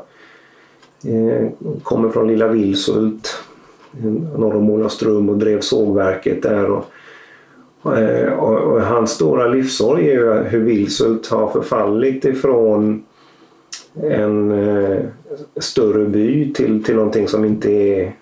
[1.83, 3.43] Kommer från lilla Vilshult
[4.37, 6.71] norr om Olaström och drev sågverket där.
[6.71, 6.85] Och,
[7.85, 13.05] Eh, och, och hans stora livssorg är ju hur Vilshult har förfallit ifrån
[14.03, 14.99] en eh,
[15.57, 18.15] större by till, till någonting som inte är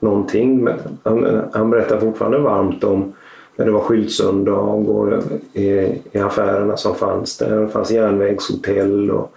[0.00, 0.64] någonting.
[0.64, 3.12] Men han, han berättar fortfarande varmt om
[3.56, 5.22] när det var skyltsöndag och
[5.52, 5.68] i,
[6.12, 7.60] i affärerna som fanns där.
[7.60, 9.32] Det fanns järnvägshotell och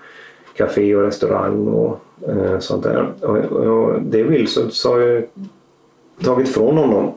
[0.54, 2.00] café och restaurang och
[2.30, 3.08] eh, sånt där.
[3.22, 5.28] Och, och det Vilshult har ju
[6.24, 7.12] tagit ifrån honom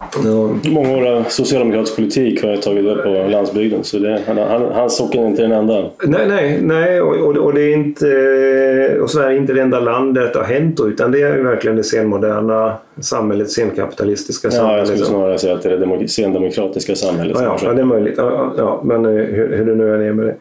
[0.00, 0.70] Ja.
[0.70, 4.38] Många år av socialdemokratisk politik har jag tagit upp på landsbygden så det, han,
[4.72, 5.90] hans socken är inte den enda.
[6.04, 10.14] Nej, nej, nej och, och, det är inte, och Sverige är inte det enda land
[10.14, 14.72] där det har hänt utan det är verkligen det senmoderna samhället, senkapitalistiska samhället.
[14.72, 17.36] Ja, jag skulle snarare säga att det är det sendemokratiska samhället.
[17.40, 18.14] Ja, ja, det är möjligt.
[18.16, 20.34] Ja, ja, men eh, hur, hur det nu än är med det.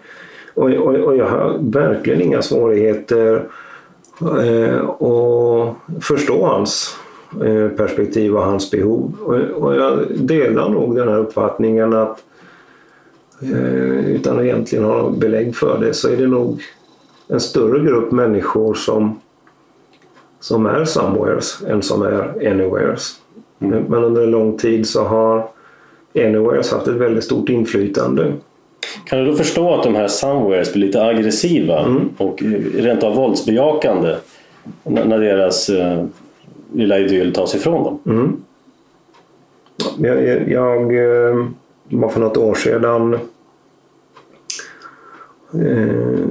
[0.53, 3.43] Och, och, och jag har verkligen inga svårigheter
[4.21, 7.08] eh, att förstå hans Eh,
[7.77, 9.13] perspektiv och hans behov.
[9.55, 12.23] Och jag delar nog den här uppfattningen att
[13.41, 16.61] eh, utan att egentligen ha belägg för det så är det nog
[17.27, 19.19] en större grupp människor som,
[20.39, 23.15] som är somewheres än som är anywheres.
[23.59, 23.83] Mm.
[23.83, 25.49] Men under en lång tid så har
[26.15, 28.33] anywheres haft ett väldigt stort inflytande.
[29.05, 32.09] Kan du då förstå att de här somewheres blir lite aggressiva mm.
[32.17, 32.41] och
[32.75, 34.15] rent av våldsbejakande
[34.83, 36.05] när deras eh,
[36.73, 37.99] lilla idyll tas ifrån dem.
[38.05, 38.43] Mm.
[39.97, 40.85] Jag, jag, jag
[41.89, 43.19] var eh, för något år sedan eh,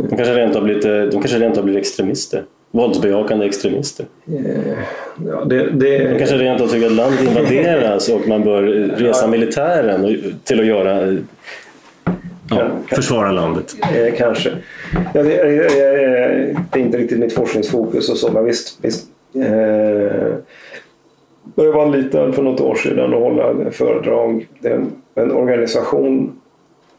[0.09, 2.44] de kanske rent av blir, de kanske rent av blir extremister.
[2.70, 4.06] Våldsbejakande extremister.
[4.27, 4.78] Eh,
[5.27, 5.98] ja, det, det...
[5.98, 8.62] De kanske rent av tycker att landet invaderas och man bör
[8.97, 11.16] resa militären till att göra
[12.51, 13.77] ja, försvara landet.
[14.16, 14.51] Kanske.
[15.15, 15.43] Ja, det,
[16.70, 19.06] det, är inte riktigt mitt forskningsfokus och så, men visst, visst
[19.43, 20.35] Eh,
[21.55, 24.48] jag var liten för något år sedan och hålla föredrag.
[24.59, 24.85] Det är
[25.15, 26.40] en organisation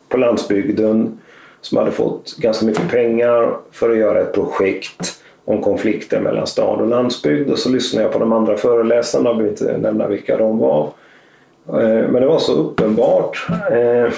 [0.10, 1.20] på landsbygden
[1.62, 6.82] som hade fått ganska mycket pengar för att göra ett projekt om konflikter mellan stad
[6.82, 7.50] och landsbygd.
[7.50, 10.84] Och så lyssnade jag på de andra föreläsarna, jag behöver inte nämna vilka de var.
[11.68, 14.14] Eh, men det var så uppenbart eh,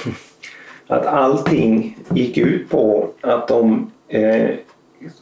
[0.87, 3.91] att allting gick ut på att de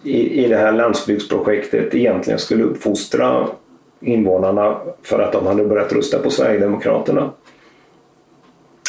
[0.04, 3.48] i, i det här landsbygdsprojektet egentligen skulle uppfostra
[4.00, 7.32] invånarna för att de hade börjat rösta på Sverigedemokraterna.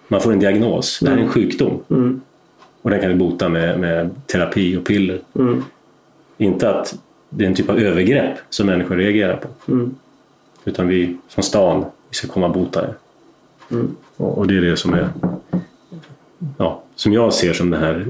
[0.08, 0.98] man får en diagnos.
[1.00, 1.32] Det här är en mm.
[1.32, 1.80] sjukdom.
[1.90, 2.20] Mm.
[2.82, 5.18] Och den kan vi bota med, med terapi och piller.
[5.38, 5.64] Mm.
[6.38, 6.94] Inte att
[7.36, 9.72] det är en typ av övergrepp som människor reagerar på.
[9.72, 9.94] Mm.
[10.64, 12.94] Utan vi från stan, vi ska komma och bota det.
[13.70, 13.96] Mm.
[14.16, 15.08] Och, och, det är det som är
[16.58, 18.06] ja, som jag ser som det här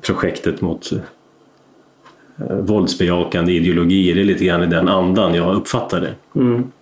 [0.00, 4.14] projektet mot eh, våldsbejakande ideologier.
[4.14, 6.40] Det är lite grann i den andan jag uppfattar det.
[6.40, 6.72] Mm.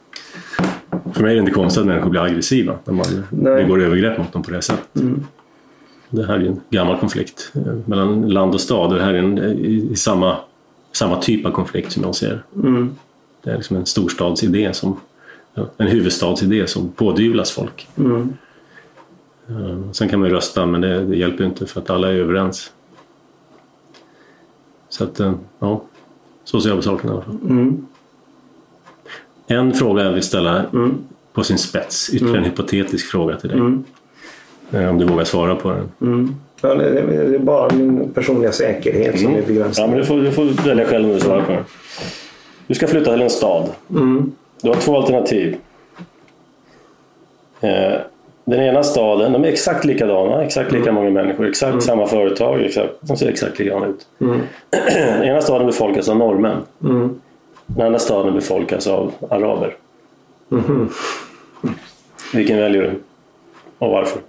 [1.13, 4.33] För mig är det inte konstigt att människor blir aggressiva när man begår övergrepp mot
[4.33, 4.97] dem på det sättet.
[4.97, 5.27] Mm.
[6.11, 9.19] Det här är en gammal konflikt eh, mellan land och stad och det här är
[9.19, 10.37] en, i, i samma
[10.93, 12.43] samma typ av konflikt som jag ser.
[12.55, 12.95] Mm.
[13.43, 15.01] Det är liksom en storstadsidé, som,
[15.77, 17.89] en huvudstadsidé som pådyvlas folk.
[17.97, 18.33] Mm.
[19.49, 22.15] Eh, sen kan man ju rösta men det, det, hjälper inte för att alla är
[22.15, 22.73] överens.
[24.89, 25.83] Så att, eh, ja,
[26.45, 27.39] så ser jag på saken i alla fall.
[27.43, 27.87] Mm.
[29.47, 30.99] En fråga jag vill ställa mm.
[31.33, 33.59] på sin spets, ytterligare en hypotetisk fråga till dig.
[34.71, 35.89] Eh, om du vågar svara på den.
[36.63, 39.85] Ja, det, är bara min personliga säkerhet som är begränsad.
[39.85, 41.65] Ja, men du, får, du får välja själv om du svarar på den.
[42.67, 43.69] Du ska flytta till en stad.
[44.63, 45.57] Du har två alternativ.
[47.61, 48.01] Eh,
[48.45, 51.81] den ena staden, de är exakt likadana, exakt lika många människor, exakt mm.
[51.81, 54.07] samma företag, exakt, de ser exakt likadana ut.
[54.21, 54.41] Mm.
[54.71, 56.57] Den ena staden befolkas av norrmän.
[56.83, 57.21] Mm.
[57.67, 59.77] Den andra staden befolkas av araber.
[60.51, 60.89] Mm.
[62.35, 62.91] Vilken väljer du?
[63.79, 64.21] Och varför?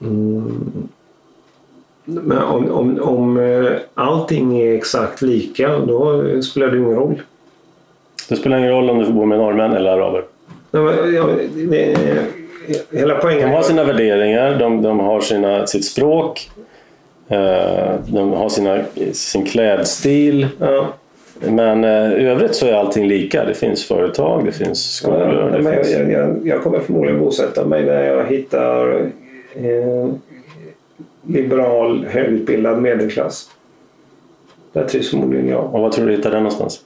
[0.00, 0.88] Mm.
[2.08, 7.22] Men om, om, om eh, allting är exakt lika, då spelar det ingen roll.
[8.28, 10.24] Det spelar ingen roll om du bor med norrmän eller araber?
[10.70, 11.28] Ja,
[11.70, 11.96] det,
[12.90, 13.48] hela poängen...
[13.48, 16.50] De har sina värderingar, de, de har sina, sitt språk,
[17.28, 18.78] eh, de har sina,
[19.12, 20.46] sin klädstil.
[20.58, 20.86] Ja.
[21.40, 23.44] Men eh, i övrigt så är allting lika.
[23.44, 25.50] Det finns företag, det finns skolor.
[25.52, 25.92] Ja, det finns...
[25.92, 29.00] Jag, jag, jag, kommer förmodligen bosätta mig där jag hittar
[29.54, 30.10] eh,
[31.28, 33.50] liberal, högutbildad medelklass.
[34.72, 35.74] Där trivs förmodligen jag.
[35.74, 36.80] Och vad tror du hittar den någonstans?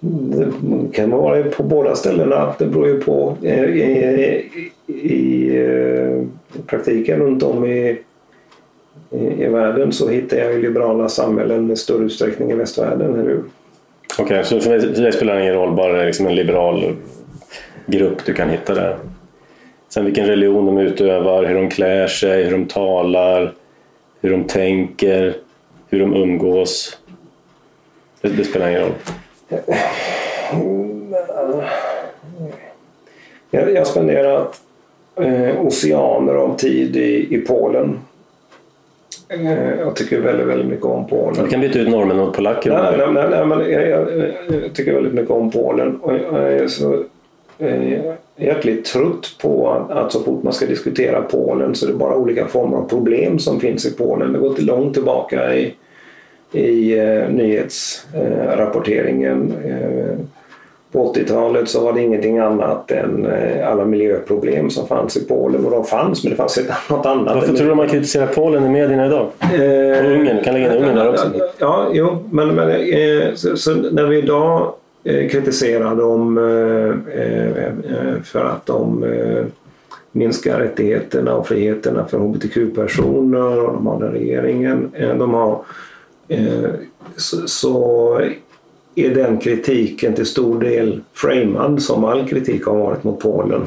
[0.00, 0.52] Det
[0.92, 2.54] kan vara på båda ställena.
[2.58, 3.36] Det beror ju på.
[3.42, 3.82] Eh, I,
[4.86, 6.24] i, i eh,
[6.66, 7.98] praktiken runt om i,
[9.10, 13.10] i, i, världen så hittar jag liberala samhällen i större utsträckning i västvärlden.
[14.18, 16.96] Okej, okay, så för dig spelar det ingen roll, bara liksom en liberal
[17.86, 18.96] grupp du kan hitta där?
[19.98, 23.52] Sen vilken religion de utövar, hur de klär sig, hur de talar,
[24.20, 25.36] hur de tänker,
[25.88, 26.98] hur de umgås.
[28.20, 28.92] Det, det spelar ingen roll.
[33.50, 34.60] Jag, jag spenderat
[35.16, 37.98] eh, oceaner av tid i, i Polen.
[39.28, 41.44] Eh, jag tycker väldigt, väldigt mycket om Polen.
[41.44, 42.70] Du kan byta ut norrmän mot polacker.
[42.70, 44.08] Nej, nej, nej, nej, men jag, jag,
[44.62, 45.96] jag, tycker väldigt mycket om Polen.
[46.00, 47.04] Och jag är så
[47.58, 48.00] eh,
[48.36, 52.16] hjärtligt trött på att, att, så fort man ska diskutera Polen så är det bara
[52.16, 54.32] olika former av problem som finns i Polen.
[54.32, 55.74] Det går till långt tillbaka i
[56.52, 59.54] i eh, nyhetsrapporteringen.
[59.64, 60.16] Eh,
[60.92, 65.64] på 80-talet så var det ingenting annat än eh, alla miljöproblem som fanns i Polen
[65.64, 66.60] och de fanns men det fanns
[66.90, 67.34] något annat.
[67.34, 69.26] Varför tror du man kritiserar Polen i medierna idag?
[69.40, 71.30] Eh, och Ungern, kan lägga in Ungern där också.
[71.58, 74.72] Ja, jo, men, men eh, så, så, när vi idag
[75.08, 79.04] eh, kritiserar dem eh, för att de
[80.12, 84.90] minskar rättigheterna och friheterna för hbtq-personer och de har den regeringen.
[85.18, 85.64] De har
[86.28, 86.70] Eh,
[87.46, 88.20] så
[88.94, 93.64] är den kritiken till stor del framad som all kritik har varit mot Polen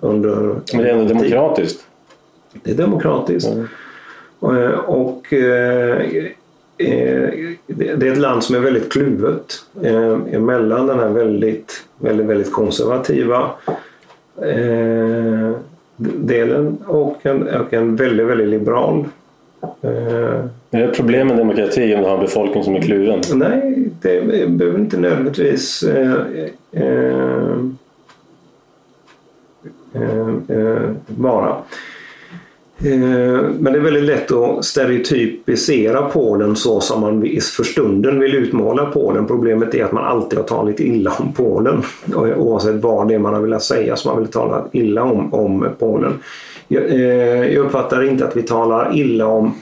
[0.00, 0.36] under
[0.72, 1.86] Men det är ändå demokratiskt?
[2.62, 3.48] Det är demokratiskt.
[3.52, 4.74] Mm.
[4.86, 5.32] Och
[6.76, 9.64] det är ett land som är väldigt kluvet
[10.32, 13.50] emellan den här väldigt, väldigt, väldigt konservativa
[15.96, 19.04] delen och en, och en väldigt, väldigt liberal
[20.70, 23.20] är det ett problem med demokrati om du har en befolkning som är kluven?
[23.34, 26.14] Nej, det behöver inte nödvändigtvis eh,
[26.72, 27.56] eh,
[30.48, 31.56] eh, vara.
[32.78, 37.22] Eh, men det är väldigt lätt att stereotypisera Polen så som man
[37.56, 39.26] för stunden vill utmåla Polen.
[39.26, 41.82] Problemet är att man alltid har talat illa om Polen.
[42.14, 45.68] Oavsett vad det är man har velat säga så man vill tala illa om, om
[45.78, 46.12] Polen.
[46.68, 49.54] Jag, eh, jag uppfattar inte att vi talar illa om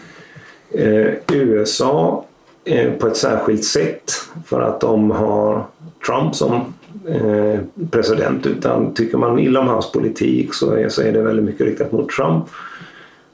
[0.70, 2.24] eh, USA
[2.64, 4.12] eh, på ett särskilt sätt
[4.46, 5.64] för att de har
[6.06, 6.54] Trump som
[7.08, 7.60] eh,
[7.90, 11.66] president utan tycker man illa om hans politik så är, så är det väldigt mycket
[11.66, 12.44] riktat mot Trump.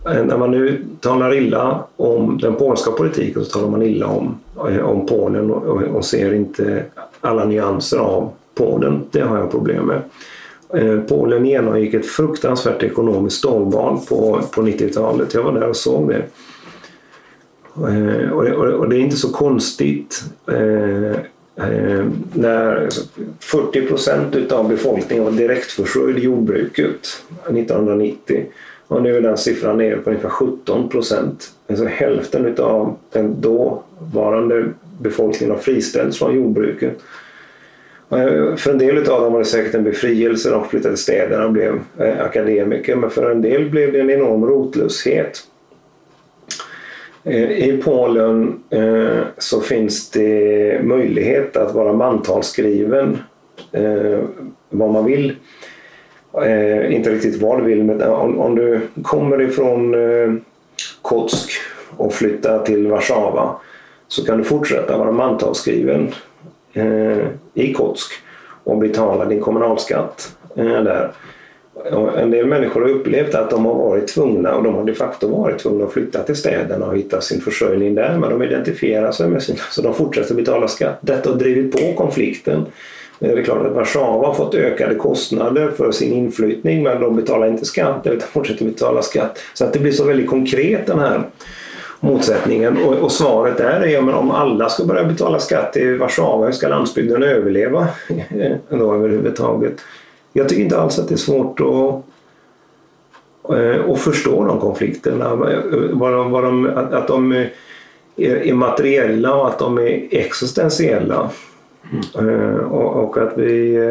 [0.06, 4.38] Eh, när man nu talar illa om den polska politiken så talar man illa om,
[4.68, 6.84] eh, om Polen och, och, ser inte
[7.20, 9.02] alla nyanser av Polen.
[9.10, 10.02] Det har jag problem med.
[10.74, 15.34] Eh, Polen genomgick ett fruktansvärt ekonomiskt stålbad på, på 90-talet.
[15.34, 16.22] Jag var där och såg det.
[18.32, 20.24] Och det, och det är inte så konstigt
[22.32, 22.88] när
[23.40, 28.46] 40 procent av befolkningen var direktförsörjd i jordbruket 1990.
[28.90, 31.50] Och nu är den siffran nere på ungefär 17 procent.
[31.68, 34.64] Alltså hälften av den dåvarande
[35.00, 36.98] befolkningen har friställts från jordbruket.
[38.10, 40.50] Eh, för en del av dem var det säkert en befrielse.
[40.50, 42.96] De flyttade till städerna och blev eh, akademiker.
[42.96, 45.38] Men för en del blev det en enorm rotlöshet.
[47.24, 48.62] Eh, I Polen
[49.38, 53.18] så finns det möjlighet att vara mantalsskriven
[54.70, 55.36] vad man vill.
[56.44, 60.32] Eh, inte riktigt vad du vill men eh, om du kommer ifrån eh,
[61.02, 61.50] Kotsk
[61.96, 63.56] och flyttar till Warszawa
[64.08, 66.14] så kan du fortsätta vara mantalsskriven
[66.72, 68.12] Eh, i Kotsk.
[68.64, 71.10] och betala din kommunalskatt där.
[72.16, 75.28] En del människor har upplevt att de har varit tvungna och de har de facto
[75.28, 79.28] varit tvungna att flytta till städerna och hitta sin försörjning där men de identifierar sig
[79.28, 80.98] med sina, så de fortsätter betala skatt.
[81.00, 82.66] Detta har drivit på konflikten.
[83.20, 87.16] Eh, det är klart att Warszawa har fått ökade kostnader för sin inflyttning men de
[87.16, 89.38] betalar inte skatt utan fortsätter betala skatt.
[89.54, 91.22] Så att det blir så väldigt konkret den här
[92.00, 92.78] motsättningen.
[92.84, 96.52] Och, och svaret där är men om alla ska börja betala skatt i Warszawa, hur
[96.52, 97.88] ska landsbygden överleva
[98.68, 99.74] då överhuvudtaget?
[100.32, 102.04] Jag tycker inte alls att det är svårt att
[103.56, 105.34] eh, och förstå de konflikterna.
[105.90, 107.46] Vad de, vad de, att de
[108.16, 111.30] är materiella och att de är existentiella.
[112.18, 112.60] Mm.
[112.70, 113.82] Och, att vi eh,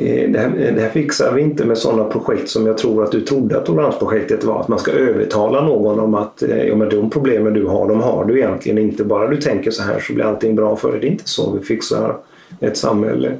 [0.00, 3.12] eh, det här, det här, fixar vi inte med sådana projekt som jag tror att
[3.12, 4.60] du trodde att toleransprojektet var.
[4.60, 8.24] Att man ska övertala någon om att ja, men de problemen du har, de har
[8.24, 9.04] du egentligen inte.
[9.04, 11.00] Bara du tänker så här så blir allting bra för dig.
[11.00, 12.16] Det är inte så vi fixar
[12.60, 13.32] ett samhälle.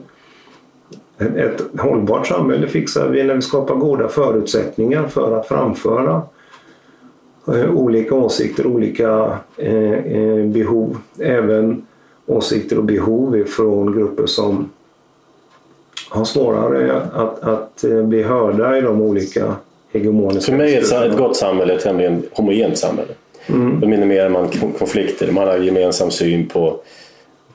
[1.36, 6.22] Ett hållbart samhälle fixar vi när vi skapar goda förutsättningar för att framföra
[7.72, 10.98] olika åsikter, olika eh, behov.
[11.18, 11.82] Även
[12.30, 14.70] åsikter och behov från grupper som
[16.10, 19.56] har svårare att, att bli hörda i de olika
[19.92, 23.12] hegemoniska För mig är ett, gott samhälle ett tämligen homogent samhälle.
[23.46, 23.80] Mm.
[23.80, 24.48] Då minimerar man
[24.78, 26.76] konflikter, man har gemensam syn på,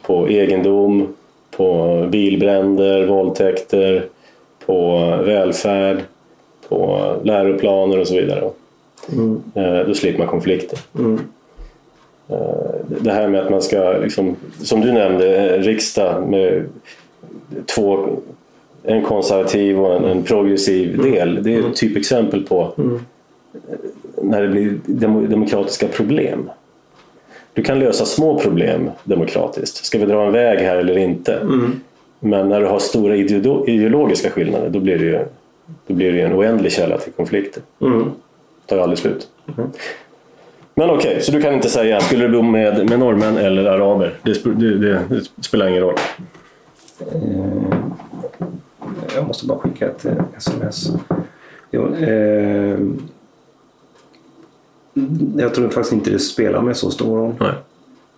[0.02, 1.08] på egendom,
[1.52, 4.06] på bilbränder, våldtäkter,
[4.66, 5.98] på välfärd,
[6.70, 8.50] på läroplaner och så vidare.
[9.12, 9.42] Mm.
[9.54, 10.80] Eh, då slipper man konflikter.
[11.00, 11.20] Mm.
[12.30, 16.66] Eh, det här med att man ska, liksom, som du nämnde, riksdag med
[17.66, 18.10] två,
[18.84, 21.12] en konservativ och en, en progressiv mm.
[21.12, 21.44] del.
[21.44, 21.74] Det är ett mm.
[21.74, 23.00] typexempel på mm.
[24.22, 24.78] när det blir
[25.28, 26.50] demokratiska problem.
[27.54, 29.86] Du kan lösa små problem demokratiskt.
[29.86, 31.34] Ska vi dra en väg här eller inte?
[31.34, 31.80] Mm.
[32.20, 35.20] Men när du har stora ideologiska skillnader då blir det ju,
[35.88, 37.64] då blir det en oändlig källa till konflikter.
[37.82, 38.04] Mm.
[38.04, 39.28] Det tar ju aldrig slut.
[39.58, 39.70] Mm.
[40.78, 43.66] Men okej, okay, så du kan inte säga, skulle du bo med, med norrmän eller
[43.66, 44.14] araber?
[44.24, 45.96] Det, det, det, det spelar ingen roll.
[47.00, 47.78] Eh,
[49.16, 50.06] jag måste bara skicka ett
[50.38, 50.90] sms.
[51.72, 52.80] Jo, eh,
[55.38, 57.34] jag tror faktiskt inte det spelar med så stor roll.
[57.40, 57.54] Nej.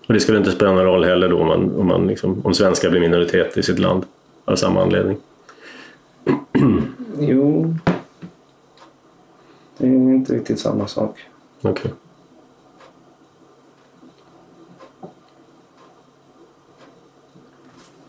[0.07, 2.53] Och det skulle inte spela någon roll heller då om, man, om, man liksom, om
[2.53, 4.05] svenskar blir minoritet i sitt land
[4.45, 5.17] av samma anledning?
[7.19, 7.75] jo,
[9.77, 11.19] det är inte riktigt samma sak.
[11.61, 11.91] Okay.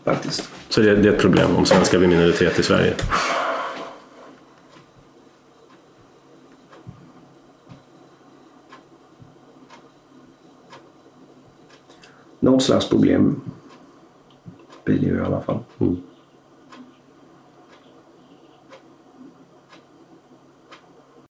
[0.03, 0.49] Faktiskt.
[0.69, 2.95] Så det, det är ett problem om svenskar blir minoritet i Sverige?
[12.59, 13.41] något slags problem
[14.83, 15.59] blir det ju i alla fall.
[15.79, 16.01] Mm.